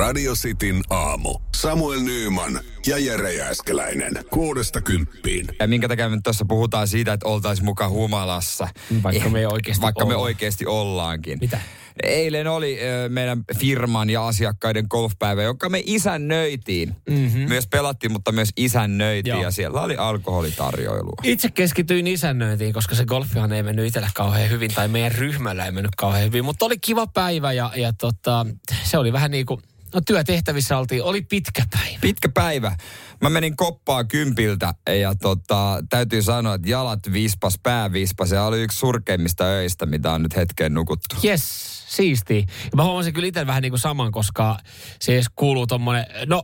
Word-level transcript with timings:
Radio 0.00 0.34
Cityn 0.34 0.80
aamu. 0.90 1.38
Samuel 1.56 2.00
Nyyman 2.00 2.60
ja 2.86 2.98
Jere 2.98 3.34
Jääskeläinen. 3.34 4.12
Kuudesta 4.30 4.80
kymppiin. 4.80 5.46
Ja 5.58 5.68
minkä 5.68 5.88
takia 5.88 6.08
me 6.08 6.18
tuossa 6.24 6.44
puhutaan 6.48 6.88
siitä, 6.88 7.12
että 7.12 7.28
oltaisiin 7.28 7.64
mukaan 7.64 7.90
humalassa. 7.90 8.68
Vaikka 9.02 9.28
me 9.28 9.38
ei 9.38 9.46
oikeasti 9.46 9.82
Vaikka 9.82 10.04
me 10.04 10.14
olla. 10.14 10.24
oikeasti 10.24 10.66
ollaankin. 10.66 11.38
Mitä? 11.40 11.60
Eilen 12.02 12.46
oli 12.46 12.78
ö, 12.82 13.08
meidän 13.08 13.44
firman 13.58 14.10
ja 14.10 14.26
asiakkaiden 14.26 14.86
golfpäivä, 14.90 15.42
joka 15.42 15.68
me 15.68 15.82
isännöitiin. 15.86 16.96
Mm-hmm. 17.10 17.48
Myös 17.48 17.66
pelattiin, 17.66 18.12
mutta 18.12 18.32
myös 18.32 18.48
isännöitiin 18.56 19.32
Joo. 19.32 19.42
ja 19.42 19.50
siellä 19.50 19.80
oli 19.80 19.96
alkoholitarjoilua. 19.96 21.16
Itse 21.22 21.50
keskityin 21.50 22.06
isännöintiin, 22.06 22.72
koska 22.72 22.94
se 22.94 23.04
golfihan 23.04 23.52
ei 23.52 23.62
mennyt 23.62 23.86
itselle 23.86 24.08
kauhean 24.14 24.50
hyvin, 24.50 24.74
tai 24.74 24.88
meidän 24.88 25.12
ryhmällä 25.12 25.64
ei 25.64 25.72
mennyt 25.72 25.94
kauhean 25.96 26.24
hyvin. 26.24 26.44
Mutta 26.44 26.66
oli 26.66 26.78
kiva 26.78 27.06
päivä 27.06 27.52
ja, 27.52 27.70
ja 27.76 27.92
tota, 27.92 28.46
se 28.82 28.98
oli 28.98 29.12
vähän 29.12 29.30
niin 29.30 29.46
kuin, 29.46 29.62
no 29.94 30.00
työtehtävissä 30.06 30.78
oltiin, 30.78 31.02
oli 31.02 31.22
pitkä 31.22 31.62
päivä. 31.70 31.98
Pitkä 32.00 32.28
päivä. 32.28 32.76
Mä 33.20 33.30
menin 33.30 33.56
koppaa 33.56 34.04
kympiltä 34.04 34.74
ja 35.00 35.14
tota, 35.14 35.84
täytyy 35.90 36.22
sanoa, 36.22 36.54
että 36.54 36.70
jalat 36.70 37.12
vispas, 37.12 37.58
pää 37.62 37.92
vispas. 37.92 38.28
Se 38.28 38.40
oli 38.40 38.62
yksi 38.62 38.78
surkeimmista 38.78 39.44
öistä, 39.44 39.86
mitä 39.86 40.12
on 40.12 40.22
nyt 40.22 40.36
hetkeen 40.36 40.74
nukuttu. 40.74 41.16
Yes, 41.24 41.80
siisti. 41.88 42.46
Ja 42.48 42.76
mä 42.76 42.84
huomasin 42.84 43.14
kyllä 43.14 43.28
itse 43.28 43.46
vähän 43.46 43.62
niin 43.62 43.72
kuin 43.72 43.80
saman, 43.80 44.12
koska 44.12 44.58
se 45.00 45.14
edes 45.14 45.26
kuuluu 45.36 45.66
tommonen, 45.66 46.06
no, 46.26 46.42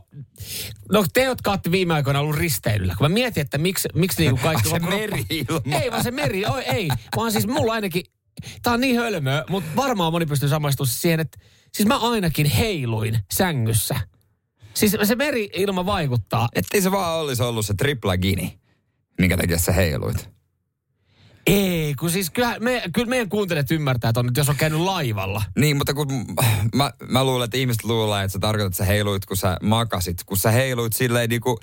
no 0.91 1.05
te, 1.13 1.23
jotka 1.23 1.51
olette 1.51 1.71
viime 1.71 1.93
aikoina 1.93 2.19
ollut 2.19 2.35
risteilyllä, 2.35 2.95
kun 2.97 3.05
mä 3.05 3.13
mietin, 3.13 3.41
että 3.41 3.57
miksi, 3.57 3.89
miksi 3.93 4.21
niin 4.21 4.31
kuin 4.31 4.43
kaikki... 4.53 4.73
Ai 4.73 4.79
se 4.79 4.85
meri-ilma. 4.85 5.77
Ei 5.81 5.91
vaan 5.91 6.03
se 6.03 6.11
meri, 6.11 6.45
oi, 6.45 6.63
ei. 6.63 6.89
Vaan 7.15 7.31
siis 7.31 7.47
mulla 7.47 7.73
ainakin, 7.73 8.03
tää 8.63 8.73
on 8.73 8.81
niin 8.81 8.95
hölmöä, 8.95 9.43
mutta 9.49 9.69
varmaan 9.75 10.11
moni 10.11 10.25
pystyy 10.25 10.49
samaistumaan 10.49 10.93
siihen, 10.93 11.19
että 11.19 11.37
siis 11.73 11.87
mä 11.87 11.97
ainakin 11.97 12.45
heiluin 12.45 13.19
sängyssä. 13.33 13.95
Siis 14.73 14.97
se 15.03 15.15
meri-ilma 15.15 15.85
vaikuttaa. 15.85 16.49
Ettei 16.55 16.81
se 16.81 16.91
vaan 16.91 17.19
olisi 17.19 17.43
ollut 17.43 17.65
se 17.65 17.73
tripla 17.73 18.17
gini, 18.17 18.59
minkä 19.19 19.37
takia 19.37 19.59
sä 19.59 19.71
heiluit. 19.71 20.29
Ei, 21.47 21.95
kun 21.95 22.09
siis 22.09 22.29
kyllä, 22.29 22.59
me, 22.59 22.83
kyllä 22.93 23.07
meidän 23.07 23.29
kuuntelijat 23.29 23.71
ymmärtää, 23.71 24.09
että 24.09 24.19
on, 24.19 24.27
että 24.27 24.39
jos 24.39 24.49
on 24.49 24.55
käynyt 24.55 24.79
laivalla. 24.79 25.43
Niin, 25.57 25.77
mutta 25.77 25.93
kun 25.93 26.07
mä, 26.75 26.91
mä 27.09 27.23
luulen, 27.23 27.45
että 27.45 27.57
ihmiset 27.57 27.83
luulee, 27.83 28.23
että 28.23 28.33
sä 28.33 28.39
tarkoitat, 28.39 28.67
että 28.67 28.77
sä 28.77 28.85
heiluit, 28.85 29.25
kun 29.25 29.37
sä 29.37 29.57
makasit. 29.61 30.23
Kun 30.25 30.37
sä 30.37 30.51
heiluit 30.51 30.93
silleen 30.93 31.29
niin 31.29 31.41
kuin, 31.41 31.57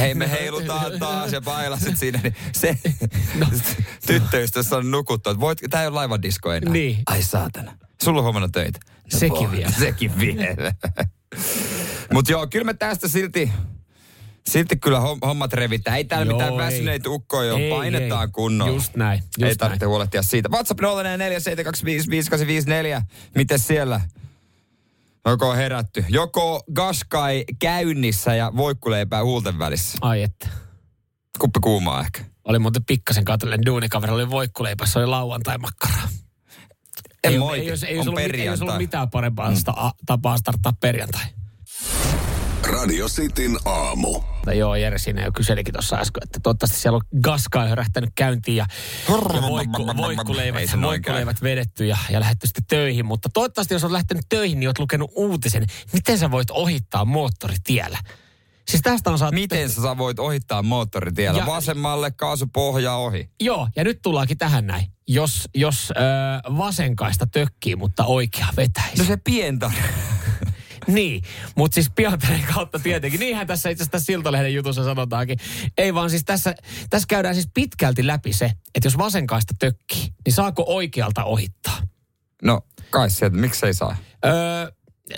hei 0.00 0.14
me 0.14 0.30
heilutaan 0.30 0.98
taas 0.98 1.32
ja 1.32 1.40
bailasit 1.40 1.98
siinä, 1.98 2.20
niin 2.22 2.34
se 2.52 2.78
no. 3.34 3.46
tyttöystävässä 4.06 4.76
on 4.76 4.90
nukuttu. 4.90 5.30
että 5.30 5.40
Voit, 5.40 5.58
tää 5.70 5.82
ei 5.82 5.88
ole 5.88 5.94
laivadisko 5.94 6.52
enää. 6.52 6.72
Niin. 6.72 6.98
Ai 7.06 7.22
saatana. 7.22 7.78
Sulla 8.02 8.18
on 8.18 8.24
huomenna 8.24 8.48
töitä. 8.48 8.78
Sekin 9.20 9.50
vielä. 9.52 9.70
Sekin 9.78 10.18
vielä. 10.18 10.72
Mutta 12.12 12.32
joo, 12.32 12.46
kyllä 12.46 12.64
me 12.64 12.74
tästä 12.74 13.08
silti, 13.08 13.52
silti 14.48 14.76
kyllä 14.76 14.98
hom- 14.98 15.26
hommat 15.26 15.52
revittää. 15.52 15.96
Ei 15.96 16.04
täällä 16.04 16.26
Joo, 16.30 16.38
mitään 16.38 16.52
ei. 16.52 16.58
väsyneitä 16.58 17.10
ukkoja 17.10 17.54
ole, 17.54 17.70
painetaan 17.70 18.28
ei. 18.28 18.32
kunnolla. 18.32 18.72
Just 18.72 18.96
näin, 18.96 19.18
just 19.18 19.38
ei 19.38 19.42
näin. 19.44 19.58
tarvitse 19.58 19.86
huolehtia 19.86 20.22
siitä. 20.22 20.48
WhatsApp 20.48 20.80
0447255854. 20.80 20.84
Miten 23.34 23.58
siellä? 23.58 24.00
Joko 25.28 25.50
on 25.50 25.56
herätty? 25.56 26.04
Joko 26.08 26.62
gaskai 26.74 27.44
käynnissä 27.58 28.34
ja 28.34 28.52
voikkuleipää 28.56 29.24
huulten 29.24 29.58
välissä? 29.58 29.98
Ai 30.00 30.22
että. 30.22 30.48
Kuppi 31.38 31.60
kuumaa 31.62 32.00
ehkä. 32.00 32.24
Oli 32.44 32.58
muuten 32.58 32.84
pikkasen 32.84 33.24
katsellen 33.24 33.66
duunikaveri, 33.66 34.12
oli 34.12 34.30
voikkuleipässä, 34.30 34.98
oli 34.98 35.06
lauantai-makkaraa. 35.06 36.08
En 37.24 37.32
ei, 37.32 37.38
moiti. 37.38 37.64
ei, 37.64 37.70
olisi- 37.70 37.86
ei, 37.86 37.98
On 37.98 38.08
ollut, 38.08 38.20
ei 38.20 38.48
olisi 38.48 38.64
ollut 38.64 38.78
mitään 38.78 39.10
parempaa 39.10 39.50
mm. 39.50 39.56
tapaa 40.06 40.36
starttaa 40.36 40.72
perjantai. 40.80 41.24
Radio 42.70 43.08
Cityn 43.08 43.56
aamu. 43.64 44.20
Tai 44.44 44.58
joo, 44.58 44.76
Jere 44.76 44.98
siinä 44.98 45.24
jo 45.24 45.32
kyselikin 45.32 45.74
tuossa 45.74 45.96
äsken, 45.96 46.22
että 46.22 46.40
toivottavasti 46.42 46.78
siellä 46.80 46.96
on 46.96 47.20
gaskaa 47.22 47.66
hörähtänyt 47.66 48.10
käyntiin 48.14 48.56
ja, 48.56 48.66
ja 49.08 49.42
voikku, 49.42 49.86
voikkuleivät, 49.96 50.60
Ei 50.60 50.82
voikkuleivät 50.82 51.42
vedetty 51.42 51.86
ja, 51.86 51.96
ja 52.10 52.20
lähdetty 52.20 52.46
sitten 52.46 52.64
töihin. 52.68 53.06
Mutta 53.06 53.28
toivottavasti 53.34 53.74
jos 53.74 53.84
olet 53.84 53.92
lähtenyt 53.92 54.24
töihin, 54.28 54.60
niin 54.60 54.68
olet 54.68 54.78
lukenut 54.78 55.10
uutisen, 55.14 55.66
miten 55.92 56.18
sä 56.18 56.30
voit 56.30 56.50
ohittaa 56.50 57.04
moottoritiellä. 57.04 57.98
Siis 58.70 58.82
tästä 58.82 59.10
on 59.10 59.18
saatu... 59.18 59.34
Miten 59.34 59.70
sä 59.70 59.98
voit 59.98 60.18
ohittaa 60.18 60.62
moottoritiellä? 60.62 61.40
Ja- 61.40 61.46
Vasemmalle 61.46 62.10
kaasupohja 62.10 62.94
ohi. 62.94 63.30
Joo, 63.40 63.68
ja 63.76 63.84
nyt 63.84 64.02
tullaankin 64.02 64.38
tähän 64.38 64.66
näin. 64.66 64.86
Jos, 65.08 65.48
jos 65.54 65.92
äh, 65.96 66.56
vasenkaista 66.56 67.26
tökkii, 67.26 67.76
mutta 67.76 68.04
oikea 68.04 68.46
vetäisi. 68.56 68.98
No 68.98 69.04
se 69.04 69.16
pientä. 69.16 69.70
Niin, 70.86 71.22
mutta 71.56 71.74
siis 71.74 71.90
Piantarin 71.90 72.44
kautta 72.54 72.78
tietenkin. 72.78 73.20
Niinhän 73.20 73.46
tässä 73.46 73.68
itse 73.70 73.84
asiassa 73.84 74.06
Siltalehden 74.06 74.54
jutussa 74.54 74.84
sanotaankin. 74.84 75.38
Ei 75.78 75.94
vaan 75.94 76.10
siis 76.10 76.24
tässä, 76.24 76.54
tässä 76.90 77.06
käydään 77.08 77.34
siis 77.34 77.48
pitkälti 77.54 78.06
läpi 78.06 78.32
se, 78.32 78.44
että 78.74 78.86
jos 78.86 78.98
vasenkaista 78.98 79.54
tökkii, 79.58 80.08
niin 80.26 80.32
saako 80.34 80.64
oikealta 80.66 81.24
ohittaa? 81.24 81.78
No 82.42 82.60
kai 82.90 83.10
sieltä, 83.10 83.36
miksei 83.36 83.74
saa? 83.74 83.96
Öö, 84.24 84.70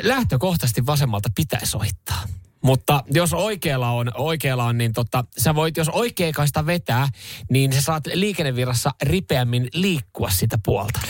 lähtökohtaisesti 0.02 0.86
vasemmalta 0.86 1.28
pitäisi 1.34 1.76
ohittaa. 1.76 2.22
Mutta 2.62 3.04
jos 3.10 3.32
oikealla 3.32 3.90
on, 3.90 4.10
oikealla 4.14 4.64
on 4.64 4.78
niin 4.78 4.92
tota, 4.92 5.24
sä 5.38 5.54
voit, 5.54 5.76
jos 5.76 5.88
oikeakaista 5.88 6.66
vetää, 6.66 7.08
niin 7.50 7.72
sä 7.72 7.80
saat 7.80 8.06
liikennevirrassa 8.06 8.90
ripeämmin 9.02 9.68
liikkua 9.74 10.30
sitä 10.30 10.58
puolta. 10.64 11.00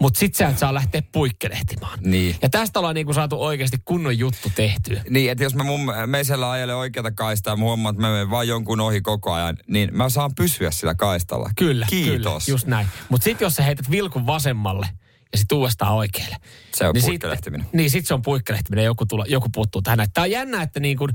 Mutta 0.00 0.18
sit 0.18 0.34
sä 0.34 0.48
et 0.48 0.58
saa 0.58 0.74
lähteä 0.74 1.02
puikkelehtimaan. 1.12 1.98
Niin. 2.02 2.36
Ja 2.42 2.48
tästä 2.48 2.78
ollaan 2.78 2.94
niinku 2.94 3.12
saatu 3.12 3.42
oikeasti 3.42 3.76
kunnon 3.84 4.18
juttu 4.18 4.52
tehtyä. 4.54 5.02
Niin, 5.10 5.30
että 5.30 5.44
jos 5.44 5.54
mä 5.54 5.64
mun 5.64 5.80
meisellä 6.06 6.50
ajelen 6.50 6.76
oikeata 6.76 7.10
kaistaa 7.10 7.52
ja 7.52 7.56
mä 7.56 7.64
huomaan, 7.64 7.94
että 7.94 8.02
mä 8.02 8.12
menen 8.12 8.30
vaan 8.30 8.48
jonkun 8.48 8.80
ohi 8.80 9.00
koko 9.00 9.32
ajan, 9.32 9.56
niin 9.66 9.88
mä 9.92 10.08
saan 10.08 10.34
pysyä 10.34 10.70
sillä 10.70 10.94
kaistalla. 10.94 11.50
Kyllä, 11.56 11.86
Kiitos. 11.90 12.44
kyllä, 12.44 12.54
just 12.54 12.66
näin. 12.66 12.86
Mutta 13.08 13.24
sitten 13.24 13.46
jos 13.46 13.54
sä 13.54 13.62
heität 13.62 13.90
vilkun 13.90 14.26
vasemmalle 14.26 14.88
ja 15.32 15.38
sitten 15.38 15.58
uudestaan 15.58 15.94
oikealle. 15.94 16.36
Se 16.74 16.86
on 16.88 16.94
niin 16.94 17.04
puikkelehtiminen. 17.04 17.66
Sit, 17.66 17.74
niin 17.74 17.90
sit 17.90 18.06
se 18.06 18.14
on 18.14 18.22
puikkelehtiminen, 18.22 18.84
joku, 18.84 19.06
tulo, 19.06 19.24
joku 19.28 19.48
puuttuu 19.54 19.82
tähän. 19.82 20.06
Tämä 20.14 20.22
on 20.22 20.30
jännä, 20.30 20.62
että 20.62 20.80
niin 20.80 20.98
kun, 20.98 21.12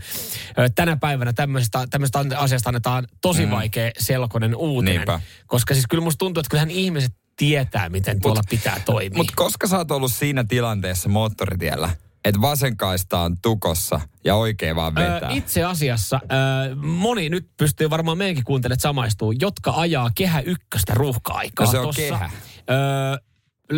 tänä 0.75 0.97
päivänä 0.97 1.33
tämmöisestä, 1.33 1.87
tämmöisestä 1.89 2.39
asiasta 2.39 2.69
annetaan 2.69 3.07
tosi 3.21 3.45
mm. 3.45 3.51
vaikea 3.51 3.91
selkoinen 3.99 4.55
uutinen. 4.55 4.95
Niinpä. 4.95 5.21
Koska 5.47 5.73
siis 5.73 5.87
kyllä 5.89 6.03
musta 6.03 6.17
tuntuu, 6.17 6.41
että 6.41 6.49
kyllähän 6.49 6.71
ihmiset 6.71 7.13
tietää, 7.35 7.89
miten 7.89 8.21
tuolla 8.21 8.41
pitää 8.49 8.81
toimia. 8.85 9.17
Mutta 9.17 9.33
koska 9.35 9.67
sä 9.67 9.77
oot 9.77 9.91
ollut 9.91 10.11
siinä 10.11 10.43
tilanteessa 10.43 11.09
moottoritiellä, 11.09 11.89
että 12.25 12.41
vasen 12.41 12.77
kaista 12.77 13.19
on 13.19 13.37
tukossa 13.41 13.99
ja 14.25 14.35
oikea 14.35 14.75
vaan 14.75 14.95
vetää. 14.95 15.29
Ö, 15.29 15.33
itse 15.33 15.63
asiassa 15.63 16.19
ö, 16.23 16.75
moni 16.75 17.29
nyt 17.29 17.49
pystyy 17.57 17.89
varmaan 17.89 18.17
meidänkin 18.17 18.43
kuuntelijat 18.43 18.79
samaistuu, 18.79 19.31
jotka 19.31 19.73
ajaa 19.75 20.11
kehä 20.15 20.39
ykköstä 20.39 20.93
ruuhka-aikaa. 20.93 21.65
No 21.65 21.71
se 21.71 21.79
on 21.79 21.85
tossa, 21.85 22.01
kehä. 22.01 22.25
Ö, 22.25 22.31
Ei 22.69 23.17
se 23.17 23.26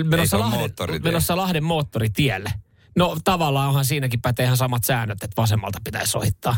menossa, 0.04 0.40
Lahden, 0.40 0.72
menossa 1.04 1.38
Lahden 1.38 1.64
moottoritielle. 1.64 2.54
No 2.96 3.18
tavallaan 3.24 3.68
onhan 3.70 3.86
siinäkin 3.86 4.22
pätee 4.22 4.46
ihan 4.46 4.58
samat 4.58 4.84
säännöt, 4.84 5.24
että 5.24 5.42
vasemmalta 5.42 5.80
pitäisi 5.84 6.18
ohittaa. 6.18 6.56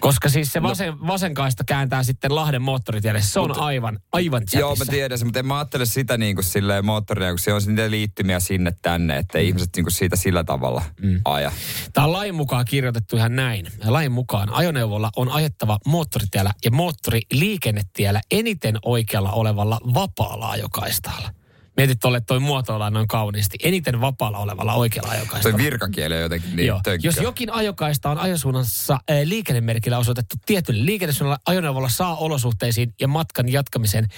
Koska 0.00 0.28
siis 0.28 0.52
se 0.52 0.62
vasen, 0.62 0.88
no. 0.88 1.06
vasenkaista 1.06 1.64
kääntää 1.64 2.02
sitten 2.02 2.34
Lahden 2.34 2.62
moottoritielle. 2.62 3.22
Se 3.22 3.40
on 3.40 3.48
Mutta- 3.48 3.64
aivan, 3.64 3.98
aivan 4.12 4.42
Joo, 4.52 4.76
mä 4.76 4.84
tiedän 4.84 5.18
sen, 5.18 5.26
mutta 5.28 5.38
en 5.38 5.46
mä 5.46 5.56
ajattele 5.58 5.86
sitä 5.86 6.16
niin 6.18 6.36
kuin 6.36 6.44
silleen 6.44 6.84
moottoria, 6.84 7.30
kun 7.30 7.38
se 7.38 7.52
on 7.52 7.62
niitä 7.66 7.90
liittymiä 7.90 8.40
sinne 8.40 8.72
tänne, 8.82 9.16
että 9.16 9.38
Mm. 9.38 9.44
ihmiset 9.44 9.68
niin 9.76 9.84
kuin 9.84 9.92
siitä 9.92 10.16
sillä 10.16 10.44
tavalla 10.44 10.82
mm. 11.02 11.20
aja. 11.24 11.52
Tämä 11.92 12.06
on 12.06 12.12
lain 12.12 12.34
mukaan 12.34 12.64
kirjoitettu 12.64 13.16
ihan 13.16 13.36
näin. 13.36 13.66
Lain 13.84 14.12
mukaan 14.12 14.50
ajoneuvolla 14.50 15.10
on 15.16 15.28
ajettava 15.32 15.78
moottoritiellä 15.86 16.52
ja 16.64 16.70
moottoriliikennetiellä 16.70 18.20
eniten 18.30 18.78
oikealla 18.84 19.32
olevalla 19.32 19.80
vapaalla 19.94 20.50
ajokaistaalla. 20.50 21.30
Mietit 21.76 22.00
tuolle, 22.00 22.18
että 22.18 22.26
toi 22.26 22.40
muotoillaan 22.40 22.92
noin 22.92 23.08
kauniisti. 23.08 23.58
Eniten 23.62 24.00
vapaalla 24.00 24.38
olevalla 24.38 24.74
oikealla 24.74 25.08
Toi 25.08 25.16
ajokaistalla. 25.18 25.58
virkakieli 25.58 26.14
on 26.14 26.20
jotenkin 26.20 26.56
niin 26.56 26.66
Joo. 26.66 26.80
tönkkö. 26.84 27.08
Jos 27.08 27.16
jokin 27.16 27.52
ajokaista 27.52 28.10
on 28.10 28.18
ajosuunnassa 28.18 28.94
äh, 28.94 29.16
liikennemerkillä 29.24 29.98
osoitettu 29.98 30.36
tietylle 30.46 30.84
liikennesuunnalla, 30.86 31.38
ajoneuvolla 31.46 31.88
saa 31.88 32.16
olosuhteisiin 32.16 32.94
ja 33.00 33.08
matkan 33.08 33.52
jatkamiseen 33.52 34.08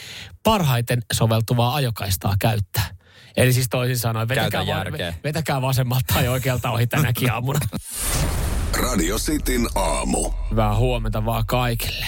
parhaiten 0.42 1.02
soveltuvaa 1.12 1.74
ajokaistaa 1.74 2.34
käyttää. 2.38 2.90
Eli 3.36 3.52
siis 3.52 3.66
toisin 3.70 3.98
sanoen, 3.98 4.28
vetäkää, 4.28 4.50
Käytä 4.50 4.66
va- 4.72 4.78
järkeä. 4.78 5.14
vetäkää 5.24 5.62
vasemmalta 5.62 6.14
tai 6.14 6.28
oikealta 6.28 6.70
ohi 6.70 6.86
tänäkin 6.86 7.32
aamuna. 7.32 7.60
Radio 8.82 9.16
Cityn 9.18 9.66
aamu. 9.74 10.30
Hyvää 10.50 10.76
huomenta 10.76 11.24
vaan 11.24 11.44
kaikille. 11.46 12.06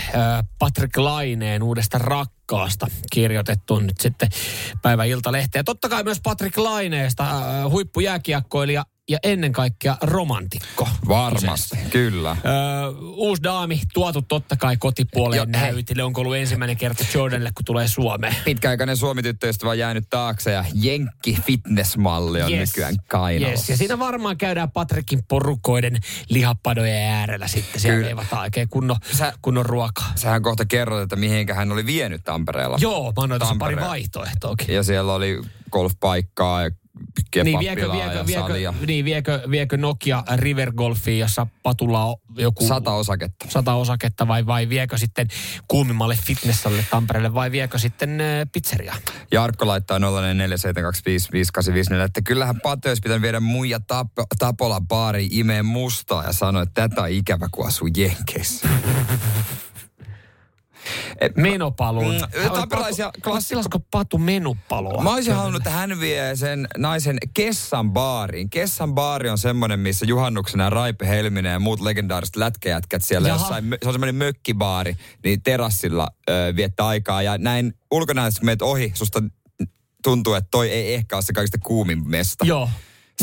Patrick 0.59 0.97
Laineen 0.97 1.63
uudesta 1.63 1.99
rakkaasta 2.47 2.87
kirjoitettu 3.13 3.79
nyt 3.79 4.01
sitten 4.01 4.29
päivä 4.83 5.05
Iltalehteen. 5.05 5.61
Ja 5.61 5.65
totta 5.65 5.89
kai 5.89 6.05
myös 6.05 6.21
Patrick 6.23 6.59
Laineesta, 6.59 7.25
ö, 7.63 7.69
huippujääkiekkoilija, 7.69 8.85
ja 9.09 9.19
ennen 9.23 9.53
kaikkea 9.53 9.97
romantikko. 10.03 10.89
Varmasti, 11.09 11.77
kyllä. 11.91 12.37
Öö, 12.45 12.53
uusi 13.03 13.43
daami 13.43 13.81
tuotu 13.95 14.23
totta 14.23 14.57
kai 14.57 14.77
kotipuoleen 14.77 15.39
Jo, 15.39 15.45
näytille. 15.45 16.03
Onko 16.03 16.21
ollut 16.21 16.37
ensimmäinen 16.37 16.77
kerta 16.77 17.05
Jordanille, 17.15 17.51
kun 17.55 17.65
tulee 17.65 17.89
Suomeen? 17.89 18.37
Pitkäaikainen 18.45 18.97
Suomi-tyttöystävä 18.97 19.71
on 19.71 19.79
jäänyt 19.79 20.05
taakse 20.11 20.53
ja 20.53 20.65
Jenkki 20.75 21.39
fitnessmalli 21.47 22.43
on 22.43 22.53
Yes. 22.53 22.69
nykyään 22.71 22.95
kainalossa. 23.09 23.61
Yes. 23.61 23.69
Ja 23.69 23.77
siinä 23.77 23.99
varmaan 23.99 24.39
käydään 24.39 24.71
Patrikin 24.71 25.21
porukoiden 25.29 25.97
lihapadojen 26.29 27.03
äärellä 27.11 27.49
sitten. 27.49 27.81
Siellä 27.81 27.97
Kyllä. 27.97 28.07
veivataan 28.07 28.43
oikein 28.43 28.69
kunnon, 28.69 28.97
Sä- 29.13 29.33
kunnon 29.43 29.67
ruokaa. 29.67 30.13
Sähän 30.15 30.43
kohta 30.43 30.65
kerrot, 30.65 31.03
että 31.03 31.17
mihinkä 31.17 31.55
hän 31.55 31.73
oli 31.73 31.87
vienyt 31.87 32.25
Tampereella. 32.25 32.79
Joo, 32.81 33.13
mä 33.17 33.23
annoin 33.23 33.59
pari 33.59 33.77
vaihtoehtoakin. 33.77 34.75
Ja 34.75 34.83
siellä 34.83 35.15
oli 35.15 35.41
golfpaikkaa 35.71 36.63
ja 36.63 36.71
Niin 37.45 37.59
viekö, 37.59 37.93
viekö, 37.93 38.27
viekö, 38.27 38.41
salia. 38.41 38.75
niin 38.87 39.05
viekö, 39.05 39.43
viekö 39.51 39.77
Nokia 39.77 40.25
River 40.37 40.73
Golfiin, 40.73 41.19
jossa 41.19 41.47
Patulla 41.63 42.05
on 42.05 42.17
joku 42.37 42.67
Sata 42.67 42.93
osaketta. 42.93 43.47
sata 43.49 43.75
osaketta 43.75 44.29
vai, 44.29 44.47
vai 44.47 44.69
viekö 44.69 44.99
sitten 44.99 45.29
kuumimmalle 45.69 46.19
fitnessalle 46.23 46.85
Tampereelle 46.91 47.35
vai 47.35 47.51
viekö 47.51 47.79
sitten 47.79 48.21
äh, 48.21 48.27
pizzeriaan? 48.53 48.99
Jarkko 49.33 49.67
laittaa 49.67 49.99
04725585, 49.99 50.05
että 52.05 52.23
kyllähän 52.23 52.61
Pate 52.61 52.89
olisi 52.89 53.01
pitänyt 53.03 53.23
viedä 53.23 53.41
muija 53.41 53.81
tap, 53.81 54.09
Tapola 54.39 54.81
baari 54.81 55.29
imeen 55.31 55.67
mustaa 55.67 56.25
ja 56.25 56.33
sanoi, 56.33 56.63
että 56.63 56.89
tätä 56.89 57.03
on 57.03 57.11
ikävä, 57.11 57.49
kun 57.51 57.67
asuu 57.67 57.89
Jenkeissä. 57.97 58.69
Menopaluun. 61.37 62.15
Mm, 62.15 62.51
tamperilaisia 62.55 63.11
klassikko- 63.25 63.81
Patu 63.91 64.19
menupaloa? 64.19 65.03
Mä 65.03 65.15
olisin 65.15 65.35
halunnut, 65.35 65.61
että 65.61 65.71
hän 65.71 66.01
vie 66.01 66.37
sen 66.37 66.69
naisen 66.79 67.19
Kessan 67.35 67.93
baariin. 67.93 68.51
Kessan 68.51 68.95
baari 68.95 69.29
on 69.31 69.39
semmoinen, 69.39 69.81
missä 69.81 70.07
juhannuksena 70.07 70.71
Raipe 70.71 71.07
Helminen 71.09 71.53
ja 71.53 71.59
muut 71.59 71.81
legendaariset 71.81 72.37
lätkäjätkät 72.37 73.05
siellä 73.05 73.29
Jaha. 73.29 73.41
jossain, 73.41 73.65
se 73.83 73.89
on 73.89 73.95
semmoinen 73.95 74.15
mökkibaari, 74.15 74.97
niin 75.25 75.43
terassilla 75.43 76.09
ö, 76.31 76.53
viettää 76.57 76.87
aikaa. 76.87 77.23
Ja 77.23 77.39
näin 77.39 77.75
ulkonäössä, 77.91 78.41
kun 78.41 78.47
meet 78.47 78.63
ohi, 78.63 78.91
susta 78.95 79.23
tuntuu, 80.05 80.35
että 80.35 80.49
toi 80.51 80.71
ei 80.71 80.95
ehkä 80.95 81.17
ole 81.17 81.23
se 81.23 81.33
kaikista 81.33 81.59
kuumin 81.65 82.09
mesta. 82.09 82.45
Joo. 82.47 82.71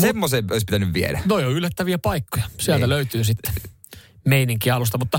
Semmoisen 0.00 0.44
olisi 0.50 0.64
pitänyt 0.64 0.94
viedä. 0.94 1.20
Noi 1.24 1.44
on 1.44 1.52
yllättäviä 1.52 1.98
paikkoja. 1.98 2.44
Sieltä 2.60 2.78
Niin. 2.86 2.88
löytyy 2.90 3.24
sitten 3.24 3.52
meininki 4.24 4.70
alusta. 4.70 4.98
Mutta 4.98 5.18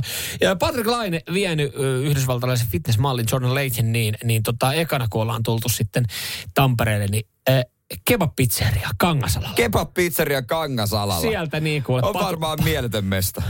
Patrick 0.60 0.88
Laine 0.88 1.22
vienyt 1.34 1.74
yhdysvaltalaisen 2.04 2.68
fitnessmallin 2.68 3.26
Jordan 3.32 3.56
Layton, 3.56 3.92
niin, 3.92 4.16
niin 4.24 4.44
tota, 4.44 4.74
ekana 4.74 5.08
kun 5.10 5.22
ollaan 5.22 5.44
tultu 5.44 5.70
sitten 5.70 6.06
Tampereelle, 6.54 7.08
niin 7.08 7.28
äh, 7.50 7.64
kebab-pizzeria 8.10 8.90
Kangasalalla. 8.98 9.56
Kebab 9.56 9.94
pizzeria 9.94 10.42
Kangasalalla. 10.42 11.22
Sieltä 11.22 11.60
niin 11.60 11.84
kuule, 11.84 12.02
on 12.02 12.14
patu, 12.14 12.26
varmaan 12.26 12.64
mieletön 12.64 13.06
mesta. 13.06 13.42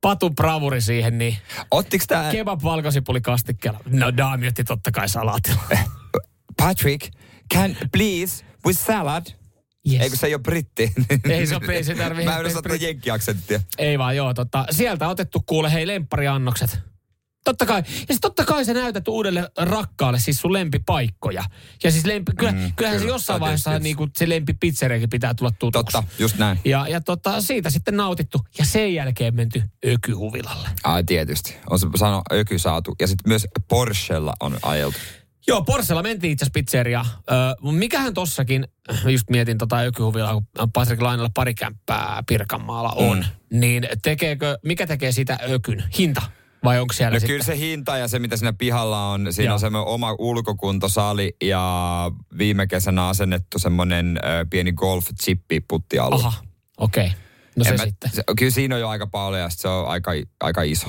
patu 0.00 0.30
bravuri 0.30 0.80
siihen, 0.80 1.18
niin 1.18 1.36
Ottiks 1.70 2.06
tää 2.06 2.32
kebab 2.32 2.62
valkosipuli 2.62 3.20
kastikkeella. 3.20 3.80
No 3.90 4.16
daami 4.16 4.48
otti 4.48 4.64
totta 4.64 4.90
kai 4.90 5.08
salaatilla. 5.08 5.62
Patrick, 6.62 7.12
can 7.54 7.76
please 7.92 8.44
with 8.66 8.78
salad? 8.78 9.26
Yes. 9.92 10.02
Eikö 10.02 10.16
se 10.16 10.26
ei 10.26 10.34
ole 10.34 10.42
britti? 10.42 10.82
Ei 11.30 11.46
se 11.46 11.56
ei 11.72 11.84
se 11.84 11.94
tarvii- 11.94 12.24
Mä 12.30 12.38
en 12.38 12.46
osaa 12.46 12.62
jenkkiaksenttia. 12.80 13.60
Ei 13.78 13.98
vaan, 13.98 14.16
joo. 14.16 14.34
Tota, 14.34 14.64
sieltä 14.70 15.08
otettu 15.08 15.42
kuule, 15.46 15.72
hei, 15.72 15.86
lemppariannokset. 15.86 16.78
Totta 17.44 17.66
kai. 17.66 17.78
Ja 17.78 17.84
siis 18.06 18.18
totta 18.20 18.44
kai 18.44 18.64
sä 18.64 18.74
näytät 18.74 19.08
uudelle 19.08 19.50
rakkaalle 19.58 20.18
siis 20.18 20.40
sun 20.40 20.52
lempipaikkoja. 20.52 21.44
Ja 21.84 21.90
siis 21.90 22.04
lempi, 22.06 22.32
kyllä, 22.38 22.52
Mm, 22.52 22.72
kyllähän 22.76 22.98
se 22.98 23.02
kyllä. 23.02 23.14
jossain 23.14 23.34
Täytyy 23.34 23.40
vaiheessa 23.40 23.70
tietysti. 23.70 23.84
niinku, 23.88 24.08
se 24.16 24.28
lempipizzeriakin 24.28 25.10
pitää 25.10 25.34
tulla 25.34 25.50
tutuksi. 25.58 25.92
Totta, 25.92 26.04
just 26.18 26.38
näin. 26.38 26.58
Ja, 26.64 26.88
ja 26.88 27.00
tota, 27.00 27.40
siitä 27.40 27.70
sitten 27.70 27.96
nautittu. 27.96 28.40
Ja 28.58 28.64
sen 28.64 28.94
jälkeen 28.94 29.34
menty 29.34 29.62
ökyhuvilalle. 29.86 30.68
Ai 30.84 31.04
tietysti. 31.04 31.56
On 31.70 31.78
se 31.78 31.86
sano 31.96 32.22
öky 32.32 32.58
saatu. 32.58 32.94
Ja 33.00 33.06
sitten 33.06 33.28
myös 33.28 33.46
Porschella 33.68 34.34
on 34.40 34.58
ajeltu. 34.62 34.98
Joo, 35.48 35.62
Porsella 35.62 36.02
mentiin 36.02 36.32
itse 36.32 36.46
pizzeriaan. 36.52 37.06
Öö, 37.30 37.36
mikähän 37.72 38.14
tossakin, 38.14 38.68
just 39.08 39.30
mietin 39.30 39.58
tota 39.58 39.80
ökyhuvilaa, 39.80 40.34
kun 40.34 40.46
Patrick 40.72 41.02
Lainalla 41.02 41.30
pari 41.34 41.54
kämppää 41.54 42.22
Pirkanmaalla 42.28 42.92
on. 42.96 43.18
Mm. 43.50 43.60
Niin 43.60 43.88
tekeekö, 44.02 44.58
mikä 44.64 44.86
tekee 44.86 45.12
sitä 45.12 45.38
ökyn? 45.50 45.84
Hinta? 45.98 46.22
Vai 46.64 46.80
onko 46.80 46.92
siellä 46.92 47.14
No 47.14 47.20
sitten? 47.20 47.34
kyllä 47.34 47.44
se 47.44 47.58
hinta 47.58 47.96
ja 47.98 48.08
se, 48.08 48.18
mitä 48.18 48.36
siinä 48.36 48.52
pihalla 48.52 49.10
on, 49.10 49.32
siinä 49.32 49.48
Joo. 49.48 49.54
on 49.54 49.60
semmoinen 49.60 49.88
oma 49.92 50.12
ulkokuntosali 50.18 51.36
ja 51.42 52.10
viime 52.38 52.66
kesänä 52.66 53.08
asennettu 53.08 53.58
semmoinen 53.58 54.18
ö, 54.24 54.46
pieni 54.50 54.72
golf-chippi 54.72 55.64
puttialue. 55.68 56.16
Aha, 56.16 56.32
okei. 56.78 57.06
Okay. 57.06 57.18
No 57.56 57.64
se 57.64 57.70
mä- 57.76 57.84
sitten. 57.84 58.10
Se, 58.10 58.22
kyllä 58.38 58.50
siinä 58.50 58.74
on 58.74 58.80
jo 58.80 58.88
aika 58.88 59.06
paljon 59.06 59.40
ja 59.42 59.48
se 59.50 59.68
on 59.68 59.88
aika, 59.88 60.10
aika 60.40 60.62
iso. 60.62 60.86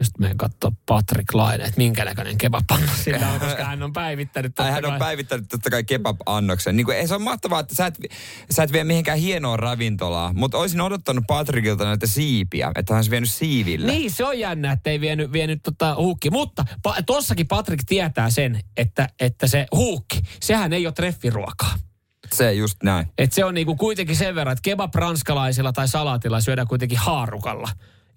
Just 0.00 0.18
meidän 0.18 0.36
katsoa 0.36 0.72
Patrick 0.86 1.34
Laine, 1.34 1.64
että 1.64 1.78
minkä 1.78 2.04
näköinen 2.04 2.38
kebapanna 2.38 2.92
sillä 3.04 3.32
on, 3.32 3.40
koska 3.40 3.64
hän 3.64 3.82
on 3.82 3.92
päivittänyt. 3.92 4.54
Totta 4.54 4.72
hän 4.72 4.84
on 4.84 4.90
kai. 4.90 4.98
päivittänyt 4.98 5.48
totta 5.48 5.70
kai 5.70 5.84
kebab-annoksen. 5.84 6.76
Niin 6.76 6.84
kuin, 6.84 6.96
ei 6.96 7.08
se 7.08 7.14
on 7.14 7.22
mahtavaa, 7.22 7.60
että 7.60 7.74
sä 7.74 7.86
et, 7.86 7.98
sä 8.50 8.62
et 8.62 8.72
vie 8.72 8.84
mihinkään 8.84 9.18
hienoon 9.18 9.58
ravintolaan, 9.58 10.38
mutta 10.38 10.58
olisin 10.58 10.80
odottanut 10.80 11.24
Patrickilta 11.26 11.84
näitä 11.84 12.06
siipiä, 12.06 12.72
että 12.74 12.94
hän 12.94 12.98
olisi 12.98 13.10
vienyt 13.10 13.30
siiville. 13.30 13.92
Niin, 13.92 14.10
se 14.10 14.24
on 14.24 14.38
jännä, 14.38 14.72
että 14.72 14.90
ei 14.90 15.00
vienyt, 15.00 15.32
vienyt 15.32 15.62
tota 15.62 15.94
huukki. 15.94 16.30
Mutta 16.30 16.64
pa, 16.82 16.96
tossakin 17.06 17.46
Patrick 17.46 17.84
tietää 17.86 18.30
sen, 18.30 18.60
että, 18.76 19.08
että 19.20 19.46
se 19.46 19.66
huukki, 19.74 20.20
sehän 20.40 20.72
ei 20.72 20.86
ole 20.86 20.92
treffiruokaa. 20.92 21.74
Se 22.32 22.52
just 22.52 22.82
näin. 22.82 23.06
Et 23.18 23.32
se 23.32 23.44
on 23.44 23.54
niinku 23.54 23.76
kuitenkin 23.76 24.16
sen 24.16 24.34
verran, 24.34 24.52
että 24.52 24.62
kebab 24.62 24.94
ranskalaisilla 24.94 25.72
tai 25.72 25.88
salaatilla 25.88 26.40
syödään 26.40 26.68
kuitenkin 26.68 26.98
haarukalla. 26.98 27.68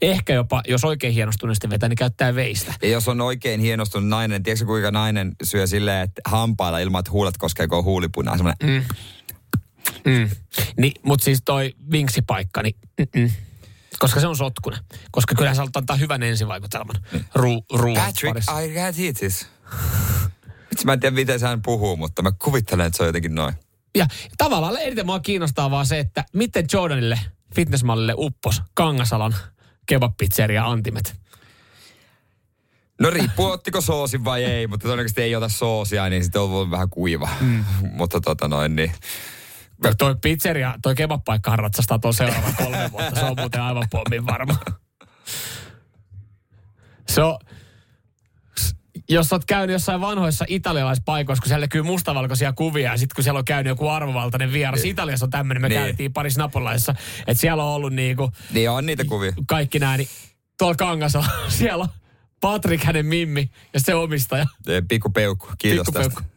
Ehkä 0.01 0.33
jopa, 0.33 0.62
jos 0.68 0.83
oikein 0.83 1.13
hienostuneesti 1.13 1.69
vetää, 1.69 1.89
niin 1.89 1.98
käyttää 1.98 2.36
veistä. 2.36 2.74
Ja 2.81 2.89
jos 2.89 3.07
on 3.07 3.21
oikein 3.21 3.59
hienostunut 3.59 4.09
nainen, 4.09 4.44
tiedätkö 4.44 4.65
kuinka 4.65 4.92
nainen 4.92 5.36
syö 5.44 5.68
silleen, 5.68 6.01
että 6.01 6.21
hampailla 6.25 6.80
ilman, 6.80 7.00
että 7.00 7.12
huulet 7.12 7.38
koskee, 7.38 7.68
kun 7.68 7.77
on 7.77 7.83
huulipunaa. 7.83 8.38
Semmoinen, 8.38 8.57
Mm. 8.63 8.83
Mm. 10.06 10.30
Niin, 10.77 10.94
mutta 11.03 11.24
siis 11.24 11.42
toi 11.45 11.74
vinksipaikka, 11.92 12.62
niin 12.62 12.75
mm-mm. 13.00 13.31
koska 14.00 14.19
se 14.19 14.27
on 14.27 14.36
sotkunen. 14.38 14.80
Koska 15.12 15.36
kyllähän 15.36 15.56
sä 15.56 15.63
antaa 15.75 15.95
hyvän 15.95 16.24
ensivaikutelman 16.24 16.95
ruu, 17.36 17.65
ruuan 17.74 18.06
Patrick, 18.06 18.33
parissa. 18.33 18.59
I 18.59 18.68
can't 18.68 19.06
eat 19.06 19.15
this. 19.15 19.48
Itse 20.71 20.86
mä 20.86 20.94
en 20.94 21.00
tiedä, 21.00 21.15
miten 21.15 21.42
hän 21.42 21.62
puhuu, 21.62 21.98
mutta 21.98 22.21
mä 22.21 22.31
kuvittelen, 22.31 22.86
että 22.86 22.98
se 22.98 23.03
on 23.03 23.07
jotenkin 23.07 23.36
noin. 23.36 23.53
Ja 23.95 24.07
tavallaan 24.38 24.77
eniten 24.81 25.06
mua 25.06 25.19
kiinnostaa 25.19 25.71
vaan 25.71 25.86
se, 25.86 26.00
että 26.00 26.25
miten 26.33 26.65
Jordanille, 26.74 27.19
fitnessmallille 27.56 28.13
uppos 28.18 28.62
Kangasalan 28.74 29.36
kebab-pizzeria 29.85 30.65
Antimet. 30.65 31.15
No 32.99 33.09
riippuu, 33.09 33.45
ottiko 33.45 33.81
soosin 33.81 34.25
vai 34.25 34.43
ei, 34.43 34.67
mutta 34.67 34.83
todennäköisesti 34.83 35.21
ei 35.21 35.35
ota 35.35 35.49
soosia, 35.49 36.09
niin 36.09 36.23
sitten 36.23 36.41
on 36.41 36.71
vähän 36.71 36.89
kuiva. 36.89 37.29
Mm. 37.41 37.65
mutta 37.97 38.21
tota 38.21 38.47
noin, 38.47 38.75
niin... 38.75 38.91
No 39.83 39.93
toi 39.97 40.15
pizzeria, 40.21 40.75
toi 40.81 40.93
kebab-paikkahan 40.95 41.59
ratsastaa 41.59 41.99
tuon 41.99 42.13
seuraavat 42.13 42.55
kolme 42.57 42.91
vuotta. 42.91 43.19
Se 43.19 43.25
on 43.25 43.35
muuten 43.39 43.61
aivan 43.61 43.88
pommin 43.91 44.25
varma. 44.25 44.57
Se 47.09 47.23
on, 47.23 47.39
jos 49.12 49.34
oot 49.34 49.46
käynyt 49.46 49.74
jossain 49.74 50.01
vanhoissa 50.01 50.46
italialaispaikoissa, 50.48 51.41
kun 51.41 51.48
siellä 51.48 51.63
näkyy 51.63 51.82
mustavalkoisia 51.82 52.53
kuvia, 52.53 52.91
ja 52.91 52.98
sitten 52.98 53.15
kun 53.15 53.24
siellä 53.24 53.38
on 53.38 53.46
käynyt 53.46 53.70
joku 53.72 53.88
arvovaltainen 53.88 54.53
vieras, 54.53 54.86
Italiassa 54.86 55.25
on 55.25 55.30
tämmöinen, 55.30 55.62
me 55.62 55.70
Niin. 55.70 55.82
käytiin 55.82 56.13
Paris 56.13 56.38
Napolaisessa, 56.38 56.96
että 57.27 57.41
siellä 57.41 57.63
on 57.63 57.70
ollut 57.70 57.94
niinku 57.94 58.32
Niin 58.53 58.70
on 58.70 58.86
niitä 58.86 59.03
kuvia. 59.06 59.34
kaikki 59.48 59.80
nämä, 59.80 59.98
niin 59.98 60.08
tuolla 60.58 60.75
Kangasalla, 60.75 61.27
siellä 61.50 61.84
on 61.84 61.89
Patrick, 62.41 62.84
hänen 62.84 63.06
mimmi, 63.06 63.50
ja 63.74 63.80
se 63.80 63.96
omistaja. 63.96 64.46
Pikku 64.88 65.10
peukku, 65.10 65.48
kiitos 65.58 65.86
Pikku 65.86 66.00
tästä. 66.00 66.15
peukku. 66.22 66.32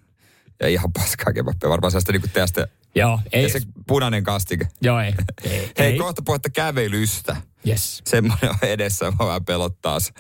Ja 0.61 0.69
ihan 0.69 0.93
paskaa 0.93 1.33
kebappia, 1.33 1.69
varmaan 1.71 1.91
sellaista 1.91 2.13
niinku 2.13 2.29
tästä. 2.33 2.67
Joo, 2.95 3.21
ei. 3.33 3.43
Ja 3.43 3.49
se 3.49 3.61
punainen 3.87 4.25
kastike. 4.25 4.69
Joo, 4.83 5.01
ei. 5.01 5.15
ei, 5.45 5.73
Hei, 5.79 5.87
ei. 5.93 5.99
kohta 5.99 6.23
puhetta 6.23 6.51
kävelystä. 6.51 7.37
Yes. 7.69 8.03
Semmoinen 8.07 8.51
on 8.51 8.57
edessä, 8.63 9.11
mä 9.11 9.27
vähän 9.27 9.45
pelottaa 9.45 10.01
se. 10.01 10.13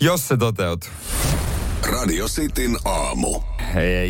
Jos 0.00 0.28
se 0.28 0.36
toteutuu. 0.36 0.90
Radio 1.82 2.28
Cityn 2.28 2.76
aamu. 2.84 3.49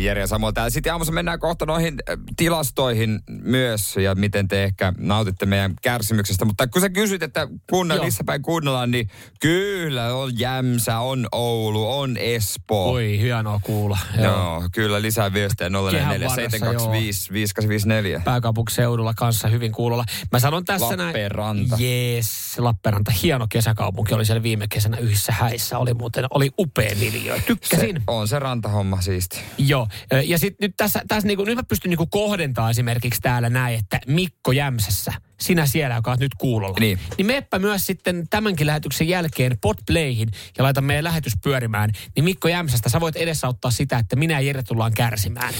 Jere 0.01 0.27
Samuel 0.27 0.51
täällä. 0.51 0.69
Sitten 0.69 0.91
aamussa 0.91 1.13
mennään 1.13 1.39
kohta 1.39 1.65
noihin 1.65 1.93
äh, 2.09 2.17
tilastoihin 2.37 3.19
myös 3.29 3.97
ja 3.97 4.15
miten 4.15 4.47
te 4.47 4.63
ehkä 4.63 4.93
nautitte 4.97 5.45
meidän 5.45 5.73
kärsimyksestä. 5.81 6.45
Mutta 6.45 6.67
kun 6.67 6.81
sä 6.81 6.89
kysyt, 6.89 7.23
että 7.23 7.47
kunna, 7.69 7.95
Joo. 7.95 8.05
missä 8.05 8.23
päin 8.23 8.41
kuunnellaan, 8.41 8.91
niin 8.91 9.09
kyllä 9.39 10.15
on 10.15 10.39
Jämsä, 10.39 10.99
on 10.99 11.27
Oulu, 11.31 11.99
on 11.99 12.17
Espoo. 12.17 12.91
Oi, 12.91 13.17
hienoa 13.19 13.59
kuulla. 13.63 13.97
Joo. 14.17 14.25
Joo, 14.25 14.63
kyllä 14.71 15.01
lisää 15.01 15.33
viestejä 15.33 15.69
044 15.69 16.29
725 16.29 17.33
5854. 17.33 18.21
pääkaupunkiseudulla 18.25 19.13
kanssa 19.13 19.47
hyvin 19.47 19.71
kuulolla. 19.71 20.05
Mä 20.31 20.39
sanon 20.39 20.65
tässä 20.65 20.95
näin. 20.95 21.07
Lappeenranta. 21.07 21.77
Jees, 21.79 22.59
Lappeenranta. 22.59 23.11
Hieno 23.23 23.47
kesäkaupunki 23.49 24.13
oli 24.13 24.25
siellä 24.25 24.43
viime 24.43 24.65
kesänä 24.67 24.97
yhdessä 24.97 25.31
häissä. 25.31 25.77
Oli 25.77 25.93
muuten, 25.93 26.25
oli 26.29 26.51
upea 26.59 26.95
miljöö. 26.95 27.39
Tykkäsin. 27.47 27.95
Se, 27.95 28.03
on 28.07 28.27
se 28.27 28.39
rantahomma 28.39 29.01
siisti. 29.01 29.39
Joo, 29.57 29.87
ja 30.25 30.37
sitten 30.37 30.67
nyt 30.67 30.73
tässä, 30.77 31.01
tässä 31.07 31.27
niinku, 31.27 31.43
nyt 31.43 31.55
mä 31.55 31.63
pystyn 31.63 31.89
niinku 31.89 32.07
kohdentaa 32.07 32.69
esimerkiksi 32.69 33.21
täällä 33.21 33.49
näin, 33.49 33.79
että 33.79 33.99
Mikko 34.07 34.51
Jämsässä, 34.51 35.13
sinä 35.41 35.65
siellä, 35.65 35.95
joka 35.95 36.11
on 36.11 36.17
nyt 36.19 36.35
kuulolla. 36.35 36.77
Niin. 36.79 36.99
Niin 37.17 37.25
meppä 37.25 37.59
myös 37.59 37.85
sitten 37.85 38.27
tämänkin 38.29 38.67
lähetyksen 38.67 39.07
jälkeen 39.07 39.57
Podplayhin 39.61 40.29
ja 40.57 40.63
laita 40.63 40.81
meidän 40.81 41.03
lähetys 41.03 41.33
pyörimään. 41.43 41.89
Niin 42.15 42.23
Mikko 42.23 42.47
Jämsästä, 42.47 42.89
sä 42.89 42.99
voit 42.99 43.15
edesauttaa 43.15 43.71
sitä, 43.71 43.97
että 43.97 44.15
minä 44.15 44.33
ja 44.33 44.41
Jere 44.41 44.63
tullaan 44.63 44.91
kärsimään. 44.93 45.53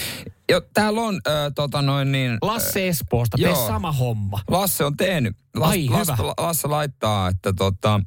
Jo, 0.49 0.61
täällä 0.73 1.01
on 1.01 1.21
äh, 1.27 1.33
tota 1.55 1.81
noin 1.81 2.11
niin... 2.11 2.37
Lasse 2.41 2.87
Espoosta, 2.87 3.37
tee 3.37 3.49
joo. 3.49 3.67
sama 3.67 3.91
homma. 3.91 4.39
Lasse 4.47 4.83
on 4.83 4.97
tehnyt. 4.97 5.37
Las, 5.55 5.69
Ai, 5.69 5.87
Lasse, 5.89 6.13
hyvä. 6.13 6.33
Lasse 6.37 6.67
laittaa, 6.67 7.27
että 7.27 7.53
tota, 7.53 8.01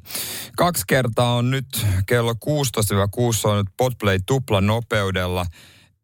kaksi 0.57 0.83
kertaa 0.87 1.33
on 1.33 1.51
nyt 1.51 1.85
kello 2.05 2.33
16-6 2.33 2.35
on 3.43 3.57
nyt 3.57 3.67
Podplay 3.77 4.19
tupla 4.25 4.61
nopeudella. 4.61 5.45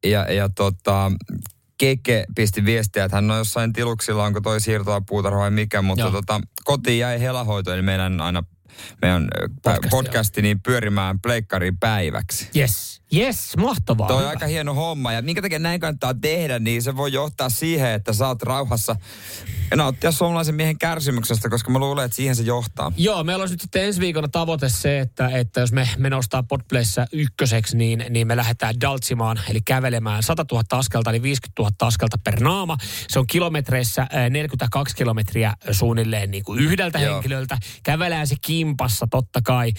Ja, 0.05 0.33
ja 0.33 0.49
tota, 0.49 1.11
Keke 1.77 2.25
pisti 2.35 2.65
viestiä, 2.65 3.03
että 3.03 3.17
hän 3.17 3.31
on 3.31 3.37
jossain 3.37 3.73
tiluksilla, 3.73 4.23
onko 4.23 4.41
toi 4.41 4.61
siirtoapuutarha 4.61 5.39
vai 5.39 5.51
mikä, 5.51 5.81
mutta 5.81 6.03
Joo. 6.03 6.11
tota, 6.11 6.41
kotiin 6.63 6.99
jäi 6.99 7.21
helahoito, 7.21 7.73
eli 7.73 7.81
meidän 7.81 8.21
aina 8.21 8.43
meidän 9.01 9.27
Podcasti, 9.63 9.89
podcasti 9.89 10.41
niin 10.41 10.61
pyörimään 10.61 11.19
pleikkariin 11.19 11.77
päiväksi. 11.77 12.49
Yes, 12.55 13.00
yes, 13.15 13.57
mahtavaa. 13.57 14.07
Toi 14.07 14.23
on 14.23 14.29
aika 14.29 14.47
hieno 14.47 14.73
homma 14.73 15.13
ja 15.13 15.21
minkä 15.21 15.41
takia 15.41 15.59
näin 15.59 15.79
kannattaa 15.79 16.13
tehdä, 16.13 16.59
niin 16.59 16.81
se 16.81 16.97
voi 16.97 17.13
johtaa 17.13 17.49
siihen, 17.49 17.91
että 17.91 18.13
saat 18.13 18.43
rauhassa 18.43 18.95
nauttia 19.75 20.11
suomalaisen 20.11 20.55
miehen 20.55 20.77
kärsimyksestä, 20.77 21.49
koska 21.49 21.71
mä 21.71 21.79
luulen, 21.79 22.05
että 22.05 22.15
siihen 22.15 22.35
se 22.35 22.43
johtaa. 22.43 22.91
Joo, 22.97 23.23
meillä 23.23 23.41
olisi 23.41 23.53
nyt 23.53 23.61
sitten 23.61 23.85
ensi 23.85 23.99
viikolla 23.99 24.27
tavoite 24.27 24.69
se, 24.69 24.99
että, 24.99 25.29
että 25.29 25.59
jos 25.59 25.71
me, 25.71 25.89
me 25.97 26.09
nostaa 26.09 26.43
Podplayssä 26.43 27.07
ykköseksi, 27.11 27.77
niin, 27.77 28.05
niin 28.09 28.27
me 28.27 28.35
lähdetään 28.35 28.81
daltsimaan, 28.81 29.39
eli 29.49 29.61
kävelemään 29.61 30.23
100 30.23 30.45
000 30.51 30.63
askelta, 30.71 31.09
eli 31.09 31.21
50 31.21 31.61
000 31.61 31.71
askelta 31.81 32.17
per 32.23 32.39
naama. 32.39 32.77
Se 33.07 33.19
on 33.19 33.27
kilometreissä 33.27 34.01
äh, 34.01 34.29
42 34.29 34.95
kilometriä 34.95 35.53
suunnilleen 35.71 36.31
niin 36.31 36.43
kuin 36.43 36.59
yhdeltä 36.59 36.99
Joo. 36.99 37.13
henkilöltä. 37.13 37.57
Kävelään 37.83 38.27
se 38.27 38.35
kimpassa 38.41 39.07
totta 39.11 39.41
kai. 39.41 39.73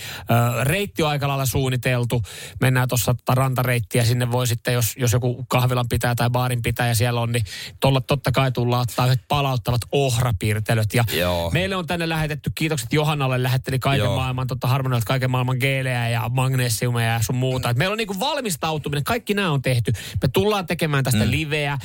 Reitti 0.63 1.03
on 1.03 1.11
aika 1.11 1.29
lailla 1.29 1.47
suunniteltu. 1.47 2.23
Mennään 2.61 2.89
tuossa 2.89 3.15
tota 3.25 3.41
rantareittiä, 3.41 4.05
sinne 4.05 4.31
voi 4.31 4.47
sitten, 4.47 4.75
jos, 4.75 4.95
jos 4.97 5.13
joku 5.13 5.45
kahvilan 5.49 5.89
pitää 5.89 6.15
tai 6.15 6.31
baarin 6.31 6.63
pitää 6.63 6.89
ja 6.89 6.95
siellä 6.95 7.21
on, 7.21 7.33
niin 7.33 7.45
tolla, 7.81 8.01
totta 8.01 8.33
kai 8.33 8.53
tullaan 8.53 8.83
ottaa 8.83 9.07
yhdet 9.07 9.21
palauttavat 9.29 9.81
ohrapiirtelöt. 9.93 10.95
Ja 10.95 11.05
Joo. 11.13 11.51
Meille 11.51 11.77
on 11.77 11.87
tänne 11.87 12.09
lähetetty, 12.09 12.53
kiitokset 12.55 12.93
Johannalle, 12.93 13.43
lähetteli 13.43 13.79
kaiken 13.79 14.05
Joo. 14.05 14.17
maailman, 14.17 14.47
tota, 14.47 14.67
harmonioilta 14.67 15.07
kaiken 15.07 15.31
maailman 15.31 15.57
geelejä 15.61 16.09
ja 16.09 16.29
magnesiumeja 16.29 17.13
ja 17.13 17.23
sun 17.23 17.37
muuta. 17.37 17.71
Et 17.71 17.77
meillä 17.77 17.93
on 17.93 17.99
niinku 17.99 18.21
valmistautuminen, 18.21 19.05
kaikki 19.05 19.35
nämä 19.35 19.53
on 19.53 19.63
tehty. 19.63 19.93
Me 20.23 20.29
tullaan 20.29 20.67
tekemään 20.67 21.05
tästä 21.05 21.25
mm. 21.25 21.31
liveä, 21.31 21.79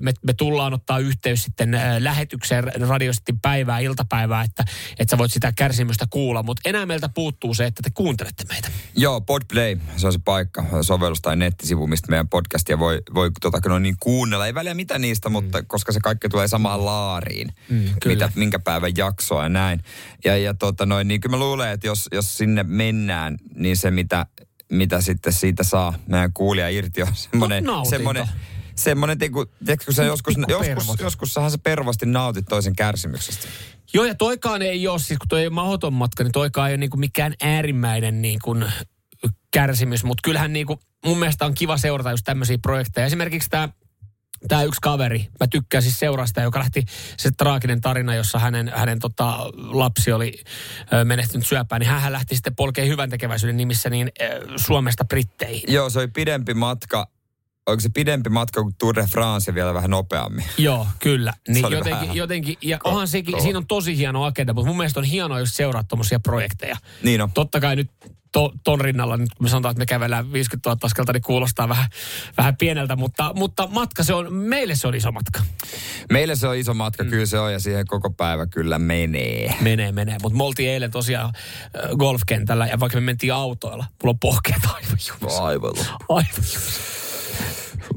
me, 0.00 0.12
me 0.26 0.32
tullaan 0.32 0.74
ottaa 0.74 0.98
yhteys 0.98 1.42
sitten 1.42 1.80
lähetykseen 1.98 2.64
Radio 2.88 3.12
Cityn 3.12 3.40
päivää, 3.40 3.78
iltapäivää, 3.78 4.42
että, 4.42 4.64
että 4.98 5.10
sä 5.10 5.18
voit 5.18 5.32
sitä 5.32 5.52
kärsimystä 5.52 6.06
kuulla. 6.10 6.42
Mutta 6.42 6.68
enää 6.68 6.86
meiltä 6.86 7.08
puuttuu 7.08 7.54
se, 7.54 7.64
että 7.64 7.82
te 7.82 7.90
kuuntelette 7.94 8.44
meitä. 8.48 8.68
Joo, 8.96 9.20
Podplay, 9.20 9.78
se 9.96 10.06
on 10.06 10.12
se 10.12 10.18
paikka, 10.24 10.63
sovellus 10.82 11.20
tai 11.22 11.36
nettisivu, 11.36 11.86
mistä 11.86 12.10
meidän 12.10 12.28
podcastia 12.28 12.78
voi, 12.78 13.02
voi 13.14 13.30
tota, 13.40 13.60
no 13.68 13.78
niin 13.78 13.96
kuunnella. 14.00 14.46
Ei 14.46 14.54
väliä 14.54 14.74
mitä 14.74 14.98
niistä, 14.98 15.28
mutta 15.28 15.62
koska 15.62 15.92
se 15.92 16.00
kaikki 16.00 16.28
tulee 16.28 16.48
samaan 16.48 16.84
laariin, 16.84 17.48
Mm, 17.68 17.84
kyllä. 18.02 18.14
mitä, 18.14 18.32
minkä 18.34 18.58
päivän 18.58 18.92
jaksoa 18.96 19.42
ja 19.42 19.48
näin. 19.48 19.80
Ja, 20.24 20.36
ja 20.36 20.54
tota 20.54 20.86
noin, 20.86 21.08
niin 21.08 21.20
kyllä 21.20 21.36
mä 21.36 21.40
luulen, 21.44 21.70
että 21.70 21.86
jos, 21.86 22.08
jos 22.12 22.38
sinne 22.38 22.62
mennään, 22.62 23.36
niin 23.54 23.76
se 23.76 23.90
mitä, 23.90 24.26
mitä 24.72 25.00
sitten 25.00 25.32
siitä 25.32 25.62
saa 25.62 25.94
meidän 26.06 26.32
kuulija 26.32 26.68
irti 26.68 27.02
on 27.02 27.08
semmoinen, 27.14 27.64
No, 27.64 27.84
semmoinen 27.84 28.28
Semmoinen, 28.76 29.18
tiedätkö, 29.18 29.46
tiedätkö 29.64 29.84
kun 29.84 29.94
sä 29.94 30.04
joskus, 30.04 30.34
joskus, 30.48 31.00
joskussahan 31.00 31.50
sä 31.50 31.58
pervasti 31.58 32.06
nautit 32.06 32.46
toisen 32.48 32.76
kärsimyksestä. 32.76 33.48
Joo, 33.94 34.04
ja 34.04 34.14
toikaan 34.14 34.62
ei 34.62 34.88
ole, 34.88 34.98
siis 34.98 35.18
kun 35.18 35.28
toi 35.28 35.40
ei 35.40 35.46
ole 35.46 35.54
mahdoton 35.54 35.92
matka, 35.92 36.22
niin 36.22 36.32
toikaan 36.32 36.68
ei 36.68 36.72
ole 36.72 36.76
niinku 36.78 36.96
mikään 36.96 37.34
äärimmäinen 37.42 38.22
niinku 38.22 38.56
kärsimys, 39.54 40.04
mutta 40.04 40.20
kyllähän 40.24 40.52
niinku, 40.52 40.80
mun 41.04 41.18
mielestä 41.18 41.46
on 41.46 41.54
kiva 41.54 41.76
seurata 41.76 42.10
just 42.10 42.24
tämmöisiä 42.24 42.58
projekteja. 42.62 43.06
Esimerkiksi 43.06 43.50
tämä 43.50 43.68
Tämä 44.48 44.62
yksi 44.62 44.80
kaveri, 44.82 45.28
mä 45.40 45.46
tykkään 45.50 45.82
siis 45.82 45.98
seuraa 45.98 46.26
sitä, 46.26 46.42
joka 46.42 46.58
lähti 46.58 46.84
se 47.16 47.30
traaginen 47.30 47.80
tarina, 47.80 48.14
jossa 48.14 48.38
hänen, 48.38 48.72
hänen 48.74 48.98
tota, 48.98 49.38
lapsi 49.56 50.12
oli 50.12 50.42
ö, 50.92 51.04
menehtynyt 51.04 51.46
syöpään, 51.46 51.80
niin 51.80 51.90
hän 51.90 52.12
lähti 52.12 52.34
sitten 52.34 52.56
polkeen 52.56 52.88
hyvän 52.88 53.10
tekeväisyyden 53.10 53.56
nimissä 53.56 53.90
niin 53.90 54.12
ö, 54.20 54.24
Suomesta 54.56 55.04
Britteihin. 55.04 55.72
Joo, 55.72 55.90
se 55.90 55.98
oli 55.98 56.08
pidempi 56.08 56.54
matka. 56.54 57.06
Onko 57.66 57.80
se 57.80 57.88
pidempi 57.88 58.30
matka 58.30 58.62
kuin 58.62 58.74
Tour 58.78 58.94
de 58.94 59.06
France 59.10 59.54
vielä 59.54 59.74
vähän 59.74 59.90
nopeammin? 59.90 60.44
Joo, 60.58 60.86
kyllä. 60.98 61.32
Niin 61.48 61.62
jotenkin, 61.62 61.90
vähän 61.92 62.16
jotenkin, 62.16 62.56
ja 62.62 62.76
ko- 62.76 62.80
onhan 62.88 63.08
sekin, 63.08 63.32
kova. 63.32 63.42
siinä 63.42 63.58
on 63.58 63.66
tosi 63.66 63.96
hieno 63.96 64.24
agenda, 64.24 64.52
mutta 64.52 64.66
mun 64.68 64.76
mielestä 64.76 65.00
on 65.00 65.04
hienoa 65.04 65.40
just 65.40 65.54
seuraa 65.54 65.84
tuommoisia 65.84 66.20
projekteja. 66.20 66.76
Niin 67.02 67.20
on. 67.20 67.30
Totta 67.30 67.60
kai 67.60 67.76
nyt 67.76 67.90
to, 68.32 68.52
ton 68.64 68.80
rinnalla, 68.80 69.16
nyt 69.16 69.34
kun 69.36 69.44
me 69.44 69.48
sanotaan, 69.48 69.70
että 69.70 69.78
me 69.78 69.86
kävellään 69.86 70.32
50 70.32 70.70
000 70.70 70.78
askelta, 70.82 71.12
niin 71.12 71.22
kuulostaa 71.22 71.68
vähän, 71.68 71.86
vähän 72.36 72.56
pieneltä, 72.56 72.96
mutta, 72.96 73.32
mutta 73.34 73.68
matka 73.70 74.02
se 74.02 74.14
on, 74.14 74.32
meille 74.32 74.74
se 74.74 74.88
on 74.88 74.94
iso 74.94 75.12
matka. 75.12 75.42
Meille 76.12 76.36
se 76.36 76.48
on 76.48 76.56
iso 76.56 76.74
matka, 76.74 77.04
mm. 77.04 77.10
kyllä 77.10 77.26
se 77.26 77.38
on, 77.38 77.52
ja 77.52 77.60
siihen 77.60 77.86
koko 77.86 78.10
päivä 78.10 78.46
kyllä 78.46 78.78
menee. 78.78 79.56
Menee, 79.60 79.92
menee. 79.92 80.16
Mutta 80.22 80.36
me 80.36 80.44
oltiin 80.44 80.70
eilen 80.70 80.90
tosiaan 80.90 81.26
äh, 81.26 81.90
golfkentällä 81.96 82.66
ja 82.66 82.80
vaikka 82.80 82.96
me 82.96 83.04
mentiin 83.04 83.34
autoilla, 83.34 83.84
mulla 84.02 84.12
on 84.12 84.18
pohkeet 84.18 84.64
aivan 84.64 84.98
jumissa. 85.18 85.44
Aivan. 85.44 85.72
Aivan 86.08 86.24
jumissa. 86.36 87.03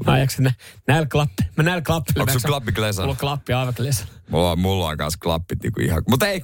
Mä 0.06 0.12
ajaksin 0.12 0.44
nä, 0.44 0.52
näillä 0.86 1.06
klappi. 1.06 1.42
Mä 1.56 1.62
näillä 1.62 1.82
klappilla. 1.82 2.22
Onko 2.22 2.32
sun 2.32 2.40
klappi 2.46 2.72
klesa? 2.72 3.02
Mulla 3.02 3.12
on 3.12 3.16
klappi 3.16 3.52
aivan 3.52 3.74
klesa. 3.74 4.06
Mulla, 4.30 4.56
mulla 4.56 4.86
on 4.86 4.96
kans 4.96 5.16
klappit 5.16 5.62
niinku 5.62 5.80
ihan... 5.80 6.02
Mutta 6.08 6.26
ei, 6.26 6.42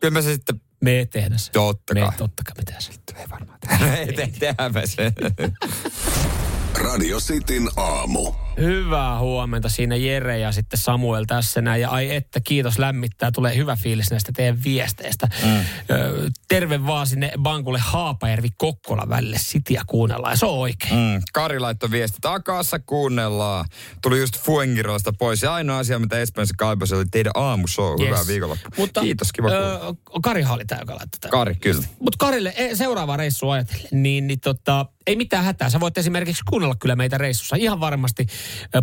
kyllä 0.00 0.14
me 0.14 0.22
se 0.22 0.32
sitten... 0.34 0.60
Me 0.82 0.90
ei 0.90 1.06
tehdä 1.06 1.38
se. 1.38 1.50
Totta 1.52 1.94
Me 1.94 2.00
kai. 2.00 2.08
ei 2.12 2.18
totta 2.18 2.42
kai 2.44 2.54
me 2.58 2.62
tehdä 2.64 2.80
se. 2.80 2.92
Ei 3.16 3.30
varmaan 3.30 3.58
tehdä. 3.60 3.94
Ei 3.96 4.12
te, 4.12 4.32
tehdä 4.38 4.68
me 4.68 4.86
se. 4.86 5.12
Radio 6.74 7.18
Cityn 7.20 7.68
aamu. 7.76 8.32
Hyvää 8.60 9.18
huomenta 9.18 9.68
siinä 9.68 9.96
Jere 9.96 10.38
ja 10.38 10.52
sitten 10.52 10.80
Samuel 10.80 11.24
tässä 11.24 11.60
näin. 11.60 11.80
Ja 11.82 11.90
ai 11.90 12.14
että, 12.14 12.40
kiitos 12.40 12.78
lämmittää. 12.78 13.30
Tulee 13.32 13.56
hyvä 13.56 13.76
fiilis 13.76 14.10
näistä 14.10 14.32
teidän 14.32 14.64
viesteistä. 14.64 15.28
Mm. 15.44 15.58
Ö, 15.90 16.30
terve 16.48 16.86
vaan 16.86 17.06
sinne 17.06 17.32
Bankulle 17.42 17.78
Haapajärvi 17.78 18.48
Kokkola 18.58 19.08
välille. 19.08 19.36
Sitiä 19.38 19.82
kuunnellaan 19.86 20.32
ja 20.32 20.36
se 20.36 20.46
on 20.46 20.58
oikein. 20.58 20.94
Mm. 20.94 21.22
Kari 21.32 21.58
laittoi 21.58 21.90
viesti 21.90 22.18
takassa, 22.20 22.78
kuunnellaan. 22.78 23.64
Tuli 24.02 24.18
just 24.20 24.38
Fuengiroista 24.40 25.12
pois. 25.18 25.42
Ja 25.42 25.54
ainoa 25.54 25.78
asia, 25.78 25.98
mitä 25.98 26.18
Espanjassa 26.18 26.54
kaipasi, 26.58 26.94
oli 26.94 27.04
teidän 27.10 27.32
aamushow. 27.34 28.00
Yes. 28.00 28.08
Hyvää 28.08 28.26
viikonloppua. 28.26 28.70
Mutta, 28.76 29.00
Kiitos, 29.00 29.32
kiva 29.32 29.48
kuulla. 29.48 29.88
ö, 29.88 30.20
Karihan 30.22 30.54
oli 30.54 30.64
tämä, 30.64 30.80
joka 30.80 30.94
laittoi 30.94 31.20
tämän. 31.20 31.30
Kari, 31.30 31.54
kyllä. 31.54 31.82
Mutta 32.00 32.16
Karille 32.18 32.54
e, 32.56 32.76
seuraava 32.76 33.16
reissu 33.16 33.50
ajatellen, 33.50 33.88
niin, 33.90 34.26
niin 34.26 34.40
tota, 34.40 34.86
ei 35.06 35.16
mitään 35.16 35.44
hätää. 35.44 35.70
Sä 35.70 35.80
voit 35.80 35.98
esimerkiksi 35.98 36.42
kuunnella 36.50 36.74
kyllä 36.80 36.96
meitä 36.96 37.18
reissussa. 37.18 37.56
Ihan 37.56 37.80
varmasti 37.80 38.26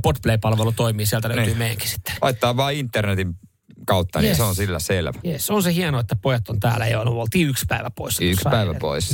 Podplay-palvelu 0.02 0.72
toimii, 0.72 1.06
sieltä 1.06 1.28
löytyy 1.28 1.46
Niin. 1.46 1.58
meidänkin 1.58 1.90
sitten. 1.90 2.14
Laittaa 2.22 2.58
vaan 2.58 2.74
internetin 2.74 3.36
kautta, 3.86 4.20
niin 4.20 4.28
Yes. 4.28 4.38
se 4.38 4.44
on 4.44 4.56
sillä 4.56 4.80
selvä. 4.80 5.20
Yes, 5.26 5.50
on 5.50 5.64
se 5.64 5.74
hienoa, 5.74 6.02
että 6.02 6.16
pojat 6.16 6.50
on 6.50 6.60
täällä 6.60 6.88
jo. 6.88 7.04
No, 7.04 7.12
oltiin 7.12 7.48
yksi 7.48 7.66
päivä 7.70 7.90
poissa. 7.96 8.24
Yksi 8.24 8.50
päivä 8.52 8.74
pois. 8.74 9.10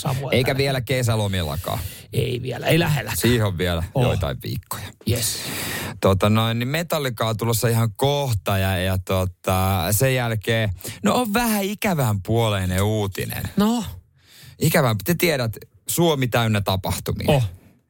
Samuel 0.00 0.28
Eikä 0.32 0.46
täällä. 0.46 0.58
vielä 0.58 0.80
kesälomillakaan. 0.80 1.78
Ei 2.12 2.42
vielä, 2.42 2.66
ei 2.66 2.78
lähellä. 2.78 3.12
Siihen 3.16 3.46
on 3.46 3.58
vielä 3.58 3.82
Oh. 3.94 4.02
joitain 4.02 4.36
viikkoja. 4.42 4.84
Yes. 5.10 5.38
Tota 6.00 6.30
noin, 6.30 6.58
niin 6.58 6.68
Metallica 6.68 7.28
on 7.28 7.36
tulossa 7.36 7.68
ihan 7.68 7.88
kohta 7.96 8.58
ja, 8.58 8.76
ja 8.78 8.98
tota, 8.98 9.86
sen 9.90 10.14
jälkeen, 10.14 10.70
no 11.02 11.14
on 11.14 11.34
vähän 11.34 11.62
ikävän 11.64 12.22
puoleinen 12.22 12.82
uutinen. 12.82 13.42
No, 13.56 13.84
Ikävän, 14.60 14.96
te 15.04 15.14
tiedät, 15.14 15.56
Suomi 15.90 16.28
täynnä 16.28 16.60
tapahtumia. 16.60 17.26
oh. 17.28 17.42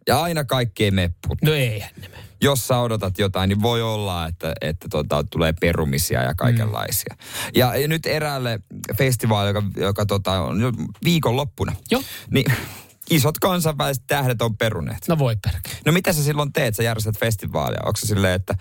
Ja 0.08 0.22
aina 0.22 0.44
kaikki 0.44 0.84
ei 0.84 0.90
mene 0.90 1.14
No 1.42 1.52
eihän 1.52 1.90
ne 2.00 2.08
mene. 2.08 2.22
Jos 2.40 2.68
sä 2.68 2.78
odotat 2.78 3.18
jotain, 3.18 3.48
niin 3.48 3.62
voi 3.62 3.82
olla, 3.82 4.26
että, 4.26 4.52
että 4.60 4.88
tota, 4.90 5.24
tulee 5.30 5.52
perumisia 5.60 6.22
ja 6.22 6.34
kaikenlaisia. 6.34 7.16
Mm. 7.18 7.50
Ja, 7.54 7.76
ja 7.76 7.88
nyt 7.88 8.06
eräälle 8.06 8.60
festivaalille, 8.98 9.58
joka, 9.58 9.80
joka 9.80 10.06
tota, 10.06 10.40
on 10.40 10.60
jo 10.60 10.72
viikonloppuna, 11.04 11.72
Joo. 11.90 12.02
niin 12.30 12.52
isot 13.10 13.38
kansainväliset 13.38 14.04
tähdet 14.06 14.42
on 14.42 14.56
peruneet. 14.56 15.08
No 15.08 15.18
voi 15.18 15.36
perkele. 15.36 15.76
No 15.86 15.92
mitä 15.92 16.12
sä 16.12 16.22
silloin 16.22 16.52
teet? 16.52 16.76
Sä 16.76 16.82
järjestät 16.82 17.18
festivaalia. 17.18 17.80
Onko 17.84 17.96
se 17.96 18.06
silleen, 18.06 18.34
että 18.34 18.54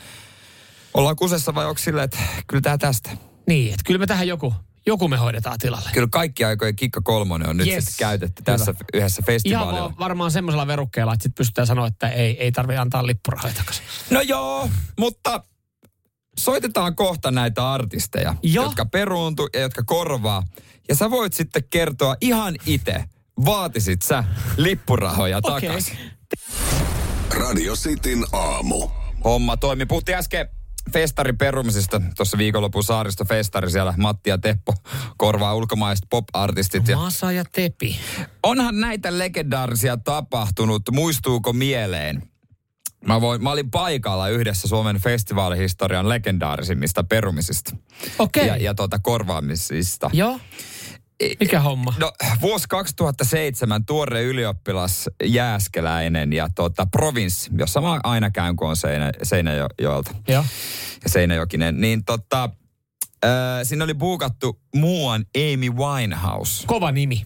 ollaan 0.94 1.16
kusessa 1.16 1.56
vai 1.56 1.66
onko 1.66 1.78
silleen, 1.80 2.06
että 2.06 2.20
kyllä 2.48 2.62
tää 2.62 2.78
tästä? 2.78 3.10
Niin, 3.48 3.70
että 3.70 3.84
kyllä 3.86 4.00
me 4.00 4.06
tähän 4.08 4.28
joku, 4.28 4.54
joku 4.88 5.08
me 5.08 5.18
hoidetaan 5.18 5.58
tilalle. 5.60 5.90
Kyllä 5.94 6.08
kaikki 6.12 6.44
aikojen 6.44 6.76
kikka 6.76 7.02
kolmonen 7.02 7.50
on 7.50 7.58
nyt 7.58 7.68
Yes. 7.68 7.86
sitten 7.86 7.98
käytetty 8.08 8.44
Hyvä. 8.48 8.58
tässä 8.58 8.74
yhdessä 8.94 9.20
Ihan 9.22 9.26
festivaalilla. 9.26 9.80
vaan 9.82 9.96
varmaan 10.00 10.32
semmoisella 10.32 10.68
verukkeella, 10.68 11.14
että 11.14 11.24
sit 11.24 11.36
pystytään 11.36 11.68
sanoa, 11.68 11.88
että 11.88 12.10
ei, 12.10 12.44
ei 12.44 12.52
tarvitse 12.52 12.78
antaa 12.78 13.08
lippurahoja 13.08 13.54
takaisin. 13.54 13.84
No 14.10 14.22
joo, 14.22 14.70
mutta 15.00 15.44
soitetaan 16.40 16.96
kohta 16.96 17.32
näitä 17.32 17.72
artisteja, 17.72 18.36
Joo. 18.44 18.64
jotka 18.66 18.86
peruuntu 18.86 19.50
ja 19.54 19.60
jotka 19.60 19.84
korvaa. 19.84 20.44
Ja 20.90 20.96
sä 20.96 21.12
voit 21.12 21.34
sitten 21.34 21.64
kertoa 21.70 22.16
ihan 22.22 22.56
itse, 22.66 23.04
vaatisit 23.46 24.02
sä 24.02 24.24
lippurahoja 24.58 25.38
Okei. 25.44 25.70
takaisin. 25.70 25.98
Radio 27.32 27.76
Cityn 27.76 28.26
aamu. 28.34 28.90
Homma 29.24 29.58
toimi. 29.58 29.86
Puhuttiin 29.86 30.18
äsken 30.18 30.48
festarin 30.94 31.38
perumisesta. 31.38 32.02
Tuossa 32.16 32.38
viikonlopun 32.38 32.84
saaristo 32.84 33.26
festari 33.26 33.72
siellä 33.72 33.94
Matti 33.98 34.30
ja 34.30 34.38
Teppo 34.38 34.74
korvaa 35.18 35.56
ulkomaiset 35.56 36.06
pop-artistit. 36.10 36.88
Ja 36.88 36.98
Masa 36.98 37.32
ja 37.32 37.44
Tepi. 37.52 38.00
onhan 38.44 38.80
näitä 38.80 39.18
legendaarisia 39.18 39.98
tapahtunut. 39.98 40.82
Muistuuko 40.92 41.54
mieleen? 41.54 42.24
Mä, 43.06 43.22
voin, 43.22 43.44
mä 43.44 43.52
olin 43.52 43.72
paikalla 43.72 44.30
yhdessä 44.30 44.68
Suomen 44.68 45.02
festivaalihistorian 45.02 46.10
legendaarisimmista 46.10 47.04
perumisista. 47.04 47.76
Okei. 48.20 48.48
Ja, 48.48 48.58
ja 48.58 48.74
tuota, 48.74 49.00
korvaamisista. 49.00 50.10
Joo. 50.14 50.40
Mikä 51.40 51.60
homma? 51.60 51.94
No, 51.98 52.12
vuosi 52.42 52.66
2007 52.70 53.86
tuore 53.86 54.24
ylioppilas 54.24 55.10
Jääskeläinen 55.24 56.34
ja 56.34 56.48
tota, 56.56 56.86
provinssi, 56.86 57.50
jossa 57.58 57.82
mä 57.82 58.00
aina 58.04 58.32
käyn, 58.32 58.56
kun 58.56 58.70
on 58.70 58.76
Seinä, 58.76 59.12
Seinäjoelta 59.24 60.16
Joo. 60.28 60.46
ja 61.04 61.10
Seinäjokinen, 61.10 61.82
niin 61.82 62.06
tota, 62.06 62.50
äh, 63.26 63.32
siinä 63.64 63.84
oli 63.84 63.94
buukattu 63.94 64.60
muuan 64.76 65.26
Amy 65.38 65.70
Winehouse, 65.70 66.68
Kova 66.68 66.92
nimi. 66.92 67.26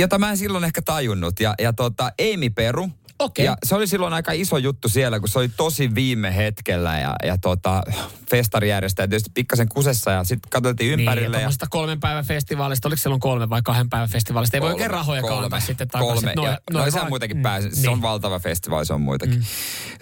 jota 0.00 0.18
mä 0.18 0.30
en 0.30 0.36
silloin 0.36 0.64
ehkä 0.64 0.82
tajunnut. 0.82 1.40
Ja, 1.40 1.54
ja 1.58 1.72
tota, 1.72 2.04
Amy 2.34 2.50
Peru. 2.50 2.88
Okei. 3.18 3.44
Ja 3.44 3.56
se 3.64 3.74
oli 3.74 3.86
silloin 3.86 4.12
aika 4.12 4.32
iso 4.32 4.58
juttu 4.58 4.88
siellä, 4.88 5.20
kun 5.20 5.28
se 5.28 5.38
oli 5.38 5.48
tosi 5.48 5.94
viime 5.94 6.36
hetkellä 6.36 6.98
ja, 6.98 7.14
ja 7.24 7.38
tota, 7.38 7.82
festari 8.30 8.68
järjestää 8.68 9.08
tietysti 9.08 9.30
pikkasen 9.34 9.68
kusessa 9.68 10.10
ja 10.10 10.24
sitten 10.24 10.50
katseltiin 10.50 10.92
ympärille. 11.00 11.36
Niin, 11.36 11.42
ja, 11.44 11.50
ja 11.60 11.66
kolmen 11.70 12.00
päivän 12.00 12.24
festivaalista, 12.24 12.88
oliko 12.88 13.02
silloin 13.02 13.20
kolme 13.20 13.50
vai 13.50 13.62
kahden 13.62 13.90
päivän 13.90 14.08
festivaalista? 14.08 14.56
Ei 14.56 14.60
voi 14.60 14.70
oikein 14.72 14.90
rahoja 14.90 15.22
kaupata 15.22 15.60
sitten 15.60 15.88
takaisin. 15.88 16.14
Kolme. 16.14 16.32
Noi- 16.36 16.46
ja, 16.50 16.58
noi 16.72 16.84
no, 16.84 16.90
se 16.90 16.94
vaan- 16.94 17.04
on 17.04 17.10
muitakin 17.10 17.36
Mm, 17.36 17.42
pääsi. 17.42 17.70
Se 17.70 17.80
niin. 17.80 17.88
on 17.90 18.02
valtava 18.02 18.38
festivaali, 18.38 18.86
se 18.86 18.92
on 18.92 19.00
muitakin. 19.00 19.38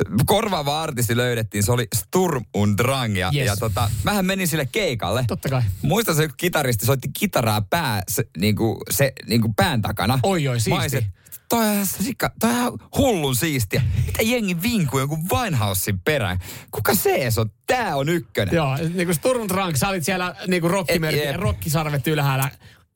Mm. 0.09 0.16
Korvaava 0.26 0.83
artisti 0.83 1.16
löydettiin, 1.16 1.62
se 1.64 1.73
oli 1.73 1.87
Sturm 1.94 2.44
und 2.54 2.78
Drang. 2.78 3.16
Ja, 3.18 3.30
Yes. 3.35 3.47
ja 3.47 3.56
tota, 3.56 3.90
mähän 4.04 4.26
menin 4.26 4.49
sille 4.49 4.68
keikalle. 4.73 5.25
Totta 5.28 5.49
kai. 5.49 5.62
Muistan 5.83 6.14
se 6.16 6.28
kitaristi 6.37 6.87
soitti 6.87 7.09
kitaraa 7.18 7.61
pää, 7.71 8.02
se, 8.09 8.25
niinku, 8.38 8.80
se, 8.90 9.12
niinku 9.28 9.52
pään 9.56 9.83
takana. 9.83 10.18
Oi, 10.23 10.49
oi, 10.49 10.61
siisti. 10.61 10.80
Olisin, 10.83 11.06
Toi 11.49 11.69
on, 11.69 11.87
sikka, 11.87 12.31
toi 12.41 12.51
on 12.51 12.79
hullun 12.99 13.37
siistiä. 13.37 13.83
Mitä 14.07 14.23
jengi 14.23 14.63
vinkuu 14.63 14.99
jonkun 15.01 15.29
Winehousein 15.33 16.01
perään? 16.01 16.39
Kuka 16.71 16.95
se 16.95 17.29
on? 17.39 17.51
Tää 17.67 17.97
on 17.97 18.09
ykkönen. 18.09 18.55
Joo, 18.55 18.77
niin 18.77 19.07
kuin 19.07 19.15
Sturm 19.15 19.49
Drunk, 19.49 19.77
sä 19.77 19.89
olit 19.89 20.05
siellä 20.05 20.35
niin 20.47 20.61
kuin 20.61 20.71
rockimerkki, 20.71 21.21
Eh, 21.21 21.27
jep. 21.27 21.41
rockisarvet 21.41 22.07
ylhäällä. 22.07 22.51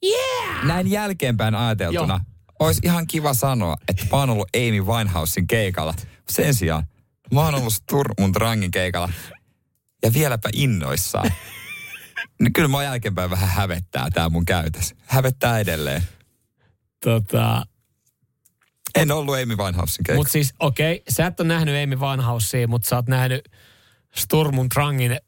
Yeah! 0.06 0.64
Näin 0.64 0.90
jälkeenpäin 0.90 1.54
ajateltuna 1.54 2.20
olisi 2.58 2.80
ihan 2.84 3.06
kiva 3.06 3.34
sanoa, 3.34 3.76
että 3.88 4.02
mä 4.12 4.16
oon 4.18 4.30
ollut 4.30 4.48
Amy 4.56 4.80
Winehousein 4.86 5.46
keikalla. 5.46 5.94
Sen 6.28 6.54
sijaan 6.54 6.84
mä 7.32 7.40
oon 7.44 7.54
ollut 7.54 7.74
Sturmun 7.74 8.32
Drangin 8.34 8.70
keikalla 8.70 9.08
ja 10.02 10.12
vieläpä 10.12 10.48
innoissaan. 10.52 11.30
Niin 12.40 12.52
kyllä 12.52 12.68
mä 12.68 12.82
jälkeenpäin 12.82 13.30
vähän 13.30 13.48
hävettää 13.48 14.08
tää 14.10 14.28
mun 14.28 14.44
käytös. 14.44 14.94
Hävettää 15.06 15.58
edelleen. 15.58 16.02
Tota, 17.04 17.66
En 18.94 19.10
ollut 19.10 19.34
Amy 19.34 19.56
Winehousein 19.56 20.04
keikalla. 20.04 20.20
Mutta 20.20 20.32
siis, 20.32 20.54
okei, 20.60 20.94
okay, 20.94 21.04
sä 21.08 21.26
et 21.26 21.40
ole 21.40 21.48
nähnyt 21.48 21.84
Amy 21.84 21.96
Winehousea, 21.96 22.68
mutta 22.68 22.88
sä 22.88 22.96
oot 22.96 23.08
nähnyt 23.08 23.48
Sturmun 24.16 24.66
Drangin 24.74 25.18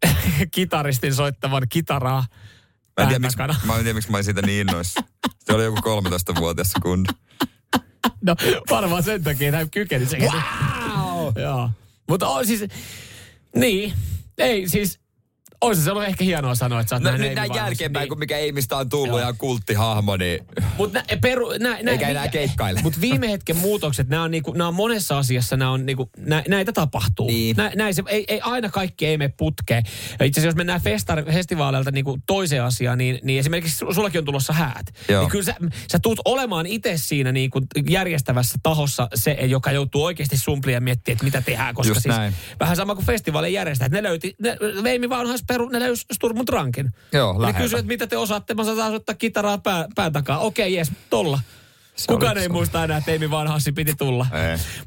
kitaristin 0.54 1.14
soittavan 1.14 1.62
kitaraa 1.68 2.24
Mä 2.96 3.02
en, 3.02 3.08
tiedä, 3.08 3.18
miksi, 3.18 3.38
mä 3.66 3.76
en 3.76 3.82
tiedä, 3.82 3.94
miksi 3.94 4.10
mä 4.10 4.16
olin 4.16 4.24
siitä 4.24 4.42
niin 4.42 4.60
innoissa. 4.60 5.00
Se 5.38 5.52
oli 5.52 5.64
joku 5.64 5.78
13-vuotias 5.78 6.72
kun. 6.82 7.06
No, 8.26 8.36
varmaan 8.70 9.02
sen 9.02 9.24
takia, 9.24 9.48
että 9.48 9.56
hän 9.58 9.70
kykeni 9.70 10.06
sen. 10.06 10.20
Wow! 10.20 11.32
Joo. 11.42 11.70
Mutta 12.08 12.28
on 12.28 12.46
siis, 12.46 12.64
niin, 13.56 13.92
ei 14.38 14.68
siis, 14.68 15.00
olisi 15.62 15.82
se 15.82 15.90
ollut 15.90 16.04
ehkä 16.04 16.24
hienoa 16.24 16.54
sanoa, 16.54 16.80
että 16.80 16.88
sä 16.90 16.96
oot 16.96 17.02
No, 17.02 17.10
nähnyt 17.10 17.26
nyt 17.28 17.36
näin 17.36 17.54
jälkeenpäin, 17.54 18.02
Niin. 18.02 18.08
kun 18.08 18.18
mikä 18.18 18.36
Amystä 18.50 18.76
on 18.76 18.88
tullut 18.88 19.18
Joo. 19.20 19.28
ja 19.28 19.32
kulttihahmo, 19.38 20.16
niin 20.16 20.46
Mut 20.78 20.92
nä, 20.92 21.04
peru, 21.20 21.50
nä, 21.60 21.78
nä, 21.82 21.90
Eikä 21.90 22.08
enää 22.08 22.28
keikkaile. 22.28 22.80
Mutta 22.82 23.00
viime 23.00 23.30
hetken 23.30 23.56
muutokset, 23.56 24.08
nämä 24.08 24.22
on, 24.22 24.30
niinku, 24.30 24.52
nää 24.52 24.68
on 24.68 24.74
monessa 24.74 25.18
asiassa, 25.18 25.56
nää 25.56 25.70
on 25.70 25.86
niinku, 25.86 26.10
nä, 26.18 26.42
näitä 26.48 26.72
tapahtuu. 26.72 27.26
Niin. 27.26 27.56
Nä, 27.56 27.72
näin 27.76 27.94
se, 27.94 28.02
ei, 28.06 28.24
ei, 28.28 28.40
aina 28.40 28.68
kaikki 28.68 29.06
ei 29.06 29.18
mene 29.18 29.32
putkeen. 29.36 29.82
Itse 30.12 30.22
asiassa 30.40 30.46
jos 30.46 30.54
mennään 30.54 30.80
festar, 30.80 31.24
festivaaleilta 31.24 31.90
niinku 31.90 32.18
toiseen 32.26 32.62
asiaan, 32.64 32.98
niin, 32.98 33.18
niin 33.22 33.40
esimerkiksi 33.40 33.84
su- 33.84 33.94
sullakin 33.94 34.18
on 34.18 34.24
tulossa 34.24 34.52
häät. 34.52 34.86
Joo. 35.08 35.20
Niin 35.22 35.30
kyllä 35.30 35.44
sä, 35.44 35.54
sä 35.92 35.98
tuut 35.98 36.20
olemaan 36.24 36.66
itse 36.66 36.92
siinä 36.96 37.32
niinku 37.32 37.60
järjestävässä 37.88 38.58
tahossa 38.62 39.08
se, 39.14 39.30
joka 39.32 39.72
joutuu 39.72 40.04
oikeasti 40.04 40.36
sumplia 40.36 40.74
ja 40.76 40.80
miettiä, 40.80 41.12
että 41.12 41.24
mitä 41.24 41.42
tehdään. 41.42 41.74
Koska 41.74 41.90
Just 41.90 42.02
siis 42.02 42.16
näin. 42.16 42.34
vähän 42.60 42.76
sama 42.76 42.94
kuin 42.94 43.06
festivaalin 43.06 43.52
järjestäjät. 43.52 43.92
Ne 43.92 44.02
löyti, 44.02 44.34
ne, 44.38 44.56
Veimi 44.82 45.08
Vanhais 45.08 45.42
Peru, 45.52 45.68
ne 45.68 45.80
löysi 45.80 46.04
Sturmut 46.12 46.48
Rankin. 46.48 46.90
Joo, 47.12 47.32
Ne 47.32 47.40
läheltä. 47.40 47.58
kysyivät, 47.60 47.80
että 47.80 47.88
mitä 47.88 48.06
te 48.06 48.16
osaatte. 48.16 48.54
Mä 48.54 48.64
saan 48.64 48.76
soittaa 48.76 49.14
kitaraa 49.14 49.58
pää, 49.58 49.86
pään 49.94 50.12
takaa. 50.12 50.38
Okei, 50.38 50.74
jes, 50.74 50.90
tolla. 51.10 51.40
Se 51.96 52.06
Kukaan 52.06 52.38
ei 52.38 52.48
muista 52.48 52.84
enää, 52.84 52.98
että 52.98 53.10
Eimi 53.12 53.30
Vanhassi 53.30 53.72
piti 53.72 53.94
tulla. 53.94 54.26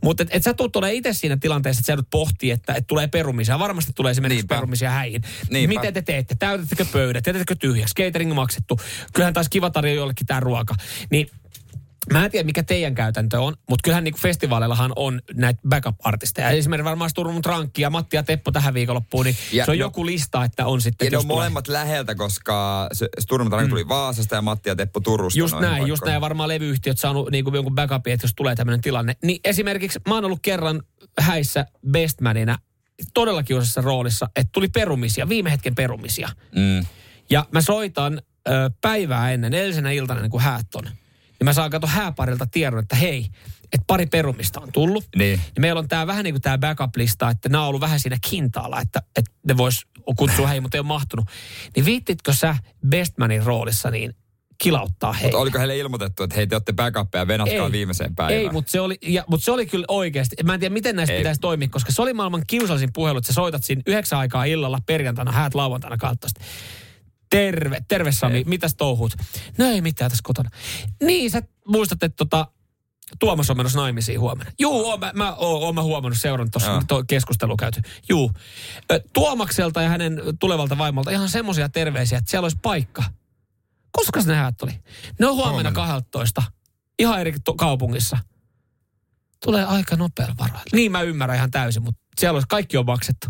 Mutta 0.04 0.24
et, 0.24 0.30
et 0.32 0.44
sä 0.44 0.54
tulet 0.54 0.76
olemaan 0.76 0.96
itse 0.96 1.14
siinä 1.14 1.38
tilanteessa, 1.38 1.80
että 1.80 1.86
sä 1.88 1.92
joudut 1.94 2.08
pohtia, 2.10 2.54
että 2.54 2.74
et 2.74 2.88
tulee 2.88 3.08
perumisia. 3.08 3.60
Varmasti 3.60 3.92
tulee 3.96 4.12
esimerkiksi 4.12 4.42
Niinpä. 4.42 4.56
perumisia 4.56 4.90
häihin. 4.90 5.22
Niinpä. 5.50 5.74
Miten 5.76 5.94
te 5.94 6.02
teette? 6.02 6.36
Täytättekö 6.40 6.86
pöydät? 6.92 7.28
Jätettekö 7.28 7.56
tyhjäksi? 7.60 7.96
Catering 7.96 8.34
maksettu? 8.34 8.80
Kyllähän 9.14 9.34
taas 9.34 9.50
kiva 9.50 9.70
tarjoa 9.70 9.96
jollekin 9.96 10.28
tämä 10.28 10.40
ruoka. 10.40 10.76
Niin 11.10 11.30
Mä 12.14 12.26
en 12.26 12.32
tiedä, 12.32 12.46
mikä 12.46 12.64
teidän 12.64 12.96
käytäntö 12.96 13.42
on, 13.42 13.54
mutta 13.70 13.84
kyllähän 13.84 14.04
niin 14.04 14.50
vaalillahan 14.50 14.92
on 14.96 15.22
näitä 15.34 15.60
backup-artisteja. 15.70 16.50
Esimerkiksi 16.50 16.86
varmaan 16.86 17.10
Sturmun 17.10 17.42
Trankki 17.42 17.82
ja 17.82 17.90
Matti 17.90 18.16
ja 18.16 18.24
Teppo 18.24 18.52
tähän 18.52 18.74
viikonloppuun, 18.74 19.26
niin 19.26 19.36
Ja 19.52 19.66
se 19.66 19.72
on 19.72 19.78
no- 19.78 19.86
joku 19.86 20.06
lista, 20.06 20.44
että 20.44 20.66
on 20.66 20.82
sitten, 20.82 21.06
Ja 21.06 21.12
ne 21.12 21.18
on 21.18 21.24
tulee- 21.28 21.36
molemmat 21.36 21.68
läheltä, 21.68 22.16
koska 22.16 22.88
se 22.94 23.08
Sturm 23.20 23.48
mm. 23.62 23.70
tuli 23.70 23.88
Vaasasta 23.88 24.36
ja 24.36 24.42
Matti 24.42 24.70
ja 24.70 24.76
Teppo 24.76 25.00
Turusta. 25.00 25.40
Just 25.40 25.60
näin, 25.60 25.64
just 25.64 25.74
paikkoihin. 25.82 26.12
näin. 26.12 26.22
Varmaan 26.22 26.50
levyyhtiöt 26.50 26.98
saanut 26.98 27.32
niin 27.32 27.44
kuin 27.44 27.54
jonkun 27.56 27.76
backupin, 27.76 28.14
että 28.14 28.24
jos 28.26 28.34
tulee 28.36 28.56
tämmöinen 28.56 28.82
tilanne. 28.82 29.16
Niin 29.24 29.40
esimerkiksi 29.44 30.00
mä 30.08 30.16
oon 30.16 30.26
ollut 30.26 30.40
kerran 30.42 30.82
häissä 31.20 31.66
bestmanina 31.92 32.58
todella 33.14 33.44
kiusassa 33.44 33.82
roolissa, 33.82 34.30
että 34.36 34.50
tuli 34.52 34.68
perumisia, 34.68 35.30
viime 35.30 35.52
hetken 35.52 35.76
perumisia. 35.76 36.30
Mm. 36.56 36.86
Ja 37.30 37.46
mä 37.52 37.62
soitan 37.62 38.22
ö, 38.48 38.52
päivää 38.82 39.32
ennen, 39.32 39.54
edellisenä 39.54 39.92
iltana, 39.92 40.22
niin 40.22 40.32
kuin 40.32 40.44
häät 40.44 40.76
on. 40.76 40.84
Niin 41.46 41.50
mä 41.50 41.54
saan 41.54 41.70
kato 41.70 41.88
hääparilta 41.88 42.46
tiedon, 42.46 42.80
että 42.80 42.96
hei, 42.96 43.28
että 43.64 43.84
pari 43.88 44.06
perumista 44.06 44.62
on 44.62 44.72
tullut. 44.72 45.06
Niin. 45.16 45.42
Ja 45.56 45.62
meillä 45.62 45.80
on 45.80 45.88
tää 45.88 46.08
vähän 46.08 46.24
niin 46.24 46.34
kuin 46.34 46.42
tää 46.42 46.58
backup-lista, 46.58 47.30
että 47.30 47.50
nämä 47.50 47.64
on 47.64 47.70
ollut 47.70 47.82
vähän 47.82 48.00
siinä 48.00 48.18
kintaalla, 48.30 48.82
että, 48.82 49.02
että 49.16 49.32
ne 49.48 49.58
vois 49.58 49.86
kutsua 50.16 50.48
hei, 50.48 50.62
mutta 50.62 50.78
ei 50.78 50.80
ole 50.80 50.88
mahtunut. 50.88 51.26
Niin 51.76 51.86
viittitkö 51.86 52.34
sä 52.34 52.58
Bestmanin 52.88 53.44
roolissa 53.44 53.92
niin 53.92 54.16
kilauttaa 54.64 55.14
hei? 55.14 55.24
Mutta 55.24 55.38
oliko 55.38 55.58
heille 55.60 55.78
ilmoitettu, 55.78 56.24
että 56.24 56.36
hei 56.36 56.48
te 56.48 56.56
olette 56.56 56.74
backupia 56.74 57.22
ja 57.22 57.28
venatkaa 57.28 57.66
Ei. 57.66 57.72
viimeiseen 57.72 58.16
päivään? 58.16 58.40
Ei, 58.40 58.50
mutta 58.50 58.72
se, 58.72 58.80
oli, 58.80 58.98
ja, 59.02 59.24
mutta 59.28 59.44
se 59.46 59.52
oli 59.52 59.66
kyllä 59.66 59.86
oikeasti. 59.88 60.36
Mä 60.44 60.54
en 60.54 60.60
tiedä, 60.60 60.74
miten 60.74 60.96
näistä 60.96 61.14
Ei. 61.14 61.20
pitäisi 61.20 61.42
toimia, 61.42 61.68
koska 61.72 61.92
se 61.92 62.02
oli 62.02 62.14
maailman 62.14 62.44
kiusallisin 62.48 62.94
puhelu, 62.94 63.18
että 63.18 63.28
sä 63.28 63.34
soitat 63.34 63.64
siinä 63.64 63.82
yhdeksän 63.88 64.20
aikaa 64.20 64.44
illalla 64.46 64.80
perjantaina, 64.86 65.32
häät 65.32 65.56
lauantaina 65.56 65.98
kautta. 65.98 66.28
Terve, 67.30 67.82
terve 67.88 68.12
Sami, 68.12 68.36
Ei. 68.36 68.44
mitäs 68.44 68.76
touhut? 68.76 69.14
No 69.58 69.66
ei 69.66 69.82
mitään 69.82 70.12
tässä 70.12 70.22
kotona. 70.24 70.50
Niin, 71.04 71.32
sä 71.32 71.42
muistat, 71.68 72.04
että 72.04 72.16
tota, 72.18 72.48
Tuomas 73.20 73.50
on 73.50 73.58
menossa 73.58 73.80
naimisiin 73.80 74.20
huomenna. 74.20 74.52
Juu, 74.60 74.86
oon 74.90 75.00
mä, 75.00 75.12
mä, 75.16 75.34
oon, 75.34 75.62
oon 75.64 75.76
mä 75.76 75.84
huomannut, 75.84 76.20
seurannut 76.20 76.52
tuossa 76.52 76.82
keskustelu 77.08 77.58
käyty. 77.58 77.82
Juu. 78.10 78.32
Tuomakselta 79.14 79.82
ja 79.82 79.90
hänen 79.90 80.22
tulevalta 80.40 80.78
vaimolta 80.78 81.12
ihan 81.12 81.30
semmoisia 81.30 81.70
terveisiä, 81.70 82.18
että 82.18 82.32
siellä 82.32 82.46
olisi 82.46 82.58
paikka. 82.62 83.04
Koska 83.92 84.22
ne 84.26 84.36
häät 84.36 84.62
oli? 84.62 84.72
Ne 85.20 85.26
on 85.28 85.36
huomenna, 85.36 85.52
Huomenna. 85.52 85.72
12. 85.72 86.44
Ihan 87.00 87.22
eri 87.22 87.34
to- 87.46 87.54
kaupungissa. 87.54 88.18
Tulee 89.46 89.66
aika 89.66 89.96
nopealla 89.96 90.36
varoilla. 90.40 90.64
Niin 90.74 90.92
mä 90.92 91.02
ymmärrän 91.02 91.38
ihan 91.38 91.52
täysin, 91.52 91.84
mutta 91.84 92.02
siellä 92.18 92.36
olisi 92.38 92.48
kaikki 92.50 92.78
on 92.78 92.86
maksettu. 92.86 93.28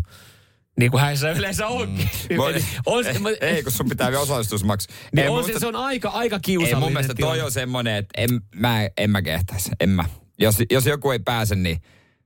Niin 0.78 0.90
kuin 0.90 1.00
häissä 1.00 1.30
yleensä 1.30 1.66
onkin. 1.66 2.08
Voi- 2.36 2.54
on, 2.86 3.04
se- 3.04 3.12
ei, 3.40 3.62
kun 3.62 3.72
sun 3.72 3.88
pitää 3.88 4.10
vielä 4.10 4.22
osallistusmaksu. 4.22 4.88
niin 5.12 5.22
Ei, 5.22 5.28
on 5.28 5.36
musta- 5.36 5.52
se, 5.52 5.58
se 5.58 5.66
on 5.66 5.76
aika, 5.76 6.08
aika 6.08 6.36
Ei, 6.36 6.40
kiusallinen 6.42 6.78
mun 6.80 6.92
mielestä 6.92 7.14
toi 7.14 7.16
tilanne. 7.16 7.42
on 7.44 7.52
semmoinen, 7.52 7.96
että 7.96 8.20
en 8.22 8.28
mä, 8.54 8.88
en 8.98 9.10
mä 9.10 9.22
kehtäisi. 9.22 9.70
En 9.80 9.88
mä. 9.90 10.04
Jos, 10.38 10.56
jos 10.70 10.86
joku 10.86 11.10
ei 11.10 11.18
pääse, 11.18 11.54
niin 11.54 11.82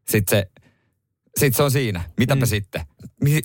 sit 0.08 0.28
se, 0.28 0.46
sit 1.38 1.56
se 1.56 1.62
on 1.62 1.70
siinä. 1.70 2.00
Mitäpä 2.18 2.44
Mm. 2.44 2.48
sitten? 2.48 2.82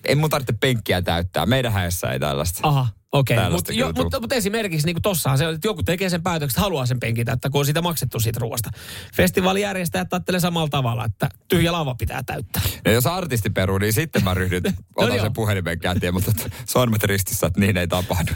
Ei 0.05 0.15
mun 0.15 0.29
tarvitse 0.29 0.53
penkkiä 0.59 1.01
täyttää. 1.01 1.45
Meidän 1.45 1.71
häessä 1.71 2.11
ei 2.11 2.19
tällaista. 2.19 2.59
Aha, 2.63 2.87
okei. 3.19 3.37
Okay. 3.37 3.49
Mutta 3.49 3.73
tuu. 3.73 4.03
mutta 4.03 4.19
mut 4.19 4.31
esimerkiksi 4.31 4.85
niin 4.87 5.01
tossahan 5.01 5.37
se 5.37 5.47
on, 5.47 5.55
että 5.55 5.67
joku 5.67 5.83
tekee 5.83 6.09
sen 6.09 6.23
päätöksen, 6.23 6.53
että 6.53 6.61
haluaa 6.61 6.85
sen 6.85 6.99
penkin 6.99 7.25
täyttää, 7.25 7.51
kun 7.51 7.59
on 7.59 7.65
siitä 7.65 7.81
maksettu 7.81 8.19
siitä 8.19 8.39
ruoasta. 8.39 8.69
Festivaalijärjestäjät 9.15 10.13
ajattelee 10.13 10.39
samalla 10.39 10.69
tavalla, 10.69 11.05
että 11.05 11.29
tyhjä 11.47 11.71
lava 11.71 11.95
pitää 11.95 12.23
täyttää. 12.25 12.61
Ja 12.85 12.91
jos 12.91 13.05
artisti 13.05 13.49
peruu, 13.49 13.77
niin 13.77 13.93
sitten 13.93 14.23
mä 14.23 14.33
ryhdyn, 14.33 14.63
otan 14.95 15.15
joo. 15.15 15.23
sen 15.23 15.33
puhelimen 15.33 15.79
käteen, 15.79 16.13
mutta 16.13 16.31
sormet 16.65 17.03
ristissä, 17.03 17.47
että 17.47 17.59
niin 17.59 17.77
ei 17.77 17.87
tapahdu. 17.87 18.31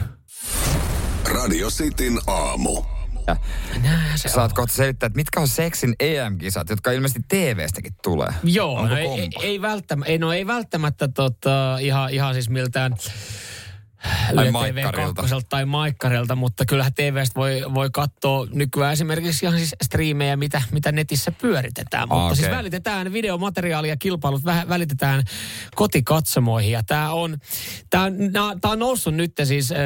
Radio 1.24 1.68
Cityn 1.70 2.18
aamu. 2.26 2.82
Näinhän 3.82 4.18
se 4.18 4.28
Saat 4.28 4.52
kohta 4.52 4.74
selittää, 4.74 5.06
että 5.06 5.16
mitkä 5.16 5.40
on 5.40 5.48
seksin 5.48 5.94
EM-kisat, 6.00 6.70
jotka 6.70 6.92
ilmeisesti 6.92 7.20
TV-stäkin 7.28 7.94
tulee. 8.02 8.28
Joo, 8.44 8.74
Onko 8.74 8.88
no 8.88 8.96
ei, 8.96 9.06
ei, 9.06 9.28
ei, 9.42 9.62
välttämättä, 9.62 10.12
ei, 10.12 10.18
no 10.18 10.32
ei 10.32 10.46
välttämättä 10.46 11.08
tota, 11.08 11.78
ihan, 11.80 12.10
ihan 12.10 12.34
siis 12.34 12.48
miltään 12.48 12.96
Yle 14.32 14.44
TV 14.44 14.52
Maikkarilta. 14.52 15.22
2 15.22 15.46
tai 15.48 15.64
Maikkarilta, 15.64 16.36
mutta 16.36 16.64
kyllähän 16.66 16.94
TVstä 16.94 17.34
voi, 17.40 17.62
voi 17.74 17.90
katsoa 17.92 18.46
nykyään 18.52 18.92
esimerkiksi 18.92 19.46
ihan 19.46 19.58
siis 19.58 19.74
striimejä, 19.82 20.36
mitä, 20.36 20.62
mitä 20.72 20.92
netissä 20.92 21.32
pyöritetään. 21.32 22.08
Mutta 22.08 22.26
Ah, 22.26 22.36
siis 22.36 22.50
välitetään 22.50 23.12
videomateriaalia, 23.12 23.96
kilpailut 23.96 24.42
väh- 24.42 24.68
välitetään 24.68 25.22
kotikatsomoihin. 25.74 26.72
Ja 26.72 26.82
tämä 26.82 27.12
on, 27.12 27.38
tää, 27.90 28.10
nää- 28.10 28.56
tää 28.60 28.70
on 28.70 28.78
noussut 28.78 29.14
nyt 29.14 29.32
siis 29.44 29.72
äh, 29.72 29.78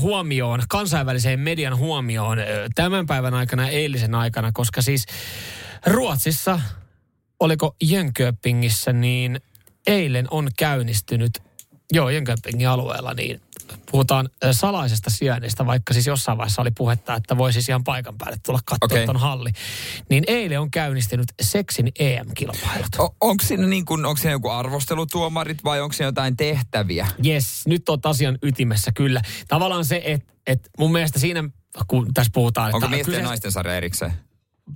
huomioon, 0.00 0.62
kansainväliseen 0.68 1.40
median 1.40 1.76
huomioon 1.76 2.38
äh, 2.38 2.46
tämän 2.74 3.06
päivän 3.06 3.34
aikana 3.34 3.68
eilisen 3.68 4.14
aikana, 4.14 4.50
koska 4.52 4.82
siis 4.82 5.06
Ruotsissa, 5.86 6.60
oliko 7.40 7.76
Jönköpingissä, 7.82 8.92
niin 8.92 9.40
eilen 9.86 10.26
on 10.30 10.48
käynnistynyt, 10.58 11.42
joo 11.92 12.10
Jönköpingin 12.10 12.68
alueella, 12.68 13.14
niin 13.14 13.40
puhutaan 13.90 14.28
salaisesta 14.52 15.10
sijainnista, 15.10 15.66
vaikka 15.66 15.94
siis 15.94 16.06
jossain 16.06 16.38
vaiheessa 16.38 16.62
oli 16.62 16.70
puhetta, 16.70 17.14
että 17.14 17.36
voi 17.36 17.52
siis 17.52 17.68
ihan 17.68 17.84
paikan 17.84 18.18
päälle 18.18 18.36
tulla 18.46 18.60
katsoa 18.64 18.86
Okei. 18.86 19.06
ton 19.06 19.16
halli. 19.16 19.50
Niin 20.10 20.24
eilen 20.26 20.60
on 20.60 20.70
käynnistynyt 20.70 21.28
seksin 21.42 21.92
EM-kilpailut. 21.98 22.94
O- 22.98 23.16
onko 23.20 23.44
siinä, 23.46 23.66
niin 23.66 23.84
kun, 23.84 24.06
onko 24.06 24.16
siinä 24.20 24.32
joku 24.32 24.48
arvostelutuomarit 24.48 25.64
vai 25.64 25.80
onko 25.80 25.92
siinä 25.92 26.08
jotain 26.08 26.36
tehtäviä? 26.36 27.06
Yes, 27.26 27.66
nyt 27.66 27.88
on 27.88 27.98
asian 28.04 28.38
ytimessä 28.42 28.90
kyllä. 28.94 29.22
Tavallaan 29.48 29.84
se, 29.84 30.02
että 30.04 30.32
et 30.46 30.70
mun 30.78 30.92
mielestä 30.92 31.18
siinä, 31.18 31.44
kun 31.86 32.14
tässä 32.14 32.30
puhutaan... 32.34 32.66
Onko 32.74 32.78
että 32.78 32.88
miesten 32.88 32.98
ja 32.98 33.04
kyseessä- 33.04 33.28
naisten 33.28 33.52
sarja 33.52 33.76
erikseen? 33.76 34.12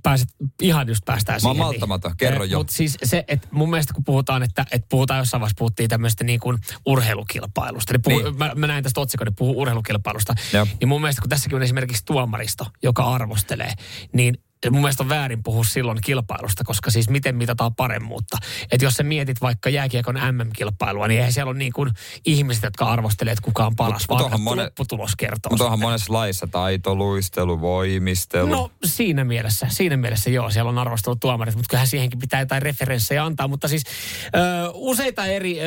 Pääset, 0.03 0.29
ihan 0.61 0.87
just 0.87 1.05
päästään 1.05 1.39
Mä 1.43 1.49
oon 1.49 1.55
siihen. 1.55 1.67
malttamaton, 1.67 2.17
kerro 2.17 2.43
jo. 2.43 2.57
Mutta 2.57 2.73
siis 2.73 2.97
se, 3.03 3.23
että 3.27 3.47
mun 3.51 3.69
mielestä 3.69 3.93
kun 3.93 4.03
puhutaan, 4.03 4.43
että, 4.43 4.65
että 4.71 4.87
puhutaan 4.89 5.17
jossain 5.17 5.41
vaiheessa 5.41 5.59
puhuttiin 5.59 5.89
tämmöistä 5.89 6.23
niin 6.23 6.39
kuin 6.39 6.57
urheilukilpailusta. 6.85 7.93
Eli 7.93 7.99
puhu, 7.99 8.15
Niin. 8.17 8.25
niin. 8.25 8.37
mä, 8.37 8.51
mä, 8.55 8.67
näin 8.67 8.83
tästä 8.83 9.01
otsikon, 9.01 9.27
että 9.27 9.37
puhuu 9.37 9.61
urheilukilpailusta. 9.61 10.33
Jep. 10.53 10.67
Niin 10.79 10.87
mun 10.87 11.01
mielestä 11.01 11.21
kun 11.21 11.29
tässäkin 11.29 11.55
on 11.55 11.63
esimerkiksi 11.63 12.05
tuomaristo, 12.05 12.65
joka 12.83 13.03
arvostelee, 13.03 13.73
niin 14.13 14.37
mun 14.71 14.81
mielestä 14.81 15.03
on 15.03 15.09
väärin 15.09 15.43
puhua 15.43 15.63
silloin 15.63 15.97
kilpailusta, 16.01 16.63
koska 16.63 16.91
siis 16.91 17.09
miten 17.09 17.35
mitataan 17.35 17.75
paremmuutta. 17.75 18.37
Että 18.71 18.85
jos 18.85 18.93
sä 18.93 19.03
mietit 19.03 19.41
vaikka 19.41 19.69
jääkiekon 19.69 20.15
MM-kilpailua, 20.15 21.07
niin 21.07 21.17
eihän 21.17 21.33
siellä 21.33 21.49
ole 21.49 21.57
niin 21.57 21.73
kuin 21.73 21.91
ihmiset, 22.25 22.63
jotka 22.63 22.85
arvostelee, 22.85 23.31
että 23.31 23.45
kuka 23.45 23.65
on 23.65 23.75
paras, 23.75 24.01
Mut- 24.03 24.19
vaan 24.19 24.41
mone... 24.41 24.63
lopputulos 24.63 25.15
kertoo. 25.15 25.49
Mutta 25.49 25.63
onhan 25.63 25.79
monessa 25.79 26.13
laissa 26.13 26.47
taito, 26.47 26.95
luistelu, 26.95 27.61
voimistelu. 27.61 28.49
No 28.49 28.71
siinä 28.85 29.23
mielessä, 29.23 29.67
siinä 29.69 29.97
mielessä 29.97 30.29
joo, 30.29 30.49
siellä 30.49 30.69
on 30.69 30.77
arvostelut 30.77 31.19
tuomarit, 31.19 31.55
mutta 31.55 31.69
kyllähän 31.69 31.87
siihenkin 31.87 32.19
pitää 32.19 32.39
jotain 32.39 32.61
referenssejä 32.61 33.25
antaa. 33.25 33.47
Mutta 33.47 33.67
siis 33.67 33.83
ö, 34.25 34.39
useita 34.73 35.25
eri, 35.25 35.59
ö, 35.61 35.65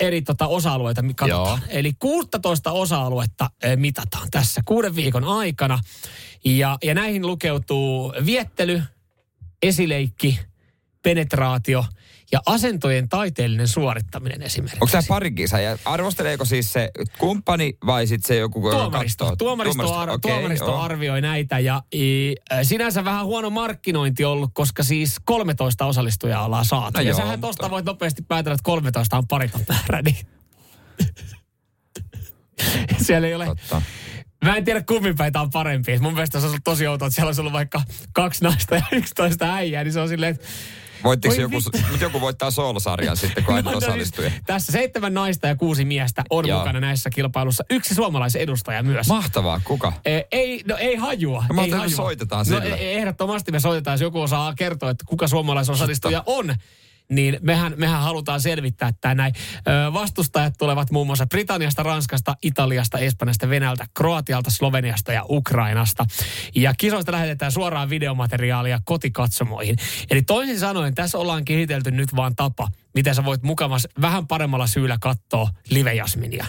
eri 0.00 0.22
tota, 0.22 0.46
osa-alueita 0.46 1.02
katsotaan. 1.16 1.28
Joo. 1.28 1.58
Eli 1.68 1.92
16 1.98 2.72
osa-aluetta 2.72 3.50
ö, 3.64 3.76
mitataan 3.76 4.28
tässä 4.30 4.60
kuuden 4.64 4.96
viikon 4.96 5.24
aikana. 5.24 5.78
Ja, 6.44 6.78
ja 6.82 6.94
näihin 6.94 7.26
lukeutuu 7.26 8.14
viettely, 8.26 8.82
esileikki, 9.62 10.40
penetraatio 11.02 11.84
ja 12.32 12.40
asentojen 12.46 13.08
taiteellinen 13.08 13.68
suorittaminen 13.68 14.42
esimerkiksi. 14.42 14.78
Onko 14.80 14.90
tämä 14.92 15.02
pari 15.08 15.32
kisaa? 15.32 15.60
Ja 15.60 15.78
arvosteleeko 15.84 16.44
siis 16.44 16.72
se 16.72 16.90
kumppani 17.18 17.76
vai 17.86 18.06
sitten 18.06 18.28
se 18.28 18.36
joku, 18.36 18.68
joka 18.68 18.76
Tuomaristo, 18.76 19.24
katsoo? 19.24 19.36
tuomaristo, 19.36 19.94
ar- 19.94 20.10
okei, 20.10 20.32
tuomaristo 20.32 20.76
arvioi 20.78 21.20
näitä 21.20 21.58
ja 21.58 21.82
i, 21.94 22.34
sinänsä 22.62 23.04
vähän 23.04 23.26
huono 23.26 23.50
markkinointi 23.50 24.24
ollut, 24.24 24.50
koska 24.54 24.82
siis 24.82 25.16
13 25.24 25.86
osallistujaa 25.86 26.44
ollaan 26.44 26.64
saatu. 26.64 26.98
No 26.98 27.00
ja 27.02 27.08
joo, 27.10 27.16
sähän 27.16 27.30
mutta- 27.32 27.46
tosta 27.46 27.70
voit 27.70 27.84
nopeasti 27.84 28.22
päätellä, 28.22 28.54
että 28.54 28.64
13 28.64 29.16
on 29.18 29.26
pariton 29.28 29.60
määrä, 29.68 30.02
niin 30.02 30.16
siellä 33.06 33.26
ei 33.28 33.34
ole... 33.34 33.46
Totta. 33.46 33.82
Mä 34.44 34.56
en 34.56 34.64
tiedä 34.64 34.82
kummin 34.82 35.16
päin 35.16 35.32
tää 35.32 35.42
on 35.42 35.50
parempi. 35.50 35.98
Mun 35.98 36.12
mielestä 36.14 36.40
se 36.40 36.46
on 36.46 36.50
ollut 36.50 36.64
tosi 36.64 36.86
outoa, 36.86 37.06
että 37.08 37.14
siellä 37.14 37.28
olisi 37.28 37.40
ollut 37.40 37.52
vaikka 37.52 37.82
kaksi 38.12 38.44
naista 38.44 38.74
ja 38.74 38.82
11 38.92 39.54
äijää, 39.54 39.84
niin 39.84 39.92
se 39.92 40.00
on 40.00 40.08
silleen, 40.08 40.34
että 40.34 40.46
Voittiko 41.04 41.34
Voi 41.34 41.42
joku, 41.42 41.56
mut 41.90 42.00
joku 42.00 42.20
voittaa 42.20 42.50
soolosarjan 42.50 43.16
sitten, 43.16 43.44
kun 43.44 43.54
aina 43.54 43.64
No, 43.70 43.72
no, 43.72 43.78
osallistuja? 43.78 44.30
siis 44.30 44.42
Tässä 44.46 44.72
seitsemän 44.72 45.14
naista 45.14 45.46
ja 45.46 45.56
kuusi 45.56 45.84
miestä 45.84 46.24
on 46.30 46.48
Joo. 46.48 46.58
mukana 46.58 46.80
näissä 46.80 47.10
kilpailussa. 47.10 47.64
Yksi 47.70 47.94
suomalaisen 47.94 48.40
edustaja 48.42 48.82
myös. 48.82 49.06
Mahtavaa, 49.08 49.60
kuka? 49.64 49.92
Eh, 50.04 50.24
Ei, 50.32 50.62
no 50.68 50.76
ei 50.76 50.96
hajua. 50.96 51.44
No 51.52 51.62
ei 51.62 51.70
että 51.72 51.88
soitetaan 51.88 52.46
no, 52.50 52.60
sille. 52.60 52.74
e- 52.74 52.94
ehdottomasti 52.96 53.52
me 53.52 53.60
soitetaan, 53.60 53.94
jos 53.94 54.00
joku 54.00 54.20
osaa 54.20 54.54
kertoa, 54.54 54.90
että 54.90 55.04
kuka 55.08 55.28
suomalaisosallistuja 55.28 56.22
on. 56.26 56.54
Niin 57.10 57.38
mehän, 57.42 57.74
mehän 57.76 58.02
halutaan 58.02 58.40
selvittää 58.40 58.92
tämä 59.00 59.14
näin. 59.14 59.34
Ö, 59.56 59.92
vastustajat 59.92 60.54
tulevat 60.58 60.90
muun 60.90 61.06
muassa 61.06 61.26
Britanniasta, 61.26 61.82
Ranskasta, 61.82 62.36
Italiasta, 62.42 62.98
Espanjasta, 62.98 63.48
Venäjältä, 63.48 63.86
Kroatialta, 63.94 64.50
Sloveniasta 64.50 65.12
ja 65.12 65.24
Ukrainasta. 65.28 66.06
Ja 66.54 66.74
kisoista 66.78 67.12
lähetetään 67.12 67.52
suoraan 67.52 67.90
videomateriaalia 67.90 68.80
kotikatsomoihin. 68.84 69.76
Eli 70.10 70.22
toisin 70.22 70.58
sanoen 70.58 70.94
tässä 70.94 71.18
ollaan 71.18 71.44
kehitelty 71.44 71.90
nyt 71.90 72.16
vaan 72.16 72.36
tapa, 72.36 72.68
miten 72.94 73.14
sä 73.14 73.24
voit 73.24 73.42
mukamas 73.42 73.88
vähän 74.00 74.26
paremmalla 74.26 74.66
syyllä 74.66 74.96
katsoa 75.00 75.50
live-jasminia. 75.70 76.46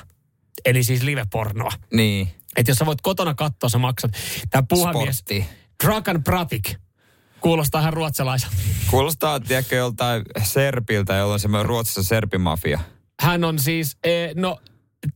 Eli 0.66 0.84
siis 0.84 1.04
live-pornoa. 1.04 1.72
Niin, 1.94 2.28
Että 2.58 2.72
jos 2.72 2.78
sä 2.78 2.86
voit 2.86 3.02
kotona 3.02 3.34
katsoa, 3.34 3.70
sä 3.70 3.78
maksat. 3.78 4.12
Tämä 4.50 4.64
puuhamies 4.70 5.18
sportti. 5.18 5.46
Dragan 5.84 6.24
Pratik 6.24 6.85
kuulostaa 7.46 7.82
ihan 7.82 7.94
ruotsalaiselta. 7.94 8.56
Kuulostaa, 8.90 9.40
tiedätkö, 9.40 9.76
joltain 9.76 10.22
serpiltä, 10.44 11.16
jolla 11.16 11.34
on 11.34 11.40
semmoinen 11.40 11.66
Ruotsissa 11.66 12.04
serpimafia. 12.04 12.80
Hän 13.22 13.44
on 13.44 13.60
siis, 13.60 13.98
eh, 14.04 14.36
no 14.36 14.60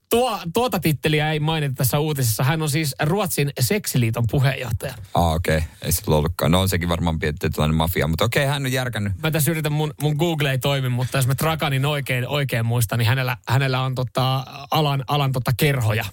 tuo, 0.09 0.39
tuota 0.53 0.79
titteliä 0.79 1.31
ei 1.31 1.39
mainita 1.39 1.75
tässä 1.75 1.99
uutisessa. 1.99 2.43
Hän 2.43 2.61
on 2.61 2.69
siis 2.69 2.95
Ruotsin 3.01 3.51
seksiliiton 3.59 4.23
puheenjohtaja. 4.31 4.93
Ah, 5.13 5.33
okei. 5.33 5.57
Okay. 5.57 5.69
Ei 5.81 5.91
sillä 5.91 6.15
ollutkaan. 6.15 6.51
No 6.51 6.61
on 6.61 6.69
sekin 6.69 6.89
varmaan 6.89 7.19
tietynlainen 7.19 7.75
mafia, 7.75 8.07
mutta 8.07 8.25
okei, 8.25 8.43
okay, 8.43 8.53
hän 8.53 8.65
on 8.65 8.71
järkännyt. 8.71 9.13
Mä 9.23 9.31
tässä 9.31 9.51
yritän, 9.51 9.71
mun, 9.71 9.93
mun 10.01 10.15
Google 10.15 10.51
ei 10.51 10.57
toimi, 10.57 10.89
mutta 10.89 11.17
jos 11.17 11.27
mä 11.27 11.33
Draganin 11.39 11.85
oikein, 11.85 12.27
oikein 12.27 12.65
muistan, 12.65 12.99
niin 12.99 13.07
hänellä, 13.07 13.37
hänellä 13.47 13.81
on 13.81 13.95
tota, 13.95 14.45
alan, 14.71 15.03
alan 15.07 15.31
tota 15.31 15.51
kerhoja. 15.57 16.05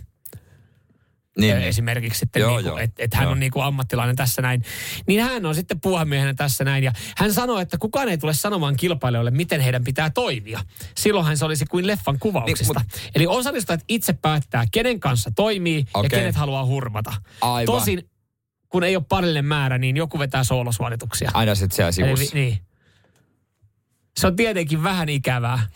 Niin, 1.38 1.57
niin. 1.57 1.68
esimerkiksi 1.68 2.18
sitten, 2.18 2.40
Joo, 2.40 2.51
niinku, 2.57 2.68
joo. 2.68 2.79
että 2.79 3.03
et 3.05 3.14
hän 3.14 3.22
Joo. 3.25 3.33
on 3.33 3.40
niinku 3.40 3.61
ammattilainen 3.61 4.16
tässä 4.16 4.42
näin. 4.42 4.62
Niin 5.07 5.22
hän 5.22 5.46
on 5.46 5.55
sitten 5.55 5.81
puuhamiehenä 5.81 6.35
tässä 6.35 6.64
näin. 6.64 6.85
Ja 6.85 6.92
hän 7.16 7.33
sanoi, 7.33 7.62
että 7.62 7.79
kukaan 7.79 8.09
ei 8.09 8.18
tule 8.18 8.35
sanomaan 8.35 8.77
kilpailijoille, 8.77 9.31
miten 9.31 9.61
heidän 9.61 9.85
pitää 9.85 10.11
toimia. 10.11 10.61
Silloinhan 10.96 11.37
se 11.38 11.44
olisi 11.44 11.66
kuin 11.66 11.87
leffan 11.87 12.18
kuvauksista. 12.18 12.81
Niin, 12.81 13.11
Eli 13.14 13.27
osallistujat 13.27 13.81
itse 13.88 14.12
päättää, 14.12 14.64
kenen 14.72 15.01
kanssa 15.01 15.31
toimii 15.37 15.79
ja 15.79 15.85
Okei. 15.94 16.11
kenet 16.18 16.37
haluaa 16.37 16.64
hurmata. 16.66 17.12
Aivan. 17.40 17.66
Tosin, 17.66 18.11
kun 18.68 18.85
ei 18.85 18.96
ole 18.96 19.05
parillinen 19.09 19.44
määrä, 19.44 19.79
niin 19.79 19.96
joku 19.96 20.18
vetää 20.18 20.44
soolosuorituksia. 20.44 21.31
Aina 21.35 21.55
sitten 21.55 21.77
siellä 21.77 21.88
Eli, 21.88 22.16
sivussa. 22.16 22.35
vi- 22.35 22.40
niin. 22.40 22.59
Se 24.20 24.27
on 24.27 24.37
tietenkin 24.37 24.83
vähän 24.83 25.09
ikävää. 25.09 25.66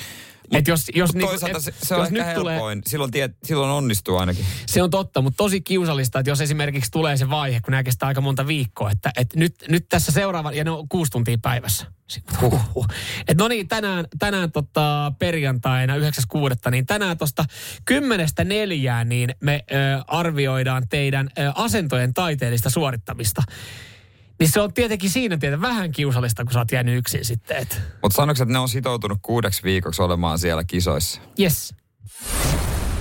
Et 0.55 0.69
jos, 0.69 0.85
jos, 0.95 1.09
Mut 1.09 1.17
niinku, 1.17 1.31
toisaalta 1.31 1.59
et, 1.59 1.65
se, 1.65 1.75
se 1.83 1.95
on 1.95 2.01
jos 2.01 2.11
nyt 2.11 2.35
tulee, 2.35 2.55
helpoin. 2.55 2.83
Silloin, 2.87 3.11
tiet, 3.11 3.37
silloin 3.45 3.71
onnistuu 3.71 4.17
ainakin. 4.17 4.45
se 4.67 4.83
on 4.83 4.91
totta, 4.91 5.23
mutta 5.23 5.37
tosi 5.37 5.61
kiusallista, 5.61 6.19
että 6.19 6.31
jos 6.31 6.41
esimerkiksi 6.41 6.91
tulee 6.91 7.17
se 7.17 7.31
vaihe, 7.31 7.61
kun 7.61 7.73
nämä 7.73 7.83
kestää 7.83 8.07
aika 8.07 8.21
monta 8.21 8.47
viikkoa, 8.47 8.91
että, 8.91 9.11
että 9.17 9.39
nyt, 9.39 9.55
nyt 9.69 9.87
tässä 9.89 10.13
seuraava, 10.13 10.53
ja 10.53 10.65
ne 10.65 10.71
on 10.71 10.89
kuusi 10.89 11.13
tuntia 11.13 11.39
päivässä. 11.43 11.87
Huhhuh. 12.41 12.87
Et 13.29 13.39
no 13.39 13.49
niin, 13.49 13.69
tänään, 13.69 14.05
tänään 14.19 14.53
tota 14.53 15.13
perjantaina 15.19 15.97
9.6. 15.97 16.71
niin 16.71 16.87
tänään 16.87 17.19
tuosta 17.19 17.45
kymmenestä 17.85 18.45
neljään 18.45 19.09
niin 19.09 19.35
me 19.41 19.65
ö, 19.73 19.75
arvioidaan 20.07 20.89
teidän 20.89 21.31
ö, 21.39 21.53
asentojen 21.55 22.15
taiteellista 22.15 22.71
suorittamista. 22.71 23.43
Niin 24.41 24.51
se 24.51 24.61
on 24.61 24.73
tietenkin 24.75 25.11
siinä 25.11 25.37
tietenkin 25.37 25.61
vähän 25.61 25.93
kiusallista, 25.93 26.45
kun 26.45 26.53
sä 26.53 26.59
oot 26.59 26.73
jäänyt 26.73 26.97
yksin 26.99 27.25
sitten, 27.25 27.67
Mutta 28.03 28.17
sanoiko, 28.17 28.43
että 28.43 28.53
ne 28.53 28.59
on 28.59 28.69
sitoutunut 28.69 29.19
kuudeksi 29.23 29.63
viikoksi 29.63 30.03
olemaan 30.03 30.39
siellä 30.39 30.65
kisoissa? 30.65 31.21
yes. 31.41 31.75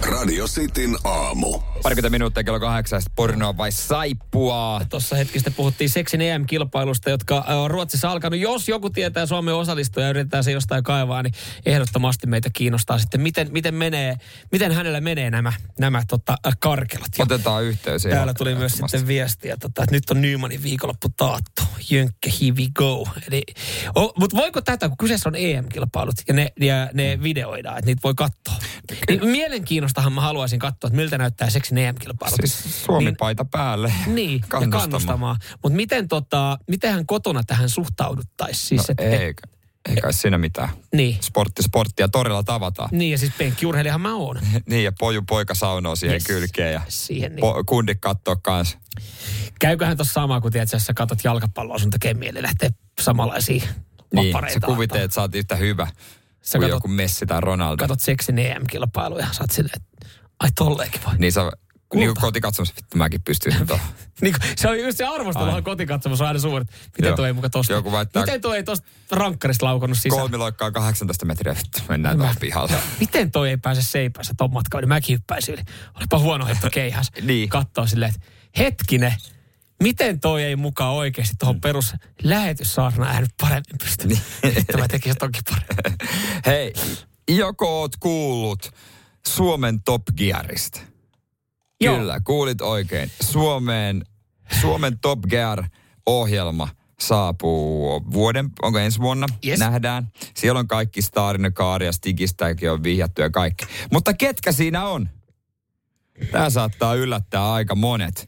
Radio 0.04 0.48
Cityn 0.48 0.98
aamu. 1.04 1.60
Parikymmentä 1.84 2.10
minuuttia 2.10 2.44
kello 2.44 2.60
kahdeksan, 2.60 3.02
pornoa 3.16 3.58
vai 3.58 3.72
saippua? 3.72 4.82
Tuossa 4.90 5.16
hetki 5.16 5.40
sitten 5.40 5.54
puhuttiin 5.54 5.90
seksin 5.90 6.22
EM-kilpailusta, 6.22 7.10
jotka 7.10 7.42
on 7.42 7.72
Ruotsissa 7.72 8.12
alkanut. 8.12 8.40
Jos 8.40 8.70
joku 8.70 8.90
tietää 8.90 9.26
Suomen 9.26 9.54
osallistuja 9.54 10.06
ja 10.06 10.10
yritetään 10.10 10.44
se 10.44 10.52
jostain 10.52 10.84
kaivaa, 10.84 11.24
niin 11.24 11.34
ehdottomasti 11.66 12.28
meitä 12.28 12.50
kiinnostaa 12.54 13.00
sitten, 13.00 13.22
miten, 13.22 13.48
miten, 13.52 13.76
menee, 13.76 14.16
miten 14.52 14.72
hänellä 14.72 15.02
menee 15.02 15.30
nämä, 15.32 15.54
nämä 15.80 16.04
tota, 16.08 16.36
karkelat. 16.60 17.10
Ja 17.18 17.24
Otetaan 17.24 17.64
yhteys. 17.64 18.04
Täällä 18.04 18.34
tuli 18.34 18.56
myös 18.56 18.72
sitten 18.72 19.08
viestiä, 19.08 19.58
tota, 19.58 19.84
että 19.84 19.96
nyt 19.96 20.10
on 20.10 20.22
Nymanin 20.22 20.64
viikonloppu 20.64 21.10
taattu. 21.18 21.62
Jönkkä, 21.90 22.30
here 22.42 22.56
we 22.56 22.68
go. 22.74 23.08
Eli, 23.28 23.44
o, 23.96 24.14
mutta 24.20 24.38
voiko 24.38 24.62
tätä, 24.62 24.88
kun 24.88 24.98
kyseessä 24.98 25.30
on 25.30 25.36
EM-kilpailut 25.36 26.16
ja 26.28 26.34
ne, 26.34 26.52
ja 26.60 26.90
ne 26.94 27.20
videoidaan, 27.24 27.78
että 27.78 27.86
niitä 27.86 28.02
voi 28.04 28.14
katsoa. 28.16 28.56
Niin 29.10 29.28
mielenkiinnosta 29.28 29.89
mielenkiinnostahan 29.90 30.14
mä 30.14 30.22
haluaisin 30.22 30.60
katsoa, 30.60 30.88
että 30.88 30.96
miltä 30.98 31.18
näyttää 31.18 31.50
seksin 31.50 31.78
EM-kilpailu. 31.78 32.36
Siis 32.40 32.86
Suomi-paita 32.86 33.46
päälle. 33.46 33.94
Niin, 34.08 34.40
kannustamaan. 34.42 34.64
ja 34.64 34.82
kannustamaan. 34.82 35.38
Mutta 35.64 35.76
miten 35.76 36.08
tota, 36.08 36.58
mitenhän 36.68 37.06
kotona 37.06 37.44
tähän 37.48 37.70
suhtauduttaisiin? 37.70 38.68
Siis, 38.84 38.88
No, 38.88 39.06
et- 39.06 39.14
eikä, 39.22 39.42
eikä 39.90 40.02
kai 40.02 40.14
siinä 40.14 40.38
mitään. 40.38 40.70
Niin. 40.94 41.18
Sportti, 41.22 41.64
sporttia 41.64 42.08
torilla 42.10 42.44
tavataan. 42.44 42.90
Niin, 42.92 43.12
ja 43.12 43.18
siis 43.18 43.34
penkkiurheilijahan 43.38 44.02
mä 44.02 44.16
oon. 44.16 44.40
Niin, 44.70 44.84
ja 44.84 44.92
poju 45.00 45.22
poika 45.30 45.54
saunoo 45.56 45.96
siihen 45.96 46.14
Yes. 46.16 46.24
kylkeen 46.28 46.74
ja 46.74 46.82
Siihen 46.88 47.32
niin. 47.36 47.42
po, 47.42 47.64
kundit 47.66 47.98
kattoo 48.02 48.36
kanssa. 48.36 48.78
Käyköhän 49.60 49.98
tuossa 49.98 50.14
sama, 50.14 50.42
kun 50.42 50.52
tiedät, 50.52 50.72
jos 50.74 50.86
sä 50.86 50.94
katot 50.94 51.24
jalkapalloa, 51.24 51.80
sun 51.80 51.90
tekee 51.90 52.14
mieli 52.14 52.42
lähteä 52.42 52.70
samanlaisia 53.02 53.64
Niin, 54.14 54.36
sä 54.54 54.60
kuvittelet, 54.66 54.82
antaa. 54.92 55.04
että 55.06 55.16
sä 55.16 55.22
oot 55.22 55.36
yhtä 55.36 55.56
hyvä 55.56 55.88
Sä 56.42 56.58
kuin 56.58 56.62
katot, 56.70 56.78
joku 56.78 56.88
Messi 56.88 57.26
tai 57.26 57.42
Ronaldo. 57.42 57.78
katot 57.84 58.00
seksin 58.00 58.40
EM-kilpailuja, 58.40 59.28
sä 59.32 59.44
oot 59.44 59.52
silleen, 59.52 59.76
että 59.82 60.08
ai 60.40 60.50
tolleenkin 60.56 61.02
voi. 61.06 61.14
Niin 61.18 61.32
sä 61.32 61.42
niin 61.42 61.52
kuin 61.90 62.08
Kulta. 62.08 62.22
kotikatsomassa, 62.22 62.74
vittu 62.78 62.98
mäkin 62.98 63.22
pystyn 63.26 63.68
tuohon. 63.68 63.86
Niin, 64.22 64.36
kuin- 64.40 64.52
se 64.58 64.70
on 64.70 64.80
just 64.80 64.98
se 64.98 65.06
arvosteluhan 65.06 65.64
kotikatsomus 65.64 66.22
on 66.22 66.28
aina 66.28 66.40
suuri. 66.40 66.62
että 66.62 66.74
Miten 66.98 67.06
Joo. 67.10 67.16
tuo 67.16 67.26
ei 67.26 67.34
muka 67.34 67.50
tosta? 67.50 67.74
Joku 67.74 67.92
väittää- 67.92 68.24
Miten 68.26 68.42
tuo 68.42 68.54
ei 68.54 68.64
tosta 68.64 68.88
rankkarista 69.12 69.66
laukannut 69.66 69.98
sisään? 69.98 70.22
Kolmiloikkaa 70.22 70.72
18 70.72 71.26
metriä, 71.26 71.56
vittu, 71.56 71.80
mennään 71.90 72.18
tuohon 72.18 72.36
pihalle. 72.40 72.74
Miten 73.00 73.32
toi 73.32 73.50
ei 73.50 73.58
pääse 73.58 73.82
seipäässä 73.82 74.34
ton 74.38 74.54
matkaan, 74.54 74.82
niin 74.82 74.90
mäkin 74.90 75.14
hyppäisin 75.18 75.54
yli. 75.54 75.64
Olipa 75.96 76.20
huono 76.20 76.46
hetto 76.46 76.70
keihäs. 76.70 77.12
Niin. 77.22 77.50
Kattoo 77.50 77.88
silleen, 77.88 78.14
että 78.16 78.28
hetkinen, 78.58 79.14
miten 79.84 80.20
toi 80.20 80.44
ei 80.44 80.56
mukaan 80.56 80.94
oikeasti 80.94 81.36
tuohon 81.40 81.62
perus 81.62 81.94
lähetyssaarnaan 82.24 83.22
nyt 83.22 83.32
paremmin 83.42 83.78
pysty. 83.84 84.08
Niin. 84.08 84.22
Että 84.58 84.78
mä 84.78 84.88
tekisin 84.88 85.18
tonkin 85.18 85.42
paremmin. 85.50 86.08
Hei, 86.46 86.74
joko 87.30 87.80
oot 87.82 87.96
kuullut 88.00 88.72
Suomen 89.28 89.84
Top 89.84 90.02
Gearista? 90.18 90.80
Joo. 91.82 91.98
Kyllä, 91.98 92.20
kuulit 92.20 92.62
oikein. 92.62 93.12
Suomeen, 93.22 94.06
Suomen 94.62 95.00
Top 95.00 95.20
Gear-ohjelma 95.30 96.70
saapuu 97.00 98.04
vuoden, 98.14 98.50
onko 98.62 98.80
ensi 98.80 99.00
vuonna, 99.00 99.28
Yes. 99.46 99.60
nähdään. 99.60 100.12
Siellä 100.36 100.60
on 100.60 100.68
kaikki 100.68 101.02
Starina, 101.02 101.52
Kaari 101.52 101.86
ja 101.86 101.92
Stigistäkin 101.92 102.72
on 102.72 102.84
vihjattu 102.84 103.22
ja 103.22 103.30
kaikki. 103.30 103.66
Mutta 103.92 104.14
ketkä 104.14 104.52
siinä 104.52 104.86
on? 104.88 105.10
Tämä 106.32 106.50
saattaa 106.50 106.96
yllättää 106.96 107.54
aika 107.54 107.76
monet. 107.76 108.26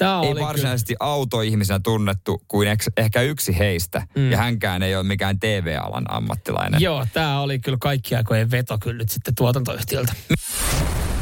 Tää 0.00 0.20
Ei 0.20 0.34
varsinaisesti 0.34 0.96
autoihmisenä 1.00 1.80
tunnettu 1.82 2.42
kuin 2.48 2.68
eks- 2.68 2.92
ehkä 2.96 3.22
yksi 3.22 3.58
heistä. 3.58 4.02
Mm. 4.16 4.30
Ja 4.30 4.36
hänkään 4.38 4.82
ei 4.82 4.96
ole 4.96 5.04
mikään 5.04 5.40
TV-alan 5.40 6.04
ammattilainen. 6.08 6.78
Kyllä, 6.78 6.84
joo, 6.84 7.06
tää 7.12 7.40
oli 7.40 7.58
kyllä 7.58 7.78
kaikki 7.80 8.14
aikojen 8.16 8.50
veto 8.50 8.78
kyllä 8.78 8.98
nyt 8.98 9.08
sitten 9.08 9.34
tuotantoyhtiöltä. 9.34 10.12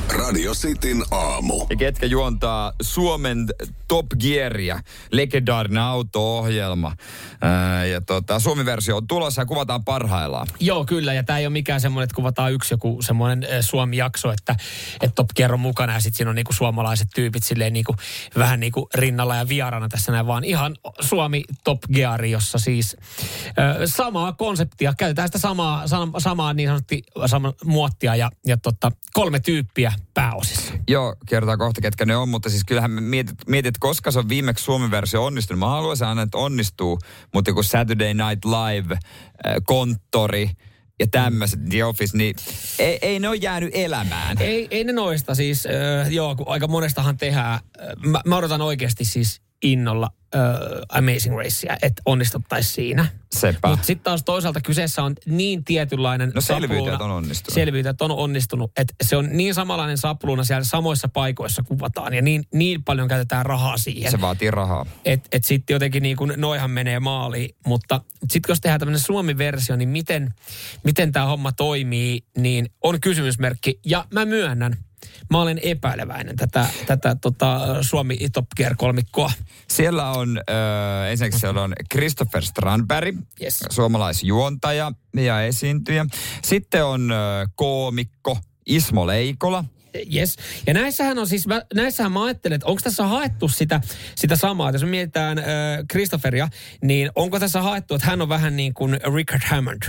Radio 0.09 0.55
Cityn 0.55 1.03
aamu. 1.11 1.67
Ja 1.71 1.77
ketkä 1.77 2.07
juontaa 2.07 2.73
Suomen 2.83 3.47
Top 3.89 4.07
Gearia, 4.21 4.81
legendaarinen 5.13 5.83
auto-ohjelma. 5.83 6.97
Ää, 7.41 7.85
ja 7.85 8.01
tota, 8.01 8.41
Suomi-versio 8.41 8.97
on 8.97 9.07
tulossa 9.07 9.43
ja 9.43 9.47
kuvataan 9.47 9.85
parhaillaan. 9.85 10.47
Joo, 10.61 10.85
kyllä. 10.85 11.13
Ja 11.13 11.23
tämä 11.23 11.39
ei 11.39 11.47
ole 11.47 11.53
mikään 11.53 11.81
semmoinen, 11.81 12.05
että 12.05 12.15
kuvataan 12.15 12.53
yksi 12.53 12.75
joku 12.75 12.99
semmoinen 13.03 13.43
eh, 13.43 13.65
Suomi-jakso, 13.65 14.33
että, 14.33 14.57
että 15.01 15.15
Top 15.15 15.29
Gear 15.37 15.53
on 15.53 15.61
mukana 15.61 15.93
ja 15.93 16.01
sitten 16.01 16.17
siinä 16.17 16.31
on 16.31 16.37
niinku 16.37 16.53
suomalaiset 16.53 17.09
tyypit 17.15 17.43
silleen 17.43 17.73
niinku, 17.73 17.95
vähän 18.39 18.61
niinku 18.61 18.89
rinnalla 18.95 19.37
ja 19.37 19.49
vieraana 19.49 19.89
tässä 19.89 20.13
näin, 20.13 20.27
vaan 20.27 20.45
ihan 20.45 20.77
Suomi 21.01 21.45
Top 21.65 21.81
Gear, 21.95 22.25
jossa 22.25 22.59
siis 22.59 22.97
ö, 23.81 23.87
samaa 23.87 24.33
konseptia, 24.33 24.95
käytetään 24.99 25.29
sitä 25.29 25.39
samaa, 25.39 25.85
sam- 25.85 26.21
samaa 26.21 26.55
niin 26.55 26.69
sanotusti 26.69 27.03
samaa 27.27 27.53
muottia 27.65 28.17
ja, 28.17 28.31
ja 28.47 28.57
tota, 28.57 28.93
kolme 29.13 29.41
tyyppiä 29.41 29.93
pääosissa. 30.15 30.73
Joo, 30.89 31.15
kerrotaan 31.27 31.59
kohta, 31.59 31.81
ketkä 31.81 32.07
ne 32.07 32.17
on, 32.17 32.29
mutta 32.29 32.51
siis 32.51 32.65
kyllähän 32.65 32.91
mietit, 32.91 33.39
mietit 33.47 33.79
koska 33.79 34.11
se 34.11 34.19
on 34.19 34.29
viimeksi 34.29 34.65
Suomen-versio 34.65 35.25
onnistunut. 35.25 35.59
Mä 35.59 35.69
haluaisin 35.69 36.07
aina, 36.07 36.23
että 36.23 36.39
onnistuu, 36.39 36.99
mutta 37.35 37.51
joku 37.51 37.63
Saturday 37.63 38.15
Night 38.15 38.45
Live, 38.45 38.95
äh, 38.95 39.55
konttori 39.65 40.51
ja 41.01 41.07
tämmöiset, 41.07 41.61
The 41.71 41.85
Office, 41.85 42.17
niin 42.17 42.37
ei, 42.79 42.99
ei 43.03 43.21
ne 43.21 43.29
ole 43.29 43.37
jäänyt 43.37 43.71
elämään. 43.73 44.37
Ei, 44.41 44.69
ei 44.71 44.85
ne 44.85 44.93
noista 44.93 45.35
siis, 45.35 45.67
äh, 45.67 46.13
joo, 46.13 46.37
kun 46.37 46.49
aika 46.49 46.69
monestahan 46.69 47.17
tehdään. 47.17 47.55
Äh, 47.55 47.61
mä, 48.07 48.21
mä 48.25 48.37
odotan 48.37 48.63
oikeasti 48.63 49.05
siis 49.05 49.41
innolla 49.63 50.11
äh, 50.35 50.41
Amazing 50.89 51.37
Racea, 51.37 51.77
että 51.83 52.03
onnistuttaisiin 52.07 52.75
siinä. 52.75 53.07
Sepä. 53.33 53.69
Mutta 53.69 53.87
sitten 53.87 54.05
taas 54.05 54.23
toisaalta 54.25 54.61
kyseessä 54.61 55.03
on 55.03 55.15
niin 55.27 55.65
tietynlainen 55.65 56.33
No 56.35 56.41
selviytyjät 56.41 56.95
sapluuna- 56.95 57.05
on 57.05 57.11
onnistunut. 57.11 57.55
Selviytyjät 57.55 58.03
on 58.03 58.11
onnistunut, 58.11 58.71
että 58.79 58.95
se 59.03 59.17
on 59.17 59.29
niin 59.33 59.55
samanlainen 59.55 59.99
sapluuna 59.99 60.45
siellä 60.45 60.65
samoissa 60.65 61.09
paikoissa 61.09 61.63
kuvataan 61.63 62.15
ja 62.15 62.23
niin, 62.23 62.45
niin 62.55 62.85
paljon 62.85 63.09
käytetään 63.09 63.47
rahaa 63.47 63.79
siihen. 63.79 64.11
Se 64.11 64.21
vaatii 64.21 64.51
rahaa. 64.51 64.87
Että 65.05 65.29
et 65.33 65.45
sitten 65.45 65.75
jotenkin 65.75 66.03
niin 66.03 66.17
kuin 66.17 66.33
noihan 66.37 66.71
menee 66.71 67.01
maaliin. 67.01 67.57
Mutta 67.67 68.01
sitten 68.31 68.53
jos 68.53 68.61
tehdään 68.61 68.81
tämmöinen 68.81 69.01
Suomi-versio, 69.01 69.77
niin 69.77 69.89
miten, 69.89 70.35
miten 70.85 71.13
tämä 71.13 71.27
homma 71.27 71.53
toimii, 71.53 72.25
niin 72.39 72.67
on 72.83 73.01
kysymysmerkki. 73.01 73.81
Ja 73.87 74.05
mä 74.13 74.25
myönnän, 74.25 74.77
mä 75.31 75.43
olen 75.43 75.61
epäileväinen 75.63 76.37
tätä, 76.37 76.67
tätä 76.87 77.17
tota, 77.21 77.83
Suomi 77.83 78.19
Top 78.33 78.47
Gear 78.57 78.77
kolmikkoa. 78.77 79.33
Siellä 79.69 80.11
on, 80.11 80.41
äh, 80.51 81.11
ensinnäkin 81.11 81.41
siellä 81.41 81.63
on 81.63 81.73
Christopher 81.93 82.43
Strandberg, 82.43 83.17
Yes. 83.43 83.65
suomalaisjuontaja 83.71 84.93
ja 85.17 85.43
esiintyjä. 85.43 86.07
Sitten 86.45 86.85
on 86.85 87.13
äh, 87.13 87.19
koomikko 87.55 88.39
Ismo 88.67 89.07
Leikola. 89.07 89.65
Yes. 90.15 90.37
Ja 90.67 90.75
näissähän 90.75 91.19
on 91.19 91.27
siis, 91.27 91.47
mä, 91.47 91.63
näissähän 91.75 92.13
mä 92.13 92.25
ajattelen, 92.25 92.57
että 92.57 92.67
onko 92.67 92.81
tässä 92.85 93.07
haettu 93.07 93.49
sitä, 93.49 93.81
sitä 94.15 94.37
samaa. 94.37 94.71
Jos 94.71 94.83
me 94.83 94.89
mietitään 94.89 95.39
äh, 95.39 95.45
Christopheria, 95.91 96.49
niin 96.83 97.11
onko 97.15 97.41
tässä 97.41 97.63
haettu, 97.63 97.95
että 97.95 98.07
hän 98.07 98.23
on 98.23 98.29
vähän 98.29 98.57
niin 98.57 98.75
kuin 98.75 98.99
Richard 99.15 99.43
Hammond. 99.47 99.83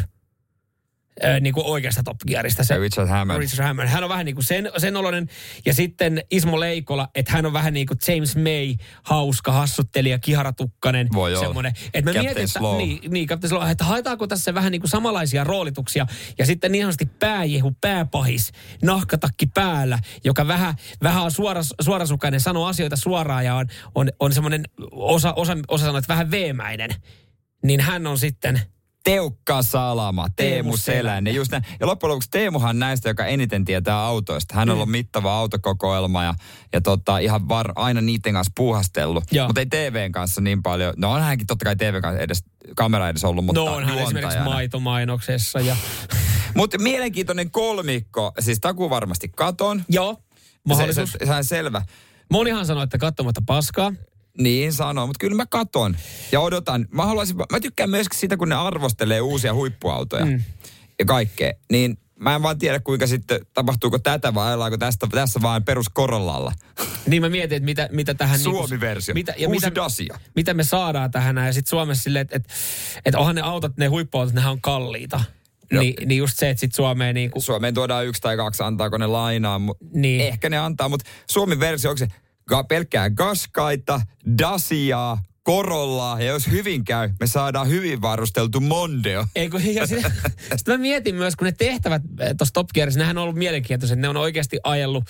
Äh, 1.23 1.41
niin 1.41 1.53
kuin 1.53 1.65
oikeasta 1.65 2.03
Top 2.03 2.17
Gearista. 2.27 2.63
Se, 2.63 2.77
Richard 2.77 3.09
Hammond. 3.09 3.39
Richard 3.39 3.67
Hammond. 3.67 3.87
Hän 3.87 4.03
on 4.03 4.09
vähän 4.09 4.25
niin 4.25 4.35
kuin 4.35 4.45
sen, 4.45 4.71
sen 4.77 4.97
oloinen. 4.97 5.29
Ja 5.65 5.73
sitten 5.73 6.23
Ismo 6.31 6.59
Leikola, 6.59 7.09
että 7.15 7.31
hän 7.31 7.45
on 7.45 7.53
vähän 7.53 7.73
niin 7.73 7.87
kuin 7.87 7.97
James 8.07 8.35
May, 8.35 8.75
hauska, 9.03 9.51
hassuttelija, 9.51 10.19
kiharatukkanen. 10.19 11.07
Voi 11.13 11.35
semmoinen. 11.35 11.73
Että 11.93 12.11
mä 12.11 12.13
Captain 12.13 12.25
mietin, 12.25 12.43
että, 12.43 12.59
niin, 12.77 13.11
niin, 13.11 13.27
Captain 13.27 13.49
Slow, 13.49 13.69
että 13.69 13.83
haetaanko 13.83 14.27
tässä 14.27 14.53
vähän 14.53 14.71
niin 14.71 14.81
kuin 14.81 14.89
samanlaisia 14.89 15.43
roolituksia. 15.43 16.07
Ja 16.39 16.45
sitten 16.45 16.71
niin 16.71 16.83
sanotusti 16.83 17.05
pääjehu, 17.19 17.77
pääpahis, 17.81 18.51
nahkatakki 18.81 19.47
päällä, 19.47 19.99
joka 20.23 20.47
vähän, 20.47 20.75
vähän 21.03 21.23
on 21.23 21.31
suoras, 21.31 21.73
suorasukainen, 21.81 22.39
sanoo 22.39 22.65
asioita 22.65 22.95
suoraan 22.95 23.45
ja 23.45 23.55
on, 23.55 23.67
on, 23.95 24.09
on 24.19 24.33
semmoinen, 24.33 24.63
osa, 24.91 25.33
osa, 25.33 25.57
osa 25.67 25.85
sanoo, 25.85 25.99
että 25.99 26.13
vähän 26.13 26.31
veemäinen. 26.31 26.89
Niin 27.63 27.79
hän 27.79 28.07
on 28.07 28.17
sitten 28.17 28.61
Teukka 29.03 29.61
Salama, 29.61 30.27
Teemu. 30.35 30.77
Selänen. 30.77 31.35
Just 31.35 31.51
näin. 31.51 31.63
Ja 31.79 31.87
loppujen 31.87 32.09
lopuksi 32.09 32.29
Teemuhan 32.29 32.79
näistä, 32.79 33.09
joka 33.09 33.25
eniten 33.25 33.65
tietää 33.65 33.99
autoista. 33.99 34.55
Hän 34.55 34.69
on 34.69 34.73
ollut 34.75 34.89
mittava 34.89 35.33
autokokoelma 35.33 36.23
ja, 36.23 36.33
ja 36.73 36.81
tota, 36.81 37.17
ihan 37.17 37.49
var, 37.49 37.71
aina 37.75 38.01
niiden 38.01 38.33
kanssa 38.33 38.51
puuhastellut. 38.55 39.23
Mutta 39.47 39.61
ei 39.61 39.65
TVn 39.65 40.11
kanssa 40.11 40.41
niin 40.41 40.63
paljon. 40.63 40.93
No 40.97 41.11
on 41.11 41.21
hänkin 41.21 41.47
totta 41.47 41.65
kai 41.65 41.75
TVn 41.75 42.01
kanssa 42.01 42.19
edes, 42.21 42.43
kamera 42.75 43.09
edes 43.09 43.23
ollut, 43.23 43.45
mutta 43.45 43.61
no 43.61 43.75
on 43.75 43.85
hän 43.85 43.99
esimerkiksi 43.99 44.39
maitomainoksessa. 44.39 45.59
Ja, 45.59 45.75
Mutta 46.55 46.77
mielenkiintoinen 46.77 47.51
kolmikko. 47.51 48.31
Siis 48.39 48.59
Taku 48.59 48.89
varmasti 48.89 49.29
katon. 49.35 49.83
joo, 49.89 50.17
mahdollisuus. 50.67 51.11
Se, 51.11 51.17
se, 51.19 51.25
se 51.25 51.33
on 51.33 51.43
selvä. 51.43 51.81
Monihan 52.31 52.65
sanoo, 52.65 52.83
että 52.83 52.97
katsomatta 52.97 53.41
paskaa. 53.45 53.93
Niin 54.39 54.73
sanoo, 54.73 55.07
mutta 55.07 55.19
kyllä 55.19 55.35
mä 55.35 55.45
katon 55.45 55.97
ja 56.31 56.39
odotan. 56.39 56.87
Mä, 56.91 57.05
haluaisin, 57.05 57.35
mä 57.51 57.59
tykkään 57.59 57.89
myöskin 57.89 58.19
sitä, 58.19 58.37
kun 58.37 58.49
ne 58.49 58.55
arvostelee 58.55 59.21
uusia 59.21 59.53
huippuautoja 59.53 60.25
mm. 60.25 60.43
ja 60.99 61.05
kaikkea. 61.05 61.53
Niin 61.71 61.97
mä 62.19 62.35
en 62.35 62.43
vaan 62.43 62.57
tiedä, 62.57 62.79
kuinka 62.79 63.07
sitten, 63.07 63.39
tapahtuuko 63.53 63.99
tätä 63.99 64.33
vai 64.33 64.53
ollaanko 64.53 64.77
tästä, 64.77 65.07
tässä 65.11 65.41
vaan 65.41 65.63
peruskorollalla. 65.63 66.53
Niin 67.07 67.21
mä 67.21 67.29
mietin, 67.29 67.55
että 67.55 67.65
mitä, 67.65 67.89
mitä 67.91 68.13
tähän... 68.13 68.39
niinku- 68.39 68.57
Suomi-versio. 68.57 69.13
Mitä, 69.13 69.33
ja 69.37 69.47
Uusi 69.47 69.65
mitä, 69.67 69.75
Dacia. 69.75 70.19
mitä 70.35 70.53
me 70.53 70.63
saadaan 70.63 71.11
tähän 71.11 71.35
näin. 71.35 71.47
Ja 71.47 71.53
sitten 71.53 71.69
Suomessa 71.69 72.03
silleen, 72.03 72.21
että 72.21 72.35
et, 72.35 72.45
et 73.05 73.15
onhan 73.15 73.35
ne 73.35 73.41
autot, 73.41 73.77
ne 73.77 73.87
huippuautot, 73.87 74.35
nehän 74.35 74.51
on 74.51 74.61
kalliita. 74.61 75.21
Joo. 75.71 75.83
Ni, 75.83 75.93
niin 76.05 76.17
just 76.17 76.37
se, 76.37 76.49
että 76.49 76.59
sitten 76.61 76.75
Suomeen 76.75 77.15
niinku... 77.15 77.41
Suomeen 77.41 77.73
tuodaan 77.73 78.05
yksi 78.05 78.21
tai 78.21 78.37
kaksi, 78.37 78.63
antaako 78.63 78.97
ne 78.97 79.07
lainaa. 79.07 79.57
Mu- 79.57 79.87
Niin. 79.93 80.21
Ehkä 80.21 80.49
ne 80.49 80.57
antaa, 80.57 80.89
mutta 80.89 81.09
Suomi-versio, 81.29 81.89
onko 81.91 81.97
se 81.97 82.07
pelkkää 82.67 83.09
gaskaita, 83.09 84.01
Daciaa, 84.41 85.23
Korollaa, 85.43 86.19
ja 86.19 86.25
jos 86.25 86.47
hyvin 86.51 86.83
käy, 86.85 87.09
me 87.19 87.27
saadaan 87.27 87.69
hyvin 87.69 88.01
varusteltu 88.01 88.59
Mondeo. 88.59 89.25
Ei, 89.35 89.49
kun, 89.49 89.75
ja 89.75 89.87
sitten, 89.87 90.11
sitten 90.55 90.73
mä 90.73 90.77
mietin 90.77 91.15
myös, 91.15 91.35
kun 91.35 91.45
ne 91.45 91.51
tehtävät 91.51 92.01
tuossa 92.37 92.53
Top 92.53 92.67
Gearissa, 92.73 92.99
nehän 92.99 93.17
on 93.17 93.23
ollut 93.23 93.35
mielenkiintoiset. 93.35 93.99
Ne 93.99 94.09
on 94.09 94.17
oikeasti 94.17 94.59
ajellut, 94.63 95.03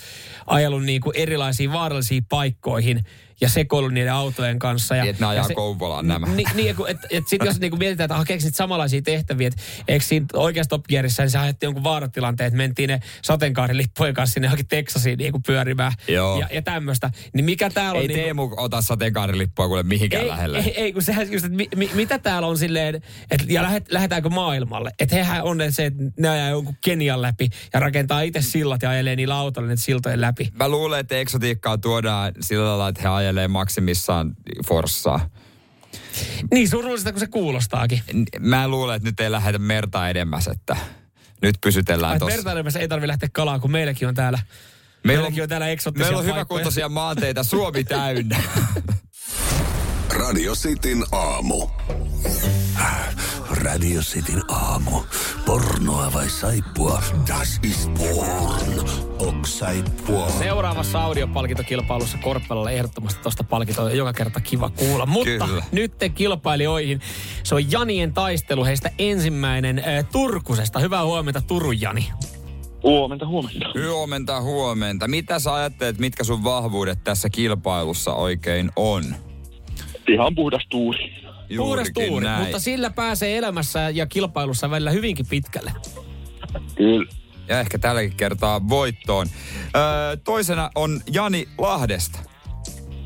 ajellut 0.46 0.84
niinku 0.84 1.12
erilaisiin 1.14 1.72
vaarallisiin 1.72 2.24
paikkoihin. 2.28 3.04
Ja 3.40 3.48
sekoillut 3.48 3.92
niiden 3.92 4.12
autojen 4.12 4.58
kanssa. 4.58 4.96
Ja, 4.96 5.02
Niin, 5.02 5.10
että 5.10 5.24
ne 5.24 5.28
ajaa 5.28 5.44
ja 5.44 5.48
se, 5.48 5.54
Kouvolaan 5.54 6.08
nämä. 6.08 6.26
Niin, 6.26 6.48
niin 6.54 6.76
et, 6.88 6.96
et 7.10 7.28
sit 7.28 7.44
jos 7.44 7.60
niinku 7.60 7.76
mietitään, 7.76 8.04
että 8.04 8.16
hakeeko 8.16 8.44
niitä 8.44 8.56
samanlaisia 8.56 9.02
tehtäviä, 9.02 9.48
että 9.48 9.62
eikö 9.88 10.04
siinä 10.04 10.26
oikeassa 10.32 10.68
Top 10.68 10.84
Gearissa, 10.88 11.22
niin 11.22 11.30
se 11.30 11.38
aiheutti 11.38 11.66
jonkun 11.66 11.84
vaaratilanteen, 11.84 12.46
että 12.46 12.56
mentiin 12.56 12.88
ne 12.88 13.00
sateenkaarilippujen 13.22 14.14
kanssa 14.14 14.34
sinne 14.34 14.46
johonkin 14.46 14.68
Texasiin 14.68 15.18
niinku 15.18 15.40
pyörimään 15.46 15.92
Joo. 16.08 16.40
ja, 16.40 16.48
ja 16.52 16.62
tämmöistä. 16.62 17.10
Niin 17.34 17.44
mikä 17.44 17.70
täällä 17.70 17.98
on... 17.98 18.02
Ei 18.02 18.08
niinku, 18.08 18.24
Teemu 18.24 18.50
ota 18.56 18.80
sateenkaarilippua 18.80 19.66
kuule 19.66 19.82
mihinkään 19.82 20.22
ei, 20.22 20.28
lähelle. 20.28 20.58
ei, 20.58 20.80
ei, 20.80 20.92
kun 20.92 21.02
sehän 21.02 21.32
just, 21.32 21.44
että 21.44 21.56
mi, 21.56 21.68
mi, 21.76 21.90
mitä 21.94 22.18
täällä 22.18 22.48
on 22.48 22.58
silleen, 22.58 22.94
että 23.30 23.46
ja 23.48 23.62
lähet, 23.62 23.92
lähdetäänkö 23.92 24.28
maailmalle. 24.28 24.90
Että 24.98 25.16
hehän 25.16 25.42
on 25.42 25.58
ne 25.58 25.70
se, 25.70 25.86
että 25.86 26.02
ne 26.18 26.28
ajaa 26.28 26.48
jonkun 26.48 26.74
Kenian 26.80 27.22
läpi 27.22 27.48
ja 27.74 27.80
rakentaa 27.80 28.20
itse 28.20 28.42
sillat 28.42 28.82
ja 28.82 28.90
ajelee 28.90 29.16
niillä 29.16 29.36
autoilla 29.36 29.68
niitä 29.68 29.82
siltojen 29.82 30.20
läpi. 30.20 30.50
Mä 30.58 30.68
luulen, 30.68 31.00
että 31.00 31.16
eksotiikkaa 31.16 31.78
tuodaan 31.78 32.32
sillä 32.40 32.68
lailla, 32.68 32.88
että 32.88 33.02
he 33.02 33.08
ajelee 33.30 33.48
maksimissaan 33.48 34.34
forssaa. 34.66 35.30
Niin 36.50 36.68
surullista 36.68 37.12
kuin 37.12 37.20
se 37.20 37.26
kuulostaakin. 37.26 38.02
Mä 38.38 38.68
luulen, 38.68 38.96
että 38.96 39.08
nyt 39.08 39.20
ei 39.20 39.30
lähdetä 39.30 39.58
merta 39.58 40.08
edemmäs, 40.08 40.48
että 40.48 40.76
nyt 41.42 41.54
pysytellään 41.60 42.12
Ai, 42.12 42.18
tossa. 42.18 42.36
Vertailemassa 42.36 42.78
ei 42.78 42.88
tarvitse 42.88 43.08
lähteä 43.08 43.28
kalaan, 43.32 43.60
kun 43.60 43.70
meilläkin 43.70 44.08
on 44.08 44.14
täällä. 44.14 44.38
Meillä 44.38 45.20
on, 45.20 45.24
meilläkin 45.24 45.42
on 45.42 45.48
täällä 45.48 45.68
eksottisia 45.68 46.06
meillä 46.06 46.18
on 46.18 46.24
hyväkuntoisia 46.24 46.88
maanteita, 46.88 47.42
Suomi 47.42 47.84
täynnä. 47.84 48.42
Radio 50.20 50.54
Cityn 50.54 51.04
aamu. 51.12 51.68
Radio 53.50 54.00
Cityn 54.00 54.42
aamu. 54.48 55.02
Pornoa 55.46 56.12
vai 56.12 56.28
saippua? 56.30 57.02
Das 57.28 57.60
is 57.62 57.90
porn. 57.98 58.90
Ok 59.40 59.46
saippua. 59.46 60.28
Seuraavassa 60.28 61.02
audiopalkintokilpailussa 61.02 62.18
Korppelalle 62.18 62.72
ehdottomasti 62.72 63.22
tuosta 63.22 63.44
palkintoa 63.44 63.84
on 63.84 63.96
joka 63.96 64.12
kerta 64.12 64.40
kiva 64.40 64.70
kuulla. 64.70 65.06
Mutta 65.06 65.46
Kyllä. 65.46 65.64
nyt 65.72 65.98
te 65.98 66.08
kilpailijoihin. 66.08 67.00
Se 67.42 67.54
on 67.54 67.72
Janien 67.72 68.14
taistelu. 68.14 68.64
Heistä 68.64 68.90
ensimmäinen 68.98 69.78
äh, 69.78 70.04
Turkusesta. 70.12 70.78
Hyvää 70.78 71.04
huomenta 71.04 71.40
Turun 71.40 71.80
Jani. 71.80 72.08
Huomenta, 72.82 73.26
huomenta. 73.26 73.66
Huomenta, 73.88 74.40
huomenta. 74.40 75.08
Mitä 75.08 75.38
sä 75.38 75.54
ajattelet, 75.54 75.98
mitkä 75.98 76.24
sun 76.24 76.44
vahvuudet 76.44 77.04
tässä 77.04 77.30
kilpailussa 77.30 78.14
oikein 78.14 78.70
on? 78.76 79.04
Ihan 80.08 80.34
puhdas 80.34 80.66
tuuri. 80.68 81.12
Puhdas 81.56 81.90
tuuri, 81.94 82.26
näin. 82.26 82.42
mutta 82.42 82.58
sillä 82.58 82.90
pääsee 82.90 83.36
elämässä 83.36 83.90
ja 83.90 84.06
kilpailussa 84.06 84.70
välillä 84.70 84.90
hyvinkin 84.90 85.26
pitkälle. 85.26 85.72
Kyllä. 86.74 87.19
Ja 87.50 87.60
ehkä 87.60 87.78
tälläkin 87.78 88.16
kertaa 88.16 88.68
voittoon. 88.68 89.26
Öö, 89.76 90.16
toisena 90.24 90.70
on 90.74 91.00
Jani 91.12 91.48
Lahdesta. 91.58 92.18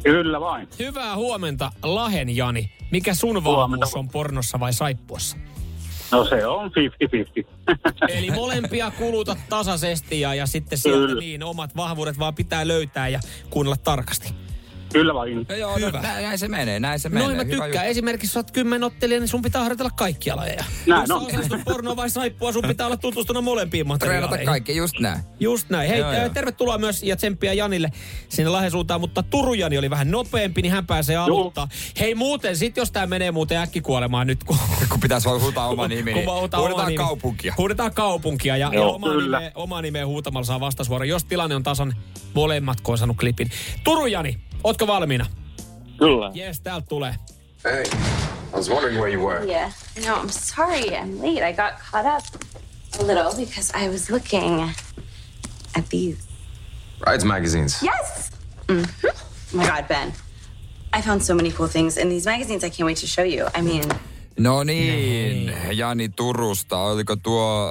Kyllä 0.02 0.40
vain. 0.40 0.68
Hyvää 0.78 1.16
huomenta 1.16 1.70
Lahen 1.83 2.37
Jani. 2.37 2.70
Mikä 2.90 3.14
sun 3.14 3.44
vahvuus 3.44 3.94
on 3.94 4.09
pornossa 4.09 4.61
vai 4.61 4.72
saippuassa? 4.72 5.37
No 6.11 6.24
se 6.24 6.46
on 6.46 6.70
50-50. 6.70 7.46
Eli 8.18 8.30
molempia 8.30 8.90
kulutat 8.90 9.38
tasaisesti 9.48 10.20
ja, 10.20 10.35
ja 10.35 10.46
sitten 10.46 10.78
sieltä 10.78 11.07
Kyllä. 11.07 11.20
niin 11.20 11.42
omat 11.42 11.76
vahvuudet 11.76 12.18
vaan 12.18 12.35
pitää 12.35 12.68
löytää 12.68 13.09
ja 13.09 13.20
kuunnella 13.50 13.76
tarkasti. 13.76 14.43
Kyllä 14.94 15.14
vain. 15.14 15.46
No 15.48 15.54
joo, 15.54 15.76
Hyvä. 15.78 15.90
No, 15.90 16.02
näin, 16.02 16.24
näin 16.24 16.38
se 16.38 16.48
menee, 16.48 16.80
näin 16.80 17.00
se 17.00 17.09
menee. 17.09 17.24
Noin 17.26 17.37
mä 17.37 17.44
Hyvä 17.44 17.64
tykkään. 17.64 17.87
Esimerkiksi 17.87 18.26
jos 18.26 18.33
sä 18.33 18.38
oot 18.38 18.50
kymmenottelija, 18.50 19.20
niin 19.20 19.28
sun 19.28 19.42
pitää 19.42 19.62
harjoitella 19.62 19.90
kaikkia 19.90 20.37
lajeja. 20.37 20.64
Näin 20.87 21.00
jos 21.00 21.11
on. 21.11 21.20
sä 21.20 21.26
osallistut 21.26 21.61
pornoa 21.64 21.96
vai 21.96 22.11
saippua, 22.11 22.52
sun 22.52 22.64
pitää 22.68 22.87
olla 22.87 22.96
tutustunut 22.96 23.44
molempiin 23.44 23.78
juttu. 23.88 23.98
Treenata 23.98 24.26
materiaaleihin. 24.30 24.46
kaikki, 24.46 24.76
just 24.76 24.98
näin. 25.00 25.20
Just 25.40 25.70
näin. 25.70 25.88
Hei, 25.88 25.98
Joo, 25.98 26.12
joo, 26.12 26.20
joo. 26.20 26.28
tervetuloa 26.35 26.78
myös 26.78 27.02
ja 27.02 27.16
tsemppiä 27.16 27.52
Janille 27.52 27.90
sinne 28.28 28.50
Lahden 28.50 28.70
suuntaan, 28.70 29.00
mutta 29.00 29.22
Turun 29.22 29.59
Jani 29.59 29.78
oli 29.78 29.90
vähän 29.90 30.11
nopeampi, 30.11 30.62
niin 30.62 30.72
hän 30.72 30.87
pääsee 30.87 31.16
aloittaa. 31.16 31.68
Hei 32.00 32.14
muuten, 32.14 32.57
sit 32.57 32.76
jos 32.76 32.90
tää 32.92 33.07
menee 33.07 33.30
muuten 33.33 33.59
äkkikuolemaan 33.59 34.26
nyt, 34.26 34.44
kun 34.44 34.57
Kun 34.90 35.00
pitäisi 35.00 35.28
vaan 35.28 35.40
huutaa 35.40 35.68
oma 35.68 35.88
nimi, 35.88 36.12
kun 36.24 36.35
huudetaan 36.35 36.62
oma 36.72 36.85
nimi. 36.85 36.96
kaupunkia. 36.96 37.54
Huudetaan 37.59 37.94
kaupunkia 37.94 38.57
ja, 38.57 38.68
ja 38.72 38.74
Joo, 38.80 38.94
oma, 38.94 39.09
kyllä. 39.09 39.38
nimeä, 39.38 39.52
oma 39.54 39.83
nimeä 39.83 40.07
huutamalla 40.07 40.46
saa 40.46 40.61
vastasuora. 40.61 41.04
Jos 41.04 41.24
tilanne 41.24 41.54
on 41.57 41.62
tasan, 41.62 41.94
molemmat 42.35 42.80
kun 42.80 42.92
on 42.92 42.98
saanut 42.98 43.16
klipin. 43.16 43.50
Turun 43.85 44.12
Jani, 44.12 44.38
ootko 44.64 44.87
valmiina? 44.87 45.27
Kyllä. 45.98 46.31
Jes, 46.35 46.61
täältä 46.61 46.87
tulee. 46.87 47.14
Hey, 47.64 47.83
I 47.83 48.57
was 48.57 48.70
wondering 48.70 48.98
where 49.00 49.12
you 49.14 49.27
were. 49.27 49.46
Yeah. 49.46 49.72
No, 50.07 50.22
I'm 50.22 50.31
sorry 50.31 50.90
I'm 50.90 51.18
late. 51.22 51.48
I 51.48 51.53
got 51.53 51.74
caught 51.90 52.07
up 52.07 52.42
a 53.00 53.07
little 53.07 53.46
because 53.46 53.72
I 53.85 53.88
was 53.88 54.11
looking 54.11 54.62
at 55.79 55.88
these. 55.88 56.18
Rides 57.07 57.24
magazines. 57.24 57.83
Yes! 57.83 58.31
Mm-hmm. 58.68 59.07
Oh 59.07 59.57
my 59.57 59.66
God, 59.66 59.88
Ben. 59.88 60.12
I 60.98 61.03
found 61.03 61.22
so 61.22 61.35
many 61.35 61.50
cool 61.50 61.68
things 61.68 61.96
in 61.96 62.09
these 62.09 62.31
magazines 62.31 62.64
I 62.64 62.70
can't 62.70 62.87
wait 62.87 63.00
to 63.00 63.07
show 63.07 63.24
you. 63.24 63.46
I 63.55 63.62
mean, 63.62 63.85
No 64.38 64.64
niin, 64.64 65.53
Jani 65.72 66.09
Turusta. 66.09 66.79
Oliko 66.79 67.16
tuo 67.16 67.70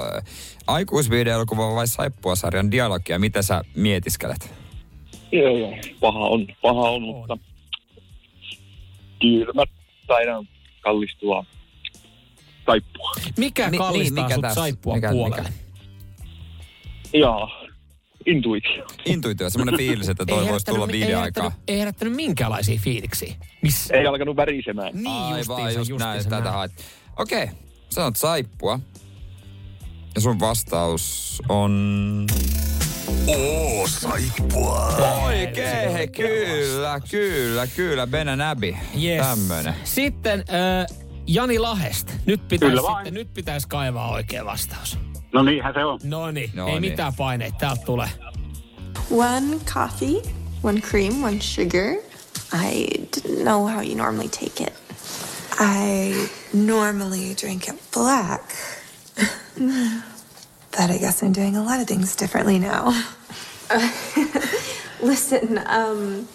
aikuisvideoelokuva 0.66 1.74
vai 1.74 1.86
saippuasarjan 1.88 2.70
dialogia? 2.70 3.18
Mitä 3.18 3.42
sä 3.42 3.64
mietiskelet? 3.76 4.54
Joo, 5.38 5.56
joo. 5.58 5.74
Paha 6.00 6.18
on, 6.18 6.46
paha 6.62 6.90
on, 6.90 7.02
mutta 7.02 7.38
kyllä 9.20 9.52
mä 9.54 9.62
taidan 10.06 10.48
kallistua 10.80 11.44
saippua. 12.66 13.12
Mikä 13.38 13.64
Ni- 13.64 13.70
niin, 13.70 13.78
kallistaa 13.78 14.24
mikä 14.24 14.34
sut 14.34 14.42
tässä? 14.42 14.54
saippua 14.54 14.94
Mikä- 14.94 15.10
puolelle? 15.10 15.42
mikä? 15.42 17.18
Ja 17.18 17.48
intuitio. 18.26 18.86
Intuitio, 19.06 19.50
semmoinen 19.50 19.78
fiilis, 19.78 20.08
että 20.08 20.26
toi 20.26 20.48
voisi 20.48 20.66
tulla 20.66 20.88
viiden 20.88 21.18
aikaa. 21.18 21.52
ei 21.68 21.78
herättänyt 21.78 22.14
minkälaisia 22.14 22.80
fiiliksiä. 22.82 23.34
Missä? 23.62 23.94
Ei 23.94 24.06
alkanut 24.06 24.36
värisemään. 24.36 24.94
Niin 24.94 25.06
Aivan, 25.08 25.38
justiinsa, 25.38 25.78
just 25.78 25.90
näin, 25.90 26.16
justiinsa 26.16 26.30
tätä 26.30 26.42
näin. 26.44 26.54
haet. 26.54 26.72
Okei, 27.18 27.46
sanot 27.90 28.16
saippua. 28.16 28.80
Ja 30.14 30.20
sun 30.20 30.40
vastaus 30.40 31.42
on... 31.48 32.26
Oo, 33.26 33.88
saippua. 33.88 34.86
Oikein, 35.24 35.92
hei, 35.92 36.08
kyllä, 36.08 37.00
kyllä, 37.10 37.66
kyllä, 37.66 38.06
Ben 38.06 38.40
Abbey. 38.40 38.74
Yes. 39.02 39.26
Tämmönen. 39.26 39.74
Sitten 39.84 40.40
äh, 40.40 40.98
Jani 41.26 41.58
Lahesta. 41.58 42.12
Nyt 42.26 42.48
pitäisi, 42.48 42.76
sitten, 42.76 43.14
nyt 43.14 43.34
pitäisi 43.34 43.68
kaivaa 43.68 44.10
oikea 44.10 44.44
vastaus. 44.44 44.98
No 45.32 45.42
niinhän 45.42 45.74
se 45.74 45.84
on. 45.84 46.00
No 46.04 46.30
niin, 46.30 46.50
No 46.54 46.66
ei 46.66 46.72
niin. 46.72 46.90
mitään 46.92 47.14
paineita. 47.14 47.56
Täältä 47.58 47.82
tulee. 47.84 48.08
One 49.10 49.56
coffee, 49.64 50.22
one 50.62 50.80
cream, 50.80 51.24
one 51.24 51.40
sugar. 51.40 51.94
I 52.52 52.86
didn't 53.16 53.42
know 53.42 53.68
how 53.68 53.82
you 53.82 53.94
normally 53.96 54.28
take 54.28 54.64
it. 54.64 54.72
I 55.60 56.14
normally 56.52 57.34
drink 57.42 57.68
it 57.68 57.76
black. 57.94 58.42
but 60.76 60.90
I 60.90 60.98
guess 60.98 61.22
I'm 61.22 61.32
doing 61.32 61.56
a 61.56 61.62
lot 61.62 61.80
of 61.80 61.86
things 61.86 62.16
differently 62.16 62.58
now. 62.58 62.92
Listen, 65.02 65.58
um, 65.58 66.28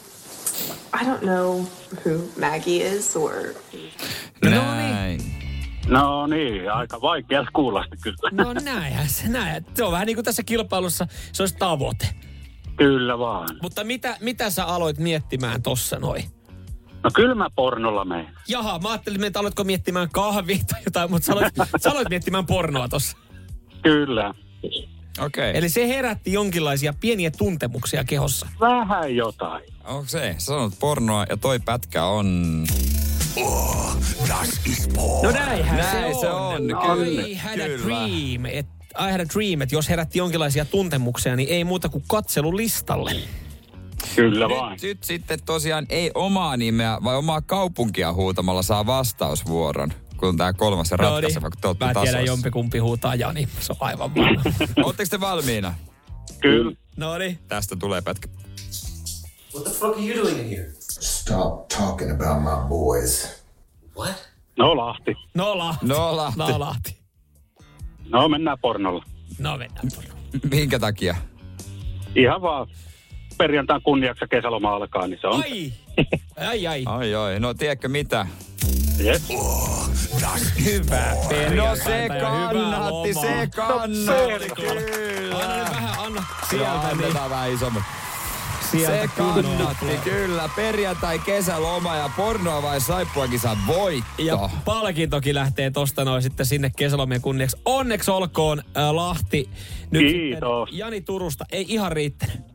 I 0.94 1.04
don't 1.04 1.22
know 1.22 1.68
who 2.04 2.30
Maggie 2.40 2.82
is 2.82 3.16
or 3.16 3.56
Näin. 4.42 5.22
No 5.88 6.28
niin, 6.28 6.72
aika 6.72 7.02
vaikea 7.02 7.46
kuulosti 7.54 7.98
kyllä. 8.04 8.44
No 8.44 8.54
näinhän 8.54 9.10
se, 9.10 9.28
näin. 9.28 9.66
Se 9.74 9.84
on 9.84 9.92
vähän 9.92 10.06
niin 10.06 10.16
kuin 10.16 10.26
tässä 10.26 10.44
kilpailussa, 10.44 11.08
se 11.34 11.44
olisi 11.44 11.56
tavoite. 11.56 12.10
Kyllä 12.78 13.20
vaan. 13.20 13.50
Mutta 13.62 13.84
mitä, 13.84 14.18
mitä 14.20 14.50
sä 14.50 14.66
aloit 14.66 14.98
miettimään 14.98 15.62
tossa 15.62 16.00
noin? 16.00 16.24
No 17.04 17.10
kyllä 17.14 17.36
mä 17.36 17.50
pornolla 17.56 18.06
menen. 18.06 18.28
Jaha, 18.48 18.80
mä 18.80 18.90
ajattelin, 18.90 19.24
että 19.24 19.40
aloitko 19.40 19.64
miettimään 19.64 20.10
kahvia 20.10 20.58
tai 20.72 20.82
jotain, 20.86 21.12
mutta 21.12 21.26
sä 21.26 21.34
aloit, 21.34 21.54
sä 21.84 21.92
aloit 21.92 22.10
miettimään 22.10 22.46
pornoa 22.46 22.90
tossa. 22.90 23.18
Kyllä. 23.84 24.34
Okei. 25.20 25.58
Eli 25.58 25.70
se 25.70 25.88
herätti 25.88 26.34
jonkinlaisia 26.34 26.94
pieniä 27.00 27.32
tuntemuksia 27.32 28.04
kehossa. 28.04 28.48
Vähän 28.60 29.16
jotain. 29.16 29.64
Onko 29.84 30.06
se? 30.08 30.36
Sä 30.38 30.46
sanot 30.46 30.74
pornoa 30.80 31.26
ja 31.30 31.38
toi 31.38 31.60
pätkä 31.60 32.06
on... 32.06 32.66
Das 34.28 34.62
is 34.66 34.90
porn. 34.96 35.24
No 35.24 35.32
näinhän 35.32 35.78
Näin 35.78 36.16
se 36.16 36.20
se 36.22 36.30
on. 36.30 36.56
on, 36.56 36.64
I 36.64 37.06
kyllä, 37.06 37.38
had 37.44 37.60
a 37.60 37.64
kyllä. 37.66 37.86
dream. 37.86 38.46
Et, 38.46 38.66
I 39.00 39.12
had 39.12 39.20
a 39.20 39.26
dream, 39.34 39.62
että 39.62 39.76
jos 39.76 39.90
herätti 39.90 40.20
jonkinlaisia 40.20 40.66
tuntemuksia, 40.66 41.36
niin 41.36 41.50
ei 41.50 41.64
muuta 41.64 41.90
kuin 41.90 42.04
katselu 42.08 42.58
listalle. 42.58 43.12
Kyllä 44.16 44.50
vain. 44.50 44.72
Nyt, 44.72 44.82
nyt 44.82 45.04
sitten 45.04 45.40
tosiaan 45.46 45.86
ei 45.90 46.12
omaa 46.16 46.58
nimeä, 46.58 46.98
vai 47.04 47.16
omaa 47.16 47.42
kaupunkia 47.42 48.14
huutamalla 48.14 48.62
saa 48.62 48.86
vastausvuoron, 48.86 49.94
kun 50.20 50.38
tämä 50.38 50.54
kolmas 50.54 50.92
ja 50.92 50.98
ratkaiseva, 50.98 51.50
kun 51.50 51.62
te 51.62 51.68
olette 51.68 51.86
No 51.86 51.92
niin. 51.92 51.98
Mä 51.98 52.04
tiedän 52.04 52.26
jompikumpi 52.26 52.78
huutaa 52.80 53.16
Jani. 53.16 53.48
Se 53.60 53.72
on 53.72 53.78
aivan 53.80 54.16
varma. 54.16 54.42
Oletteko 54.86 55.10
te 55.10 55.20
valmiina? 55.20 55.76
Kyllä. 56.42 56.76
no 56.98 57.18
niin. 57.18 57.40
Tästä 57.48 57.76
tulee 57.76 58.02
pätkä. 58.02 58.30
Stop 61.00 61.68
talking 61.68 62.12
about 62.12 62.44
my 62.44 62.70
boys. 62.70 63.44
No 64.58 64.78
Lahti. 64.78 65.16
No 65.34 65.58
Lahti. 65.58 65.86
No 65.86 66.16
Lahti. 66.16 66.40
No 66.40 66.60
Lahti. 66.60 66.98
No 68.10 68.30
mennään 68.30 68.58
pornolla. 68.62 69.04
No 69.40 69.58
mennään 69.58 69.92
tuonne. 69.94 70.12
Minkä 70.52 70.80
takia? 70.80 71.16
Ihan 72.16 72.42
vaan 72.42 72.68
perjantain 73.38 73.82
kunniaksi 73.82 74.26
kesäloma 74.30 74.74
alkaa, 74.76 75.08
niin 75.08 75.20
se 75.22 75.28
on 75.28 75.44
Ai, 75.44 75.74
Ai 76.38 76.68
ai. 76.68 76.84
Ai 76.86 77.16
ai, 77.16 77.40
no 77.40 77.54
tiedätkö 77.54 77.88
mitä? 77.88 78.28
Yes. 79.06 79.24
Hyvää 80.66 81.16
No 81.16 81.76
se 81.76 81.84
perjantaita 81.84 82.16
ja 82.16 82.32
hyvää 82.32 82.54
kannatti, 82.54 83.14
se 83.14 83.50
kannatti, 83.56 84.50
kyllä. 84.56 85.38
Anna 85.38 85.58
nyt 85.58 85.70
vähän, 85.70 86.00
anna 86.00 86.24
Sieltä 86.50 86.66
sieltä. 86.72 86.88
Niin, 86.88 86.92
annetaan 86.92 87.30
vähän 87.30 87.52
isommat. 87.52 87.84
sieltä 88.72 89.02
Se 89.02 89.10
kannatti, 89.18 89.86
kyllä. 90.04 90.50
Perjantai, 90.56 91.20
kesäloma 91.20 91.96
ja 91.96 92.10
pornoa 92.18 92.62
vai 92.62 92.82
saippua 92.82 93.28
kisan 93.28 93.58
voitto. 93.68 94.10
Ja 94.18 94.50
palkintokin 94.66 95.36
lähtee 95.36 95.72
tosta 95.72 96.06
noin 96.06 96.22
sitten 96.22 96.46
sinne 96.46 96.72
kesälomien 96.78 97.22
kunniaksi. 97.22 97.58
Onneksi 97.66 98.12
olkoon 98.12 98.60
äh, 98.78 98.90
Lahti. 98.92 99.50
Nyt 99.92 100.12
Kiitos. 100.12 100.70
sitten 100.70 100.78
Jani 100.78 101.02
Turusta. 101.02 101.46
Ei 101.52 101.66
ihan 101.68 101.92
riittänyt. 101.92 102.49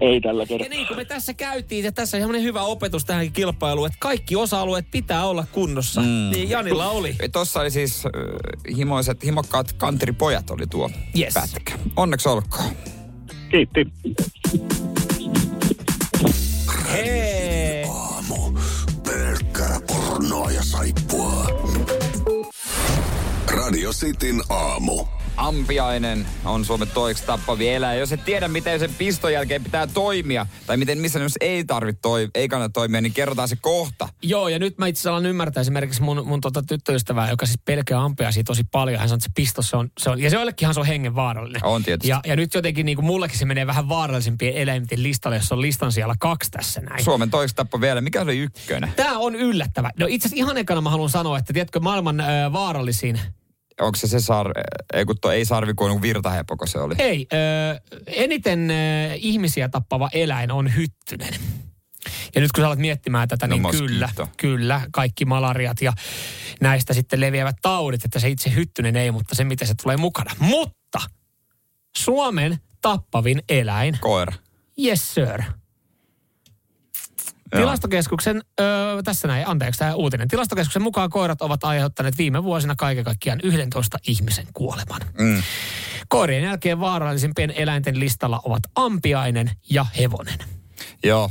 Ei 0.00 0.20
tällä 0.20 0.42
Ja 0.42 0.46
kertaa. 0.46 0.68
niin 0.68 0.86
kuin 0.86 0.96
me 0.96 1.04
tässä 1.04 1.34
käytiin, 1.34 1.84
ja 1.84 1.92
tässä 1.92 2.16
on 2.16 2.20
semmoinen 2.20 2.42
hyvä 2.42 2.62
opetus 2.62 3.04
tähän 3.04 3.32
kilpailuun, 3.32 3.86
että 3.86 3.98
kaikki 4.00 4.36
osa-alueet 4.36 4.90
pitää 4.90 5.26
olla 5.26 5.44
kunnossa. 5.52 6.00
Mm. 6.00 6.06
Niin 6.32 6.50
Janilla 6.50 6.88
oli. 6.90 7.16
Tossa 7.32 7.60
oli 7.60 7.70
siis 7.70 8.02
äh, 8.06 8.76
himoiset, 8.76 9.24
himokkaat 9.24 9.72
kantripojat 9.72 10.50
oli 10.50 10.66
tuo 10.66 10.90
Yes. 11.18 11.34
pätkä. 11.34 11.72
Onneksi 11.96 12.28
olkoon. 12.28 12.70
Kiitti. 13.50 13.86
Hei! 16.92 17.84
Aamu. 17.84 18.58
Pelkkää 19.04 19.80
pornoa 19.86 20.50
ja 20.50 20.62
saippua. 20.62 21.46
Radio 23.48 23.90
Cityn 23.92 24.42
aamu. 24.48 25.04
Ampiainen 25.36 26.26
on 26.44 26.64
Suomen 26.64 26.88
toiksi 26.88 27.24
tappavia 27.26 27.72
eläin. 27.72 28.00
Jos 28.00 28.12
et 28.12 28.24
tiedä, 28.24 28.48
miten 28.48 28.78
sen 28.78 28.94
piston 28.98 29.32
jälkeen 29.32 29.64
pitää 29.64 29.86
toimia, 29.86 30.46
tai 30.66 30.76
miten 30.76 30.98
missä 30.98 31.18
jos 31.18 31.32
ei 31.40 31.64
tarvitse 31.64 32.00
toi, 32.02 32.28
ei 32.34 32.48
kannata 32.48 32.72
toimia, 32.72 33.00
niin 33.00 33.12
kerrotaan 33.12 33.48
se 33.48 33.56
kohta. 33.60 34.08
Joo, 34.22 34.48
ja 34.48 34.58
nyt 34.58 34.78
mä 34.78 34.86
itse 34.86 35.00
asiassa 35.00 35.10
alan 35.10 35.26
ymmärtää 35.26 35.60
esimerkiksi 35.60 36.02
mun, 36.02 36.26
mun 36.26 36.40
tota 36.40 36.62
tyttöystävää, 36.62 37.30
joka 37.30 37.46
siis 37.46 37.58
pelkää 37.64 38.04
ampiaisia 38.04 38.44
tosi 38.44 38.62
paljon. 38.72 38.98
Hän 38.98 39.08
sanoo, 39.08 39.16
että 39.16 39.24
se 39.24 39.32
pistos 39.34 39.70
se 39.70 39.76
on, 39.76 39.90
se 39.98 40.10
on 40.10 40.20
ja 40.20 40.30
se 40.30 40.36
joillekinhan 40.36 40.74
se 40.74 40.80
on 40.80 40.86
hengen 40.86 41.14
vaarallinen. 41.14 41.64
On 41.64 41.82
tietysti. 41.82 42.08
Ja, 42.08 42.20
ja 42.26 42.36
nyt 42.36 42.54
jotenkin 42.54 42.86
niin 42.86 42.96
kuin 42.96 43.06
mullekin 43.06 43.38
se 43.38 43.44
menee 43.44 43.66
vähän 43.66 43.88
vaarallisempien 43.88 44.54
eläinten 44.54 45.02
listalle, 45.02 45.36
jos 45.36 45.52
on 45.52 45.60
listan 45.60 45.92
siellä 45.92 46.14
kaksi 46.18 46.50
tässä 46.50 46.80
näin. 46.80 47.04
Suomen 47.04 47.30
toiksi 47.30 47.56
tappavia 47.56 47.90
eläin. 47.90 48.04
Mikä 48.04 48.22
oli 48.22 48.38
ykkönen? 48.38 48.92
Tämä 48.96 49.18
on 49.18 49.34
yllättävä. 49.34 49.90
No 49.98 50.06
itse 50.08 50.28
asiassa 50.28 50.44
ihan 50.44 50.58
ekana 50.58 50.80
mä 50.80 50.90
haluan 50.90 51.10
sanoa, 51.10 51.38
että 51.38 51.52
tiedätkö 51.52 51.80
maailman 51.80 52.20
äh, 52.20 52.52
vaarallisin 52.52 53.20
Onko 53.80 53.96
se 53.96 54.06
se 54.08 54.20
sar... 54.20 54.46
Ei 54.94 55.04
kun 55.04 55.16
tuo 55.20 55.30
ei 55.30 55.44
sarvi 55.44 55.74
kuin 55.74 56.02
virtahepoko 56.02 56.66
se 56.66 56.78
oli. 56.78 56.94
Ei, 56.98 57.26
ö, 57.32 57.36
eniten 58.06 58.70
ö, 58.70 58.74
ihmisiä 59.14 59.68
tappava 59.68 60.08
eläin 60.12 60.50
on 60.52 60.76
hyttynen. 60.76 61.34
Ja 62.34 62.40
nyt 62.40 62.52
kun 62.52 62.62
sä 62.62 62.66
alat 62.66 62.78
miettimään 62.78 63.28
tätä, 63.28 63.46
No, 63.46 63.54
niin 63.54 63.62
moskiitto. 63.62 63.86
kyllä, 63.86 64.08
kyllä, 64.36 64.80
kaikki 64.92 65.24
malariat 65.24 65.80
ja 65.82 65.92
näistä 66.60 66.94
sitten 66.94 67.20
leviävät 67.20 67.56
taudit, 67.62 68.04
että 68.04 68.18
se 68.18 68.28
itse 68.28 68.54
hyttynen 68.54 68.96
ei, 68.96 69.10
mutta 69.10 69.34
se 69.34 69.44
miten 69.44 69.68
se 69.68 69.74
tulee 69.82 69.96
mukana. 69.96 70.30
Mutta 70.38 70.98
Suomen 71.96 72.58
tappavin 72.82 73.42
eläin, 73.48 73.98
Koira. 74.00 74.32
yes 74.84 75.14
sir. 75.14 75.42
Joo. 77.52 77.60
Tilastokeskuksen, 77.60 78.42
öö, 78.60 79.02
tässä 79.02 79.28
näin, 79.28 79.48
anteeksi 79.48 79.78
tämä 79.78 79.94
uutinen. 79.94 80.28
Tilastokeskuksen 80.28 80.82
mukaan 80.82 81.10
koirat 81.10 81.42
ovat 81.42 81.64
aiheuttaneet 81.64 82.18
viime 82.18 82.44
vuosina 82.44 82.74
kaiken 82.78 83.04
kaikkiaan 83.04 83.40
11 83.42 83.98
ihmisen 84.06 84.46
kuoleman. 84.54 85.00
Mm. 85.20 85.42
Koirien 86.08 86.42
jälkeen 86.42 86.80
vaarallisimpien 86.80 87.50
eläinten 87.50 88.00
listalla 88.00 88.40
ovat 88.44 88.62
ampiainen 88.74 89.50
ja 89.70 89.86
hevonen. 89.98 90.38
Joo. 91.04 91.30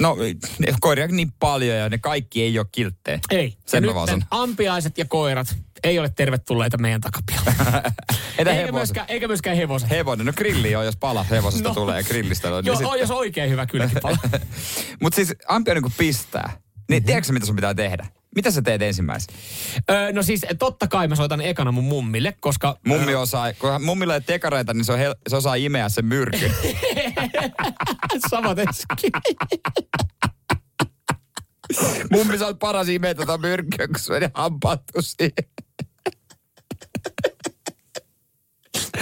No, 0.00 0.16
ne 0.58 0.74
koiria 0.80 1.06
niin 1.06 1.32
paljon 1.40 1.76
ja 1.78 1.88
ne 1.88 1.98
kaikki 1.98 2.42
ei 2.42 2.58
ole 2.58 2.66
kilttejä. 2.72 3.18
Ei. 3.30 3.56
Sen 3.66 3.84
ja 3.84 3.94
mä 3.94 4.00
nyt 4.16 4.24
ampiaiset 4.30 4.98
ja 4.98 5.04
koirat 5.04 5.56
ei 5.84 5.98
ole 5.98 6.10
tervetulleita 6.16 6.78
meidän 6.78 7.00
takapialle. 7.00 7.54
Eikä, 8.38 8.52
hevoset? 8.52 8.74
myöskään, 8.74 9.06
eikä 9.08 9.26
myöskään 9.28 9.56
hevoset. 9.56 9.90
Hevonen, 9.90 10.26
no 10.26 10.32
grilli 10.32 10.76
on, 10.76 10.84
jos 10.84 10.96
pala 10.96 11.22
hevosesta 11.22 11.68
No. 11.68 11.74
tulee 11.74 12.02
grillistä 12.02 12.54
on. 12.54 12.64
Joo, 12.66 12.78
niin 12.78 12.86
on, 12.86 12.98
jos 13.00 13.10
oikein 13.10 13.50
hyvä 13.50 13.66
kylkipala. 13.66 14.18
Mutta 15.02 15.16
siis 15.16 15.34
ampiainen 15.48 15.82
kun 15.82 15.92
pistää, 15.98 16.52
niin 16.90 17.02
Mhm. 17.02 17.06
tiedätkö 17.06 17.32
mitä 17.32 17.46
sun 17.46 17.56
pitää 17.56 17.74
tehdä? 17.74 18.06
Mitä 18.34 18.50
sä 18.50 18.62
teet 18.62 18.82
ensimmäisenä? 18.82 19.38
öö, 19.90 20.12
no 20.12 20.22
siis 20.22 20.46
totta 20.58 20.88
kai 20.88 21.08
mä 21.08 21.16
soitan 21.16 21.40
ekana 21.40 21.72
mun 21.72 21.84
mummille, 21.84 22.34
koska... 22.40 22.78
Mummi 22.86 23.14
osaa, 23.14 23.52
kun 23.52 23.84
mummilla 23.84 24.14
ei 24.14 24.20
tekareita, 24.20 24.74
niin 24.74 24.84
se, 24.84 24.92
on 24.92 24.98
hel- 24.98 25.16
se 25.28 25.36
osaa 25.36 25.54
imeä 25.54 25.88
sen 25.88 26.04
myrkyn. 26.04 26.54
Sama 28.30 28.54
teski. 28.54 29.10
Mummi, 32.10 32.38
sä 32.38 32.46
oot 32.46 32.58
paras 32.58 32.88
imeä 32.88 33.14
tota 33.14 33.38
myrkkyä, 33.38 33.86
kun 33.86 33.98
se 33.98 34.12
meni 34.12 34.26
hampaattu 34.34 35.02
siihen. 35.02 35.32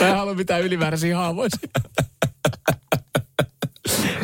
Mä 0.00 0.08
en 0.08 0.16
halua 0.16 0.34
mitään 0.34 0.62
ylimääräisiä 0.62 1.16
haavoisia. 1.16 1.68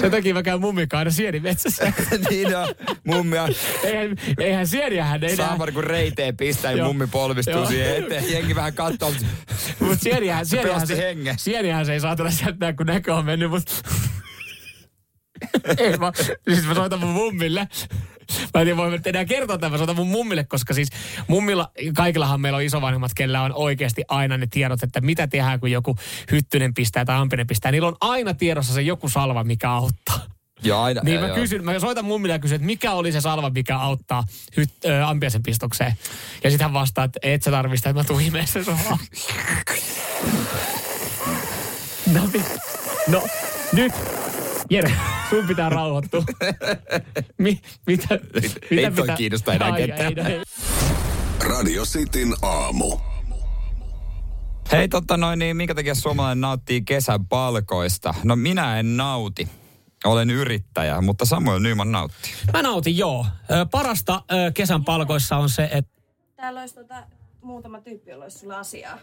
Sen 0.01 0.11
takia 0.11 0.35
mä 0.35 0.43
käyn 0.43 0.61
mummikaan 0.61 0.99
aina 0.99 1.11
sienimetsässä. 1.11 1.93
niin 2.31 2.57
on, 2.57 2.69
mummi 3.05 3.39
on 3.39 3.49
Eihän, 3.85 4.17
eihän 4.39 4.67
sieniähän 4.67 5.25
ei 5.25 5.37
saamari 5.37 5.73
kun 5.73 5.85
reiteen 5.85 6.37
pistää, 6.37 6.71
niin 6.71 6.79
Joo. 6.79 6.89
mummi 6.89 7.07
polvistuu 7.07 7.67
siihen 7.67 7.97
eteen. 7.97 8.33
Jengi 8.33 8.55
vähän 8.55 8.75
katsoo, 8.75 9.11
mutta 9.11 9.27
Mutta 9.81 10.03
sieniähän, 10.03 10.47
sieniähän, 10.47 10.87
se, 10.87 11.15
sieniähän 11.37 11.87
se 11.87 11.93
ei 11.93 12.01
saatana 12.01 12.31
sieltä 12.31 12.73
kun 12.73 12.87
näkö 12.87 13.15
on 13.15 13.25
mennyt, 13.25 13.51
mutta... 13.51 13.75
ei 15.79 15.97
mä, 15.97 16.13
siis 16.49 16.67
mä 16.67 16.75
soitan 16.75 17.01
mun 17.01 17.11
mummille. 17.11 17.69
Mä 18.55 18.61
en 18.61 18.67
tiedä, 18.67 18.77
voin 18.77 19.01
enää 19.05 19.25
kertoa 19.25 19.59
tämän, 19.59 19.81
mä 19.81 19.93
mun 19.93 20.09
mummille, 20.09 20.45
koska 20.45 20.75
siis 20.75 20.89
mummilla, 21.29 21.71
kaikillahan 21.97 22.41
meillä 22.41 22.57
on 22.57 22.63
isovanhemmat, 22.63 23.15
kellä 23.15 23.43
on 23.43 23.53
oikeasti 23.55 24.03
aina 24.09 24.37
ne 24.39 24.47
tiedot, 24.51 24.83
että 24.83 25.01
mitä 25.01 25.27
tehdään, 25.27 25.61
kun 25.61 25.71
joku 25.71 25.97
hyttynen 26.33 26.75
pistää 26.75 27.05
tai 27.05 27.17
ampinen 27.17 27.47
pistää. 27.47 27.73
Niillä 27.73 27.89
on 27.89 27.97
aina 28.01 28.35
tiedossa 28.35 28.75
se 28.75 28.83
joku 28.83 29.09
salva, 29.09 29.45
mikä 29.45 29.71
auttaa. 29.71 30.21
joo, 30.63 30.83
aina. 30.83 31.01
Niin 31.05 31.21
mä 31.21 31.27
joo. 31.27 31.35
kysyn, 31.37 31.65
mä 31.65 31.79
soitan 31.79 32.05
mummille 32.05 32.33
ja 32.33 32.39
kysyn, 32.39 32.57
että 32.57 32.67
mikä 32.67 32.93
oli 32.93 33.13
se 33.13 33.21
salva, 33.21 33.51
mikä 33.51 33.79
auttaa 33.79 34.25
hyt, 34.57 34.71
ö, 34.85 35.07
ampiaisen 35.07 35.43
pistokseen. 35.43 35.93
Ja 36.45 36.51
sitten 36.51 36.65
hän 36.65 36.73
vastaa, 36.73 37.05
että 37.05 37.19
et 37.23 37.43
sä 37.43 37.51
tarvitse 37.51 37.77
sitä, 37.77 37.91
että 37.91 38.01
mä 38.01 38.05
tuun 38.05 38.23
imeen 38.23 38.47
sen 38.47 38.65
suoraan. 38.65 38.99
No, 42.15 42.21
mi- 42.33 42.45
no, 43.09 43.27
nyt. 43.73 43.93
Jere, 44.71 44.93
sun 45.31 45.47
pitää 45.47 45.69
rauhoittua. 45.69 46.25
Mi, 47.39 47.61
mitä, 47.87 48.19
mitä 48.71 48.91
toi 48.97 49.07
kiinnosta 49.17 49.53
enää 49.55 49.69
Ai, 49.73 49.87
ketään. 49.87 50.19
ei, 50.19 50.33
ei. 50.35 50.43
Radio 51.49 51.85
Cityn 51.85 52.35
aamu. 52.43 52.97
Hei, 54.73 54.89
totta 54.89 55.17
noin, 55.17 55.39
niin 55.39 55.57
minkä 55.57 55.75
takia 55.75 55.95
suomalainen 55.95 56.41
nauttii 56.41 56.83
kesän 56.83 57.27
palkoista? 57.27 58.15
No 58.25 58.37
minä 58.37 58.79
en 58.79 58.97
nauti. 58.97 59.49
Olen 60.05 60.31
yrittäjä, 60.31 61.01
mutta 61.01 61.25
Samuel 61.25 61.59
Nyman 61.61 61.93
nauttii. 61.93 62.33
Mä 62.53 62.63
nautin, 62.63 62.99
joo. 62.99 63.27
Ö, 63.51 63.67
Parasta 63.71 64.23
ö, 64.33 64.53
kesän 64.53 64.85
palkoissa 64.85 65.37
on 65.37 65.49
se, 65.51 65.69
että 65.73 65.99
Täällä 66.37 66.61
olisi 66.61 66.75
tota, 66.75 67.03
muutama 67.43 67.81
tyyppi, 67.81 68.11
jolla 68.11 68.25
olisi 68.25 68.39
sulle 68.39 68.57
asiaa. 68.57 68.99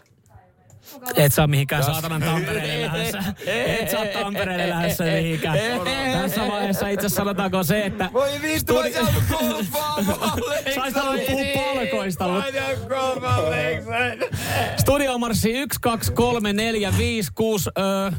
Et 1.16 1.34
saa 1.34 1.48
mihinkään 1.48 1.84
saatanan 1.84 2.22
Tampereelle 2.22 2.86
lähdössä. 2.86 3.24
Et 3.82 3.90
saa 3.90 4.06
Tampereelle 4.06 4.70
lähdössä 4.70 5.04
mihinkään. 5.04 5.58
Tässä 6.22 6.48
vaiheessa 6.48 6.88
itse 6.88 7.06
asiassa 7.06 7.22
sanotaanko 7.22 7.64
se, 7.64 7.86
että... 7.86 8.10
Voi 8.14 8.30
vittu, 8.42 8.74
mä 8.74 8.80
olisin 8.80 9.02
halunnut 9.02 9.24
kuulla 9.38 9.64
Saisit 10.76 10.96
halunnut 10.96 11.26
puhua 11.26 11.46
palkoista, 11.56 12.28
mutta... 12.28 12.52
Studiomarssi 14.78 15.52
1, 15.52 15.80
2, 15.82 16.12
3, 16.12 16.54
4, 16.54 16.94
5, 16.98 17.32
6, 17.36 17.70
öö, 17.78 18.12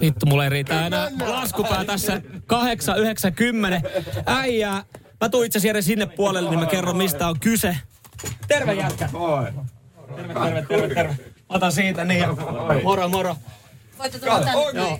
Vittu, 0.00 0.26
mulla 0.26 0.44
ei 0.44 0.50
riitä 0.50 0.86
enää 0.86 1.10
laskupää 1.26 1.84
tässä. 1.84 2.22
8, 2.46 2.98
9, 2.98 3.34
10. 3.34 3.82
Äijää. 4.26 4.84
Mä 5.20 5.28
tuun 5.28 5.46
itse 5.46 5.58
asiassa 5.58 5.82
sinne 5.82 6.06
puolelle, 6.06 6.50
niin 6.50 6.60
mä 6.60 6.66
kerron 6.66 6.96
mistä 6.96 7.28
on 7.28 7.40
kyse. 7.40 7.76
Terve 8.48 8.74
jätkä. 8.74 9.08
Terve, 10.16 10.34
terve, 10.34 10.62
terve, 10.68 10.94
terve. 10.94 11.16
Otan 11.48 11.72
siitä 11.72 12.04
niin. 12.04 12.24
Moro, 12.82 13.08
moro. 13.08 13.36
Voitte 13.98 14.18
tulla 14.18 14.40
tänne. 14.40 14.62
Joo. 14.74 14.98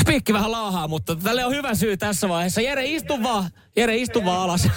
Spiikki 0.00 0.32
vähän 0.32 0.52
laahaa, 0.52 0.88
mutta 0.88 1.16
tälle 1.16 1.44
on 1.44 1.52
hyvä 1.52 1.74
syy 1.74 1.96
tässä 1.96 2.28
vaiheessa. 2.28 2.60
Jere, 2.60 2.84
istu 2.84 3.22
vaan. 3.22 3.50
Jere, 3.76 3.96
istu 3.96 4.24
vaan 4.24 4.40
alas. 4.40 4.68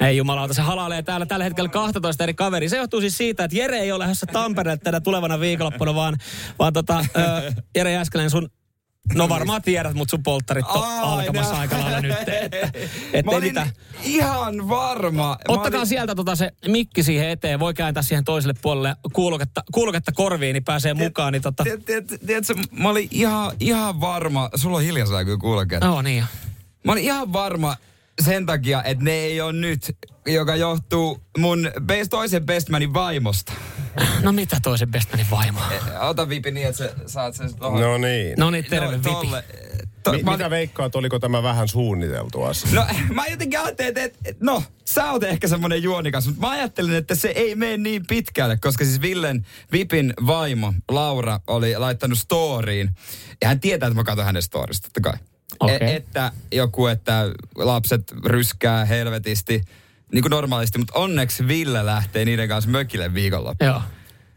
Ei 0.00 0.16
jumalauta, 0.16 0.54
se 0.54 0.62
halailee 0.62 1.02
täällä 1.02 1.26
tällä 1.26 1.44
hetkellä 1.44 1.68
12 1.70 2.24
eri 2.24 2.34
kaveri. 2.34 2.68
Se 2.68 2.76
johtuu 2.76 3.00
siis 3.00 3.16
siitä, 3.16 3.44
että 3.44 3.56
Jere 3.56 3.78
ei 3.78 3.92
ole 3.92 3.98
lähdössä 3.98 4.26
Tampereelle 4.26 4.80
tänä 4.84 5.00
tulevana 5.00 5.40
viikonloppuna, 5.40 5.94
vaan, 5.94 6.16
vaan 6.58 6.72
tota, 6.72 7.04
ö, 7.16 7.52
Jere 7.76 7.92
Jääskeläinen 7.92 8.30
sun 8.30 8.48
No 9.14 9.28
varmaan 9.28 9.62
tiedät, 9.62 9.94
mutta 9.94 10.10
sun 10.10 10.22
polttarit 10.22 10.66
on 10.66 10.82
Ai, 10.84 10.98
alkamassa 11.02 11.54
no. 11.54 11.60
aika 11.60 11.78
lailla 11.80 12.00
nyt. 12.00 12.12
Että, 12.28 12.70
et 13.12 13.24
Mä 13.26 13.30
olin 13.32 13.54
ihan 14.02 14.68
varma. 14.68 15.36
Ottakaa 15.48 15.78
olin- 15.78 15.88
sieltä 15.88 16.14
tota 16.14 16.36
se 16.36 16.52
mikki 16.68 17.02
siihen 17.02 17.28
eteen. 17.28 17.60
Voi 17.60 17.74
kääntää 17.74 18.02
siihen 18.02 18.24
toiselle 18.24 18.54
puolelle 18.62 18.96
kuuloketta, 19.12 19.62
kuuloketta 19.72 20.12
korviin, 20.12 20.54
niin 20.54 20.64
pääsee 20.64 20.94
mukaan. 20.94 21.32
Niin 21.32 21.42
tota... 21.42 21.64
Tiedät- 21.64 21.84
tiedät- 21.84 22.20
Tiedätkö, 22.26 22.54
mä 22.72 22.88
olin 22.88 23.08
ihan, 23.10 23.52
ihan 23.60 24.00
varma. 24.00 24.50
Sulla 24.54 24.76
on 24.76 24.82
hiljaisella 24.82 25.24
kyllä 25.24 25.38
kuulokkeet. 25.38 25.80
No 25.84 26.02
niin. 26.02 26.24
Mä 26.84 26.92
olin 26.92 27.04
ihan 27.04 27.32
varma 27.32 27.76
sen 28.22 28.46
takia, 28.46 28.82
että 28.82 29.04
ne 29.04 29.12
ei 29.12 29.40
ole 29.40 29.52
nyt, 29.52 29.96
joka 30.26 30.56
johtuu 30.56 31.20
mun 31.38 31.70
best, 31.82 32.10
toisen 32.10 32.46
bestmanin 32.46 32.94
vaimosta. 32.94 33.52
No 34.22 34.32
mitä 34.32 34.56
toisen 34.62 34.90
bestmanin 34.90 35.26
vaimo? 35.30 35.60
Ota 36.00 36.28
vipi 36.28 36.50
niin, 36.50 36.66
että 36.66 36.78
sä 36.78 36.94
saat 37.06 37.34
sen 37.34 37.54
tohon. 37.54 37.80
No 37.80 37.98
niin. 37.98 38.34
No 38.38 38.50
niin, 38.50 38.64
terve 38.64 38.96
Vipi. 38.96 39.10
tolle. 39.10 39.44
To, 40.02 40.12
Mi- 40.12 40.22
mä, 40.22 40.32
mitä 40.32 40.50
veikkaat, 40.50 40.96
oliko 40.96 41.18
tämä 41.18 41.42
vähän 41.42 41.68
suunniteltu 41.68 42.42
asia? 42.42 42.70
no 42.74 42.86
mä 43.14 43.26
jotenkin 43.26 43.60
ajattelin, 43.60 43.88
että, 43.88 44.02
että, 44.04 44.18
että 44.24 44.44
no, 44.44 44.62
sä 44.84 45.10
oot 45.12 45.22
ehkä 45.22 45.48
semmonen 45.48 45.82
juonikas, 45.82 46.26
mutta 46.26 46.40
mä 46.40 46.50
ajattelin, 46.50 46.94
että 46.94 47.14
se 47.14 47.28
ei 47.28 47.54
mene 47.54 47.76
niin 47.76 48.06
pitkälle, 48.06 48.56
koska 48.56 48.84
siis 48.84 49.00
Villen 49.00 49.46
Vipin 49.72 50.14
vaimo 50.26 50.72
Laura 50.90 51.40
oli 51.46 51.76
laittanut 51.76 52.18
storyin. 52.18 52.90
Ja 53.42 53.48
hän 53.48 53.60
tietää, 53.60 53.86
että 53.86 53.96
mä 54.00 54.04
katson 54.04 54.24
hänen 54.24 54.42
storista, 54.42 54.88
totta 54.88 55.00
kai. 55.00 55.18
Okei. 55.60 55.78
E- 55.80 55.96
että 55.96 56.32
joku, 56.52 56.86
että 56.86 57.24
lapset 57.56 58.12
ryskää 58.24 58.84
helvetisti, 58.84 59.62
niin 60.12 60.22
kuin 60.22 60.30
normaalisti, 60.30 60.78
mutta 60.78 60.98
onneksi 60.98 61.48
Ville 61.48 61.86
lähtee 61.86 62.24
niiden 62.24 62.48
kanssa 62.48 62.70
mökille 62.70 63.14
viikonloppuun. 63.14 63.70
Joo. 63.70 63.82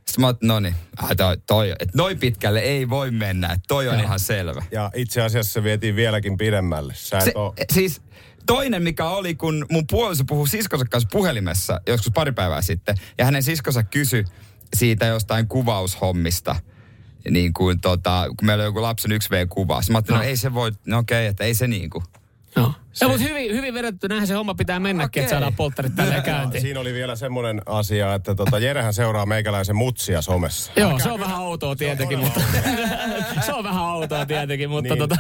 Sitten 0.06 0.22
mä 0.22 0.28
oot, 0.28 0.42
no 0.42 0.60
niin, 0.60 0.76
ah, 0.98 1.10
toi, 1.18 1.38
toi, 1.48 1.70
että 1.70 1.98
noin 1.98 2.20
pitkälle 2.20 2.60
ei 2.60 2.90
voi 2.90 3.12
mennä, 3.12 3.48
että 3.48 3.64
toi 3.68 3.90
on 3.90 4.00
ihan 4.00 4.20
selvä. 4.20 4.64
Ja 4.72 4.92
itse 4.96 5.22
asiassa 5.22 5.54
se 5.54 5.64
vietiin 5.64 5.96
vieläkin 5.96 6.38
pidemmälle. 6.38 6.94
Sä 6.96 7.18
et 7.18 7.24
Se, 7.24 7.32
oo... 7.36 7.54
siis 7.74 8.02
toinen, 8.46 8.84
mikä 8.84 9.06
oli, 9.08 9.36
kun 9.36 9.66
mun 9.72 9.88
puoliso 9.88 10.24
puhui 10.28 10.48
siskonsa 10.48 10.86
kanssa 10.86 11.10
puhelimessa 11.12 11.82
joskus 11.88 12.12
pari 12.14 12.32
päivää 12.32 12.62
sitten, 12.62 12.96
ja 13.18 13.26
hänen 13.26 13.44
siskonsa 13.44 13.84
kysyi 13.84 14.26
siitä 14.76 15.06
jostain 15.06 15.48
kuvaushommista, 15.48 16.56
niin 17.30 17.54
kuin 17.54 17.82
tota, 17.82 18.26
kun 18.28 18.46
meillä 18.46 18.62
on 18.62 18.66
joku 18.66 18.82
lapsen 18.82 19.12
1V-kuva. 19.12 19.82
Sitten 19.82 19.94
mä 19.94 19.98
ajattelin, 19.98 20.18
no. 20.18 20.24
No. 20.24 20.30
ei 20.30 20.38
se 20.38 20.54
voi, 20.54 20.72
no 20.86 20.98
okei, 20.98 21.28
että 21.28 21.44
ei 21.44 21.54
se 21.54 21.68
niin 21.68 21.90
kuin. 21.90 22.04
Joo. 22.56 22.74
Se... 22.94 23.08
mutta 23.08 23.24
hyvin, 23.24 23.56
hyvin 23.56 23.74
vedetty. 23.74 24.08
Näinhän 24.08 24.28
se 24.28 24.34
homma 24.34 24.56
pitää 24.56 24.80
mennäkin, 24.80 25.10
Okei. 25.10 25.24
että 25.24 25.30
saadaan 25.30 25.56
polttarit 25.56 25.96
tälleen 25.96 26.24
käyntiin. 26.34 26.62
Siinä 26.62 26.80
oli 26.80 26.94
vielä 26.94 27.16
semmoinen 27.16 27.62
asia, 27.66 28.14
että 28.14 28.36
tota, 28.36 28.60
Jerehän 28.60 28.94
seuraa 28.94 29.26
meikäläisen 29.26 29.76
mutsia 29.76 30.22
somessa. 30.22 30.72
Joo, 30.76 31.00
se 31.00 31.12
on 31.12 31.20
vähän 31.20 31.40
outoa 31.40 31.76
tietenkin, 31.76 32.20
mutta... 32.20 32.42
se 33.46 33.54
on 33.54 33.64
vähän 33.64 33.84
outoa 33.84 34.26
tietenkin, 34.26 34.70
mutta 34.70 34.94
Niin. 34.94 35.00
tota... 35.00 35.16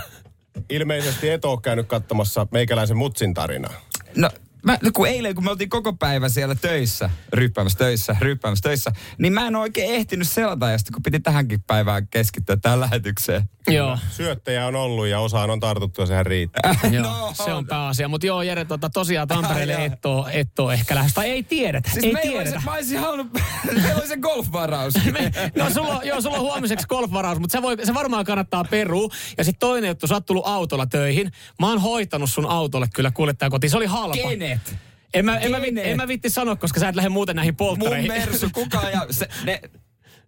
Ilmeisesti 0.69 1.29
et 1.29 1.45
ole 1.45 1.59
käynyt 1.61 1.87
katsomassa 1.87 2.47
meikäläisen 2.51 2.97
mutsin 2.97 3.33
tarinaa. 3.33 3.73
No, 4.15 4.29
mä, 4.65 4.77
no 4.83 4.89
kun 4.93 5.07
eilen, 5.07 5.35
kun 5.35 5.43
me 5.43 5.51
oltiin 5.51 5.69
koko 5.69 5.93
päivä 5.93 6.29
siellä 6.29 6.55
töissä, 6.55 7.09
ryppäämässä 7.33 7.77
töissä, 7.77 8.15
ryppäämässä 8.19 8.63
töissä, 8.63 8.91
niin 9.17 9.33
mä 9.33 9.47
en 9.47 9.55
oikein 9.55 9.93
ehtinyt 9.95 10.29
selata, 10.29 10.69
ja 10.69 10.77
sitten 10.77 10.93
kun 10.93 11.03
piti 11.03 11.19
tähänkin 11.19 11.63
päivään 11.67 12.07
keskittyä 12.07 12.57
tähän 12.57 12.79
lähetykseen. 12.79 13.43
Joo. 13.67 13.97
Syöttäjä 14.11 14.67
on 14.67 14.75
ollut 14.75 15.07
ja 15.07 15.19
osaan 15.19 15.49
on 15.49 15.59
tartuttu 15.59 16.01
ja 16.01 16.05
sehän 16.07 16.25
riittää. 16.25 16.75
Joo, 16.91 17.03
No. 17.03 17.33
se 17.45 17.53
on 17.53 17.67
pääasia. 17.67 18.07
Mutta 18.07 18.27
joo, 18.27 18.41
Jere, 18.41 18.65
tota, 18.65 18.89
tosiaan 18.89 19.27
Tampereelle 19.27 19.75
Ai, 19.81 19.85
et 19.85 20.05
oo, 20.05 20.27
et 20.31 20.59
oo 20.59 20.71
ehkä 20.71 20.95
lähes. 20.95 21.13
Tai 21.13 21.29
ei 21.29 21.43
tiedetä, 21.43 21.89
Siis 21.91 22.03
ei 22.05 22.13
meillä 22.13 22.31
oli 22.31 22.43
tiedetä. 22.43 22.59
se, 22.59 22.65
mä 22.65 22.73
olisin 22.73 22.99
halunnut, 22.99 23.27
meillä 23.81 23.95
oli 23.99 24.07
se 24.07 24.17
golfvaraus. 24.17 24.93
Me, 25.11 25.31
no 25.57 25.69
sulla, 25.69 25.97
on- 25.97 26.07
joo, 26.07 26.21
sulla 26.21 26.35
on 26.37 26.41
huomiseksi 26.43 26.87
golfvaraus, 26.87 27.39
mutta 27.39 27.51
se, 27.57 27.61
voi, 27.61 27.77
se 27.85 27.93
varmaan 27.93 28.25
kannattaa 28.25 28.63
perua. 28.63 29.09
Ja 29.37 29.43
sitten 29.43 29.59
toinen 29.59 29.87
juttu, 29.87 30.07
sä 30.07 30.13
oot 30.13 30.25
tullut 30.25 30.47
autolla 30.47 30.85
töihin. 30.85 31.31
Mä 31.59 31.69
oon 31.69 31.81
hoitanut 31.81 32.29
sun 32.29 32.45
autolle 32.45 32.87
kyllä 32.95 33.11
kuljettajan 33.11 33.51
kotiin. 33.51 33.71
Se 33.71 33.77
oli 33.77 33.85
halpa. 33.85 34.15
Kenet? 34.59 34.75
En 35.13 35.25
mä, 35.25 35.37
en, 35.37 35.51
mä, 35.51 35.57
vit- 35.57 35.63
Kenet? 35.63 35.85
en 35.85 35.97
mä 35.97 36.07
vitti 36.07 36.29
sanoa, 36.29 36.55
koska 36.55 36.79
sä 36.79 36.89
et 36.89 36.95
lähde 36.95 37.09
muuten 37.09 37.35
näihin 37.35 37.53
Mun 37.53 37.57
polttareihin. 37.57 38.11
Mersu, 38.11 38.49
kukaan 38.53 38.91
ja 38.91 39.05
se, 39.11 39.27
ne, 39.43 39.61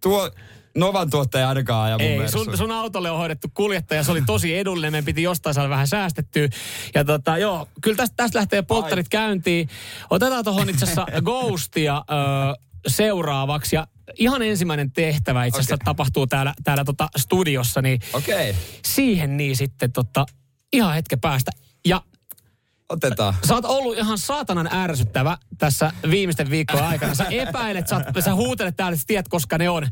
tuo 0.01 0.31
Novan 0.75 1.09
tuottaja 1.09 1.49
ainakaan 1.49 1.85
aja 1.85 1.97
mun 1.97 2.23
Ei, 2.23 2.29
sun, 2.29 2.57
sun 2.57 2.71
autolle 2.71 3.11
on 3.11 3.17
hoidettu 3.17 3.47
kuljettaja, 3.53 4.03
se 4.03 4.11
oli 4.11 4.21
tosi 4.21 4.57
edullinen, 4.57 4.91
meidän 4.91 5.05
piti 5.05 5.23
jostain 5.23 5.53
saada 5.53 5.69
vähän 5.69 5.87
säästettyä. 5.87 6.47
Ja 6.95 7.05
tota, 7.05 7.37
joo, 7.37 7.67
kyllä 7.81 7.97
tästä, 7.97 8.15
tästä 8.15 8.39
lähtee 8.39 8.61
polttarit 8.61 9.09
käyntiin. 9.09 9.69
Otetaan 10.09 10.43
tuohon 10.43 10.69
itse 10.69 10.85
asiassa 10.85 11.05
Ghostia 11.25 11.97
ö, 11.97 12.01
seuraavaksi. 12.87 13.75
Ja 13.75 13.87
ihan 14.15 14.41
ensimmäinen 14.41 14.91
tehtävä 14.91 15.45
itse 15.45 15.59
asiassa 15.59 15.75
Okei. 15.75 15.85
tapahtuu 15.85 16.27
täällä, 16.27 16.53
täällä 16.63 16.83
tota 16.83 17.09
studiossa, 17.17 17.81
niin 17.81 17.99
okay. 18.13 18.55
siihen 18.85 19.37
niin 19.37 19.55
sitten 19.55 19.91
tota, 19.91 20.25
ihan 20.73 20.93
hetken 20.93 21.19
päästä. 21.19 21.51
Ja 21.85 22.01
otetaan. 22.89 23.33
sä 23.47 23.53
oot 23.53 23.65
ollut 23.65 23.97
ihan 23.97 24.17
saatanan 24.17 24.69
ärsyttävä 24.73 25.37
tässä 25.57 25.91
viimeisten 26.09 26.49
viikkojen 26.49 26.85
aikana. 26.85 27.15
Sä 27.15 27.25
epäilet, 27.29 27.87
sä, 27.87 27.95
oot, 27.95 28.03
sä 28.25 28.35
huutelet 28.35 28.75
täällä, 28.75 28.93
että 28.93 29.01
sä 29.01 29.07
tiedät, 29.07 29.27
koska 29.27 29.57
ne 29.57 29.69
on. 29.69 29.87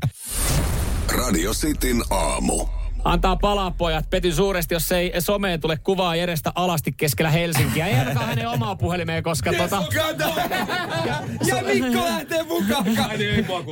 Radio 1.18 1.54
Cityn 1.54 2.04
aamu. 2.10 2.66
Antaa 3.04 3.36
palaa 3.36 3.72
pojat. 3.72 4.10
Petyn 4.10 4.36
suuresti, 4.36 4.76
jos 4.76 4.92
ei 4.92 5.14
someen 5.20 5.62
tule 5.62 5.78
kuvaa 5.78 6.16
Jerestä 6.16 6.52
alasti 6.56 6.92
keskellä 6.92 7.30
Helsinkiä. 7.30 7.88
Ei 7.88 7.96
ainakaan 7.96 8.26
hänen 8.26 8.50
omaa 8.50 8.76
puhelimeen, 8.76 9.24
koska 9.24 9.54
tota... 9.54 9.84
Kato! 9.96 10.34
Ja, 11.06 11.24
ja 11.58 11.64
Mikko 11.64 12.06
lähtee 12.06 12.44
mukaan. 12.44 12.86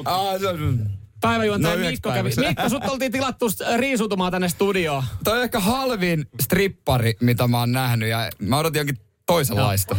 Aa, 0.06 0.40
se 0.40 0.48
on... 0.48 0.90
Päiväjuontaja 1.22 1.76
No, 1.76 1.90
Mikko 1.90 2.12
kävi. 2.12 2.30
Mikko, 2.48 2.70
sut 2.70 2.86
oltiin 2.86 3.12
tilattu 3.12 3.46
riisutumaan 3.78 4.32
tänne 4.32 4.50
studioon. 4.50 5.04
Toi 5.24 5.38
on 5.38 5.44
ehkä 5.44 5.60
halvin 5.60 6.26
strippari, 6.42 7.14
mitä 7.22 7.48
mä 7.48 7.60
oon 7.60 7.72
nähnyt, 7.72 8.10
ja 8.10 8.30
mä 8.40 8.58
odotin 8.58 8.80
jonkin 8.80 8.98
toisenlaista. 9.34 9.96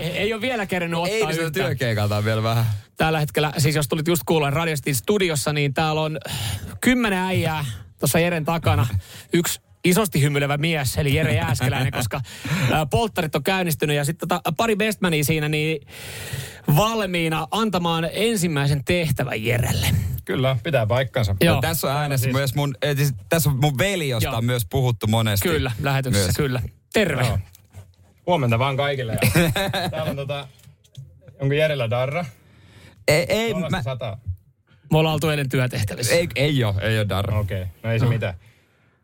ei 0.00 0.32
ole 0.32 0.40
vielä 0.40 0.66
kerännyt 0.66 1.00
ottaa 1.00 1.14
Ei, 1.14 1.26
niin 1.26 1.30
yhtään. 1.30 1.52
työkeikalta 1.52 2.24
vielä 2.24 2.42
vähän. 2.42 2.64
Tällä 2.96 3.20
hetkellä, 3.20 3.52
siis 3.58 3.76
jos 3.76 3.88
tulit 3.88 4.08
just 4.08 4.22
kuulla 4.26 4.50
Radiostin 4.50 4.94
studiossa, 4.94 5.52
niin 5.52 5.74
täällä 5.74 6.00
on 6.00 6.18
kymmenen 6.80 7.18
äijää 7.18 7.64
tuossa 8.00 8.18
Jeren 8.18 8.44
takana. 8.44 8.86
Yksi 9.32 9.60
isosti 9.84 10.22
hymyilevä 10.22 10.56
mies, 10.56 10.96
eli 10.96 11.14
Jere 11.14 11.34
Jääskeläinen, 11.34 11.92
koska 12.00 12.20
polttarit 12.90 13.34
on 13.34 13.42
käynnistynyt 13.42 13.96
ja 13.96 14.04
sitten 14.04 14.28
tota, 14.28 14.52
pari 14.56 14.76
bestmania 14.76 15.24
siinä 15.24 15.48
niin 15.48 15.86
valmiina 16.76 17.46
antamaan 17.50 18.08
ensimmäisen 18.12 18.84
tehtävän 18.84 19.44
Jerelle. 19.44 19.86
Kyllä, 20.24 20.56
pitää 20.62 20.86
paikkansa. 20.86 21.36
Joo. 21.40 21.54
No, 21.54 21.60
tässä 21.60 21.86
on 21.86 22.00
äänessä 22.00 22.28
myös 22.28 22.54
mun, 22.54 22.74
siis, 22.96 23.14
tässä 23.28 23.50
on 23.50 23.56
mun 23.60 23.78
veli, 23.78 24.08
josta 24.08 24.28
Joo. 24.28 24.36
on 24.36 24.44
myös 24.44 24.66
puhuttu 24.70 25.06
monesti. 25.06 25.48
Kyllä, 25.48 25.72
lähetyksessä, 25.82 26.26
Myös. 26.26 26.36
kyllä. 26.36 26.62
Terve. 26.92 27.26
Joo. 27.26 27.38
Huomenta 28.26 28.58
vaan 28.58 28.76
kaikille. 28.76 29.12
Ja 29.12 29.50
täällä 29.90 30.10
on 30.10 30.16
tota, 30.16 30.48
onko 31.40 31.54
Jerellä 31.54 31.90
darra? 31.90 32.24
Ei, 33.08 33.26
ei, 33.28 33.54
mä, 33.54 33.82
sataa. 33.82 34.20
Me 34.92 34.98
ollaan 34.98 35.14
oltu 35.14 35.28
eilen 35.28 35.48
työtehtävissä. 35.48 36.14
ei, 36.14 36.28
ei 36.36 36.64
ole, 36.64 36.74
ei 36.80 36.98
ole 36.98 37.08
darra. 37.08 37.38
Okei, 37.38 37.62
okay. 37.62 37.74
no 37.82 37.92
ei 37.92 37.98
se 37.98 38.06
mitään. 38.06 38.34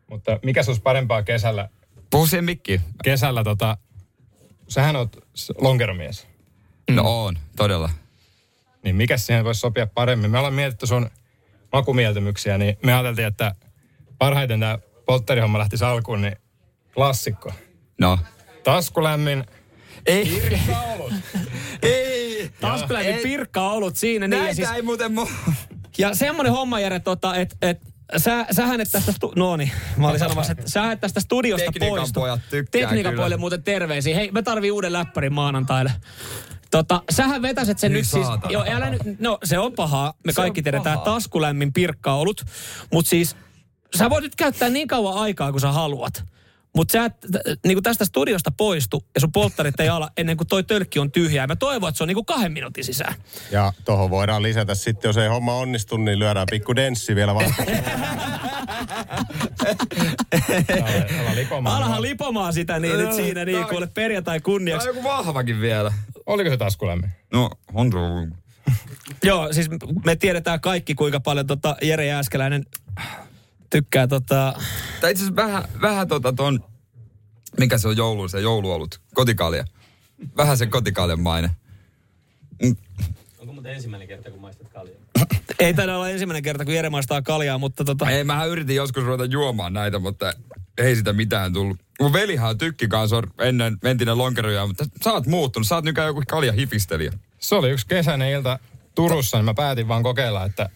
Mutta 0.07 0.39
mikä 0.43 0.63
olisi 0.67 0.81
parempaa 0.81 1.23
kesällä? 1.23 1.69
Puhu 2.11 2.27
siihen 2.27 2.45
mikkiin. 2.45 2.81
Kesällä 3.03 3.43
tota, 3.43 3.77
sähän 4.67 4.95
oot 4.95 5.17
lonkeromies. 5.57 6.27
No 6.91 7.25
on, 7.25 7.37
todella. 7.55 7.89
Niin 8.83 8.95
mikä 8.95 9.17
siihen 9.17 9.45
voisi 9.45 9.59
sopia 9.59 9.87
paremmin? 9.87 10.31
Me 10.31 10.37
ollaan 10.37 10.53
mietitty 10.53 10.87
sun 10.87 11.09
makumieltymyksiä, 11.71 12.57
niin 12.57 12.77
me 12.83 12.93
ajateltiin, 12.93 13.27
että 13.27 13.55
parhaiten 14.17 14.59
tämä 14.59 14.79
poltterihomma 15.05 15.59
lähti 15.59 15.75
alkuun, 15.85 16.21
niin 16.21 16.35
klassikko. 16.93 17.53
No. 17.99 18.19
Taskulämmin, 18.63 19.43
Ei, 20.05 20.25
Pirkkaolut. 20.25 21.13
ei. 21.83 22.49
Taskuläinen 22.61 23.15
Ei. 23.15 23.23
pirkka 23.23 23.61
on 23.61 23.71
ollut 23.71 23.95
siinä. 23.95 24.27
Niin, 24.27 24.37
ja, 24.37 24.43
Näitä 24.43 24.55
siis, 24.55 24.71
ei 24.71 24.81
muuten 24.81 25.13
mu... 25.13 25.27
ja 25.97 26.15
semmoinen 26.15 26.53
homma, 26.53 26.79
Jere, 26.79 26.99
tota, 26.99 27.35
että 27.35 27.55
et, 27.61 27.81
sä, 28.17 28.45
sähän 28.51 28.81
et 28.81 28.91
tästä, 28.91 29.11
stu- 29.11 29.33
no 29.35 29.55
niin, 29.57 29.71
mä 29.97 30.07
olin 30.07 30.19
sanomassa, 30.19 30.51
että 30.51 30.69
sä 30.69 30.91
et 30.91 31.01
tästä 31.01 31.19
studiosta 31.19 31.71
Tekniikan 31.71 31.97
poistu. 31.99 32.19
pojat 32.19 32.39
tykkää 32.49 32.81
Tekniikan 32.81 33.11
kyllä. 33.11 33.21
pojille 33.21 33.37
muuten 33.37 33.63
terveisiä. 33.63 34.15
Hei, 34.15 34.31
me 34.31 34.41
tarvii 34.41 34.71
uuden 34.71 34.93
läppärin 34.93 35.33
maanantaille. 35.33 35.91
Tota, 36.71 37.01
sähän 37.11 37.41
vetäset 37.41 37.79
sen 37.79 37.91
Hyi 37.91 37.99
nyt 37.99 38.07
siis, 38.09 38.25
saatana. 38.27 38.51
joo, 38.53 38.65
älä 38.67 38.89
nyt, 38.89 39.01
no 39.19 39.37
se 39.43 39.59
on 39.59 39.73
pahaa, 39.73 40.13
me 40.25 40.31
Se 40.31 40.35
kaikki 40.35 40.61
tiedetään, 40.63 40.99
pahaa. 40.99 41.13
taskulämmin 41.13 41.73
pirkkaolut, 41.73 42.41
mutta 42.93 43.09
siis 43.09 43.35
sä 43.95 44.09
voit 44.09 44.23
nyt 44.23 44.35
käyttää 44.35 44.69
niin 44.69 44.87
kauan 44.87 45.17
aikaa 45.17 45.51
kuin 45.51 45.61
sä 45.61 45.71
haluat. 45.71 46.23
Mutta 46.75 46.91
sä 46.91 47.05
et 47.05 47.15
niinku 47.65 47.81
tästä 47.81 48.05
studiosta 48.05 48.51
poistu 48.51 49.03
ja 49.15 49.21
sun 49.21 49.31
polttarit 49.31 49.79
ei 49.79 49.89
ala 49.89 50.09
ennen 50.17 50.37
kuin 50.37 50.47
toi 50.47 50.63
tölkki 50.63 50.99
on 50.99 51.11
tyhjää. 51.11 51.47
Mä 51.47 51.55
toivon, 51.55 51.89
että 51.89 51.97
se 51.97 52.03
on 52.03 52.07
niinku 52.07 52.23
kahden 52.23 52.51
minuutin 52.51 52.83
sisään. 52.83 53.13
Ja 53.51 53.73
tohon 53.85 54.09
voidaan 54.09 54.43
lisätä 54.43 54.75
sitten, 54.75 55.09
jos 55.09 55.17
ei 55.17 55.27
homma 55.27 55.53
onnistu, 55.53 55.97
niin 55.97 56.19
lyödään 56.19 56.47
pikku 56.51 56.75
denssi 56.75 57.15
vielä 57.15 57.35
vaan. 57.35 57.55
Ala 61.19 61.35
lipomaan. 61.35 61.77
Alahan 61.77 62.01
lipomaan 62.01 62.53
sitä 62.53 62.79
niin 62.79 62.97
nyt 62.97 63.13
siinä 63.13 63.45
niin 63.45 63.67
kuule 63.67 63.87
perjantai 63.87 64.39
kunniaksi. 64.39 64.89
on 64.89 64.95
joku 64.95 65.07
vahvakin 65.07 65.61
vielä. 65.61 65.93
Oliko 66.25 66.49
se 66.49 66.57
taskulämmin? 66.57 67.09
No, 67.33 67.49
on. 67.73 67.91
Joo, 69.23 69.53
siis 69.53 69.69
me 70.05 70.15
tiedetään 70.15 70.61
kaikki 70.61 70.95
kuinka 70.95 71.19
paljon 71.19 71.47
tota 71.47 71.75
Jere 71.81 72.05
Jääskeläinen 72.05 72.65
tykkää 73.71 74.07
tota... 74.07 74.53
Tai 75.01 75.11
itse 75.11 75.23
asiassa 75.23 75.35
vähän, 75.35 75.63
vähän 75.81 76.07
tota 76.07 76.33
ton, 76.33 76.63
mikä 77.59 77.77
se 77.77 77.87
on 77.87 77.97
joulu, 77.97 78.27
se 78.27 78.41
jouluolut, 78.41 79.01
kotikalja. 79.13 79.65
Vähän 80.37 80.57
sen 80.57 80.69
kotikaljan 80.69 81.19
maine. 81.19 81.51
Onko 83.39 83.53
muuten 83.53 83.73
ensimmäinen 83.73 84.07
kerta, 84.07 84.31
kun 84.31 84.41
maistat 84.41 84.67
kaljaa? 84.69 85.01
Ei 85.59 85.73
taida 85.73 85.95
olla 85.95 86.09
ensimmäinen 86.09 86.43
kerta, 86.43 86.65
kun 86.65 86.73
Jere 86.73 86.89
maistaa 86.89 87.21
kaljaa, 87.21 87.57
mutta 87.57 87.83
tota... 87.83 88.09
Ei, 88.09 88.23
mähän 88.23 88.49
yritin 88.49 88.75
joskus 88.75 89.03
ruveta 89.03 89.25
juomaan 89.25 89.73
näitä, 89.73 89.99
mutta 89.99 90.33
ei 90.77 90.95
sitä 90.95 91.13
mitään 91.13 91.53
tullut. 91.53 91.77
Mun 91.99 92.13
velihan 92.13 92.49
on 92.49 92.57
tykki 92.57 92.87
kanssa 92.87 93.17
on 93.17 93.23
ennen 93.39 93.77
entinen 93.83 94.17
lonkeroja, 94.17 94.67
mutta 94.67 94.85
sä 95.03 95.13
oot 95.13 95.27
muuttunut. 95.27 95.67
Sä 95.67 95.75
oot 95.75 95.85
nykyään 95.85 96.07
joku 96.07 96.23
kalja 96.27 96.51
hifistelijä. 96.51 97.13
Se 97.39 97.55
oli 97.55 97.69
yksi 97.69 97.87
kesäinen 97.87 98.31
ilta 98.31 98.59
Turussa, 98.95 99.37
niin 99.37 99.45
mä 99.45 99.53
päätin 99.53 99.87
vaan 99.87 100.03
kokeilla, 100.03 100.45
että 100.45 100.69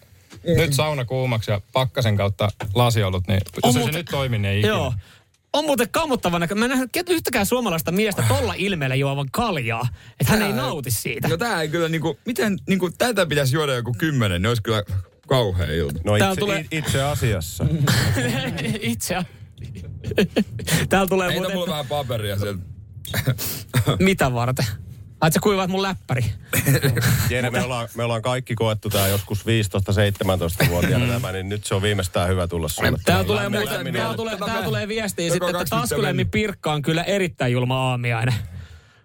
nyt 0.46 0.72
sauna 0.72 1.04
kuumaksi 1.04 1.50
ja 1.50 1.60
pakkasen 1.72 2.16
kautta 2.16 2.48
lasiolut, 2.74 3.26
niin 3.28 3.40
jos 3.44 3.52
On 3.62 3.68
ei 3.68 3.72
se 3.72 3.78
muuten- 3.78 3.94
nyt 3.94 4.06
toimi, 4.10 4.38
niin 4.38 4.50
ei 4.52 4.58
ikinä. 4.58 4.72
Joo. 4.74 4.94
On 5.52 5.64
muuten 5.64 5.88
kammottava 5.90 6.38
näkö. 6.38 6.54
Mä 6.54 6.64
en 6.64 6.70
nähnyt 6.70 6.90
ket- 6.96 7.10
yhtäkään 7.12 7.46
suomalaista 7.46 7.92
miestä 7.92 8.24
tolla 8.28 8.54
ilmeellä 8.56 8.94
juovan 8.94 9.28
kaljaa. 9.32 9.88
Että 10.20 10.32
hän 10.32 10.42
ei 10.42 10.52
nauti 10.52 10.90
siitä. 10.90 11.28
No 11.28 11.36
tää 11.36 11.62
ei 11.62 11.68
kyllä 11.68 11.88
niinku, 11.88 12.18
miten 12.26 12.58
niinku 12.68 12.90
tätä 12.98 13.26
pitäisi 13.26 13.56
juoda 13.56 13.74
joku 13.74 13.94
kymmenen, 13.98 14.42
niin 14.42 14.48
olisi 14.48 14.62
kyllä 14.62 14.82
kauhea 15.28 15.72
ilta. 15.72 16.00
No 16.04 16.16
itse, 16.16 16.26
tulee- 16.26 16.36
tulee... 16.38 16.66
itse 16.70 17.02
asiassa. 17.02 17.64
Itse 18.80 19.14
asiassa. 19.16 19.36
Täällä 20.88 21.08
tulee 21.08 21.28
Heitä 21.28 21.40
muuten... 21.40 21.56
mulle 21.58 21.70
vähän 21.70 21.86
paperia 21.86 22.38
sieltä. 22.38 22.62
Mitä 23.98 24.32
varten? 24.32 24.66
Ai 25.20 25.32
sä 25.32 25.40
kuivaat 25.42 25.70
mun 25.70 25.82
läppäri. 25.82 26.24
Jere, 27.30 27.50
me 27.50 27.62
ollaan, 27.62 27.88
me 27.94 28.04
ollaan 28.04 28.22
kaikki 28.22 28.54
koettu 28.54 28.90
tää 28.90 29.08
joskus 29.08 29.44
15-17-vuotiaana 29.46 31.06
tämä, 31.06 31.32
niin 31.32 31.48
nyt 31.48 31.64
se 31.64 31.74
on 31.74 31.82
viimeistään 31.82 32.28
hyvä 32.28 32.46
tulla 32.48 32.68
sulle. 32.68 32.92
Täällä 33.04 33.24
tulee, 33.24 33.42
Lämmin- 33.44 33.58
muuten, 33.58 33.74
lämmin 33.76 33.92
täällä 33.92 34.10
ilta. 34.10 34.16
tulee, 34.16 34.36
täällä 34.38 34.62
tulee 34.64 34.88
viestiä 34.88 35.26
Joko 35.26 35.32
sitten, 35.34 35.48
että 35.48 35.58
20 35.58 35.80
taskulemmi? 35.88 36.24
Pirkka 36.24 36.72
on 36.72 36.82
kyllä 36.82 37.02
erittäin 37.02 37.52
julma 37.52 37.90
aamiainen. 37.90 38.34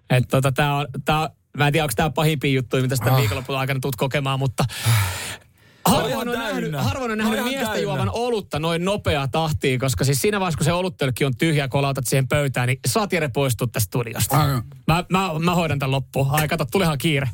Että 0.10 0.28
tota, 0.38 0.52
tää 0.52 0.76
on, 0.76 0.88
tää, 1.06 1.30
mä 1.58 1.68
en 1.68 1.74
tiedä, 1.74 1.84
onko 1.84 1.94
tää 1.96 2.10
pahimpia 2.10 2.52
juttuja, 2.52 2.84
mitä 2.84 2.96
sitä 2.96 3.16
viikonlopun 3.18 3.58
aikana 3.58 3.80
tulet 3.80 3.96
kokemaan, 3.96 4.40
mutta 4.40 4.66
harvoin 5.86 6.30
on, 6.30 6.40
nähnyt, 6.40 6.72
harvoin 6.78 7.12
on 7.12 7.18
nähnyt 7.18 7.34
on 7.34 7.40
ihan 7.40 7.50
miestä 7.50 7.66
täynnä. 7.66 7.82
juovan 7.84 8.10
olutta 8.14 8.60
noin 8.60 8.86
nopea 8.86 9.28
tahtiin, 9.28 9.80
koska 9.80 10.04
siis 10.04 10.22
siinä 10.22 10.40
vaiheessa, 10.40 10.58
kun 10.58 10.66
se 10.66 10.74
oluttölkki 10.74 11.26
on 11.26 11.36
tyhjä, 11.38 11.68
kun 11.68 11.82
lautat 11.82 12.08
siihen 12.08 12.28
pöytään, 12.28 12.68
niin 12.68 12.80
saat 12.86 13.14
Jere 13.14 13.28
poistua 13.28 13.68
tästä 13.68 13.86
studiosta. 13.88 14.38
Mä, 14.88 15.04
mä, 15.10 15.30
mä 15.40 15.56
hoidan 15.56 15.80
tämän 15.80 15.92
loppuun. 15.92 16.28
Ai 16.32 16.48
kato, 16.48 16.66
tulihan 16.72 16.98
kiire. 16.98 17.30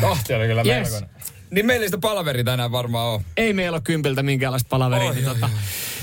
Tahti 0.00 0.34
oli 0.34 0.46
kyllä 0.46 0.62
Yes. 0.62 0.90
melkoinen. 0.90 1.10
Niin 1.50 1.66
meillä 1.66 1.82
ei 1.84 1.88
sitä 1.88 1.98
palaveri 1.98 2.44
tänään 2.44 2.72
varmaan 2.72 3.08
ole. 3.08 3.22
Ei 3.36 3.52
meillä 3.52 3.74
ole 3.76 3.82
kympiltä 3.84 4.22
minkäänlaista 4.22 4.68
palaveria. 4.68 5.08
Oi, 5.08 5.14
niin 5.14 5.28
oi, 5.28 5.34
tota, 5.34 5.50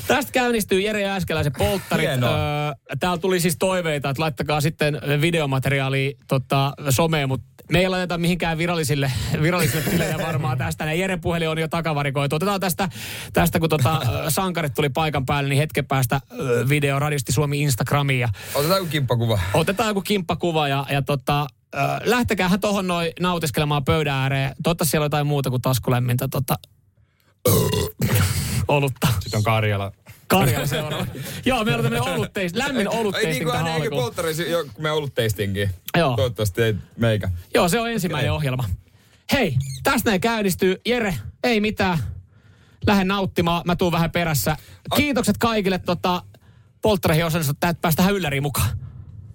tästä 0.07 0.31
käynnistyy 0.31 0.81
Jere 0.81 1.01
Jääskeläisen 1.01 1.53
polttarit. 1.57 2.07
Hienoa. 2.07 2.31
Öö, 2.31 2.73
täällä 2.99 3.17
tuli 3.17 3.39
siis 3.39 3.55
toiveita, 3.59 4.09
että 4.09 4.21
laittakaa 4.21 4.61
sitten 4.61 5.01
videomateriaalia 5.21 6.11
tota, 6.27 6.73
someen, 6.89 7.29
mutta 7.29 7.47
me 7.71 7.79
ei 7.79 7.89
laiteta 7.89 8.17
mihinkään 8.17 8.57
virallisille, 8.57 9.11
virallisille 9.41 9.81
tilejä 9.89 10.17
varmaan 10.17 10.57
tästä. 10.57 10.85
Ja 10.85 10.93
Jere 10.93 11.17
puhelin 11.17 11.49
on 11.49 11.57
jo 11.57 11.67
takavarikoitu. 11.67 12.35
Otetaan 12.35 12.59
tästä, 12.59 12.89
tästä 13.33 13.59
kun 13.59 13.69
tota, 13.69 14.01
sankarit 14.29 14.73
tuli 14.73 14.89
paikan 14.89 15.25
päälle, 15.25 15.49
niin 15.49 15.59
hetken 15.59 15.85
päästä 15.85 16.21
video 16.69 16.99
Radiosti 16.99 17.31
Suomi 17.31 17.61
Instagramiin. 17.61 18.19
Ja 18.19 18.29
Otetaan 18.55 18.77
joku 18.79 18.89
kimppakuva. 18.91 19.39
otetaan 19.53 19.87
joku 19.89 20.01
kimppakuva 20.01 20.67
ja, 20.67 20.85
ja 20.89 21.01
tota, 21.01 21.47
ö, 21.75 21.77
lähtekäähän 22.03 22.59
tohon 22.59 22.87
noin 22.87 23.11
nautiskelemaan 23.19 23.85
pöydän 23.85 24.15
ääreen. 24.15 24.55
Toivottavasti 24.63 24.91
siellä 24.91 25.03
on 25.03 25.05
jotain 25.05 25.27
muuta 25.27 25.49
kuin 25.49 25.61
taskulämmintä 25.61 26.27
tota, 26.31 26.55
olutta. 28.67 29.07
Sitten 29.19 29.37
on 29.37 29.43
Karjala. 29.43 29.91
Karjala 30.27 30.65
seuraava. 30.65 31.05
Joo, 31.45 31.63
meillä 31.63 31.77
on 31.77 31.83
tämmöinen 31.83 32.13
olutteist, 32.13 32.55
lämmin 32.55 32.87
Ei 32.91 32.99
olutteisting 32.99 33.33
niin 33.33 33.43
kuin 33.43 33.57
hän 33.57 33.67
alkuun. 33.81 34.01
polttarisi, 34.01 34.51
jo, 34.51 34.65
kun 34.73 34.83
me 34.83 34.91
ollut 34.91 35.15
tastingiin. 35.15 35.69
Joo. 35.97 36.15
Toivottavasti 36.15 36.61
ei 36.61 36.75
meikä. 36.97 37.31
Joo, 37.53 37.69
se 37.69 37.79
on 37.79 37.91
ensimmäinen 37.91 38.31
ohjelma. 38.33 38.63
Hei, 39.31 39.57
tästä 39.83 40.09
näin 40.09 40.21
käynnistyy. 40.21 40.81
Jere, 40.85 41.15
ei 41.43 41.61
mitään. 41.61 41.97
Lähde 42.87 43.03
nauttimaan. 43.03 43.61
Mä 43.65 43.75
tuun 43.75 43.91
vähän 43.91 44.11
perässä. 44.11 44.57
Kiitokset 44.95 45.37
kaikille 45.37 45.79
tota, 45.79 46.21
polttareihin 46.81 47.25
osallistua, 47.25 47.53
että 47.53 47.81
päästään 47.81 48.13
ylläriin 48.13 48.43
mukaan. 48.43 48.69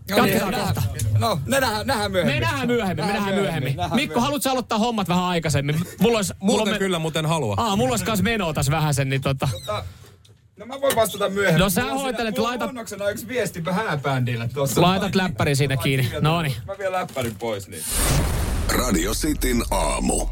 Jatketaan 0.09 0.51
nähdään- 0.53 0.75
kohta. 0.75 0.83
No, 1.19 1.41
ne 1.47 1.61
nähdään, 1.61 1.87
nähdään 1.87 2.13
myöhemmin. 2.13 2.37
Me 2.37 2.41
nähdään 2.47 2.67
myöhemmin, 2.69 3.05
me 3.07 3.13
nähdään 3.13 3.35
myöhemmin. 3.35 3.77
nähdään 3.77 3.95
Mikko, 4.01 4.21
haluatko 4.21 4.51
aloittaa 4.51 4.79
hommat 4.79 5.09
vähän 5.09 5.25
aikaisemmin? 5.25 5.81
Mulla 6.01 6.17
olisi, 6.19 6.35
mulla 6.41 6.59
Muuten 6.59 6.73
on 6.73 6.75
me- 6.75 6.79
kyllä 6.79 6.99
muuten 6.99 7.27
halua. 7.27 7.55
Aa, 7.59 7.77
mulla 7.77 7.91
olisi 7.91 8.05
kans 8.05 8.23
menoa 8.23 8.53
tässä 8.55 8.73
vähän 8.73 8.95
sen, 8.95 9.09
niin 9.09 9.21
tota... 9.23 9.49
No 10.57 10.67
mä 10.67 10.81
voin 10.81 10.97
vastata 10.97 11.29
myöhemmin. 11.29 11.61
No 11.61 11.71
sä 11.71 11.85
hoitelet, 11.85 12.35
siinä- 12.35 12.49
mulla 12.51 12.65
on 12.65 12.87
laita- 12.99 13.11
yksi 13.11 13.29
viesti 13.29 13.63
hääbändille 13.71 14.49
tuossa. 14.55 14.83
Laitat 14.83 15.15
läppärin 15.15 15.57
siinä 15.57 15.77
kiinni. 15.77 16.11
No 16.21 16.43
niin. 16.43 16.55
Mä 16.67 16.75
vien 16.79 16.93
läppärin 16.93 17.35
pois 17.35 17.69
niin. 17.69 17.83
Radio 18.69 19.13
Cityn 19.15 19.63
aamu. 19.71 20.27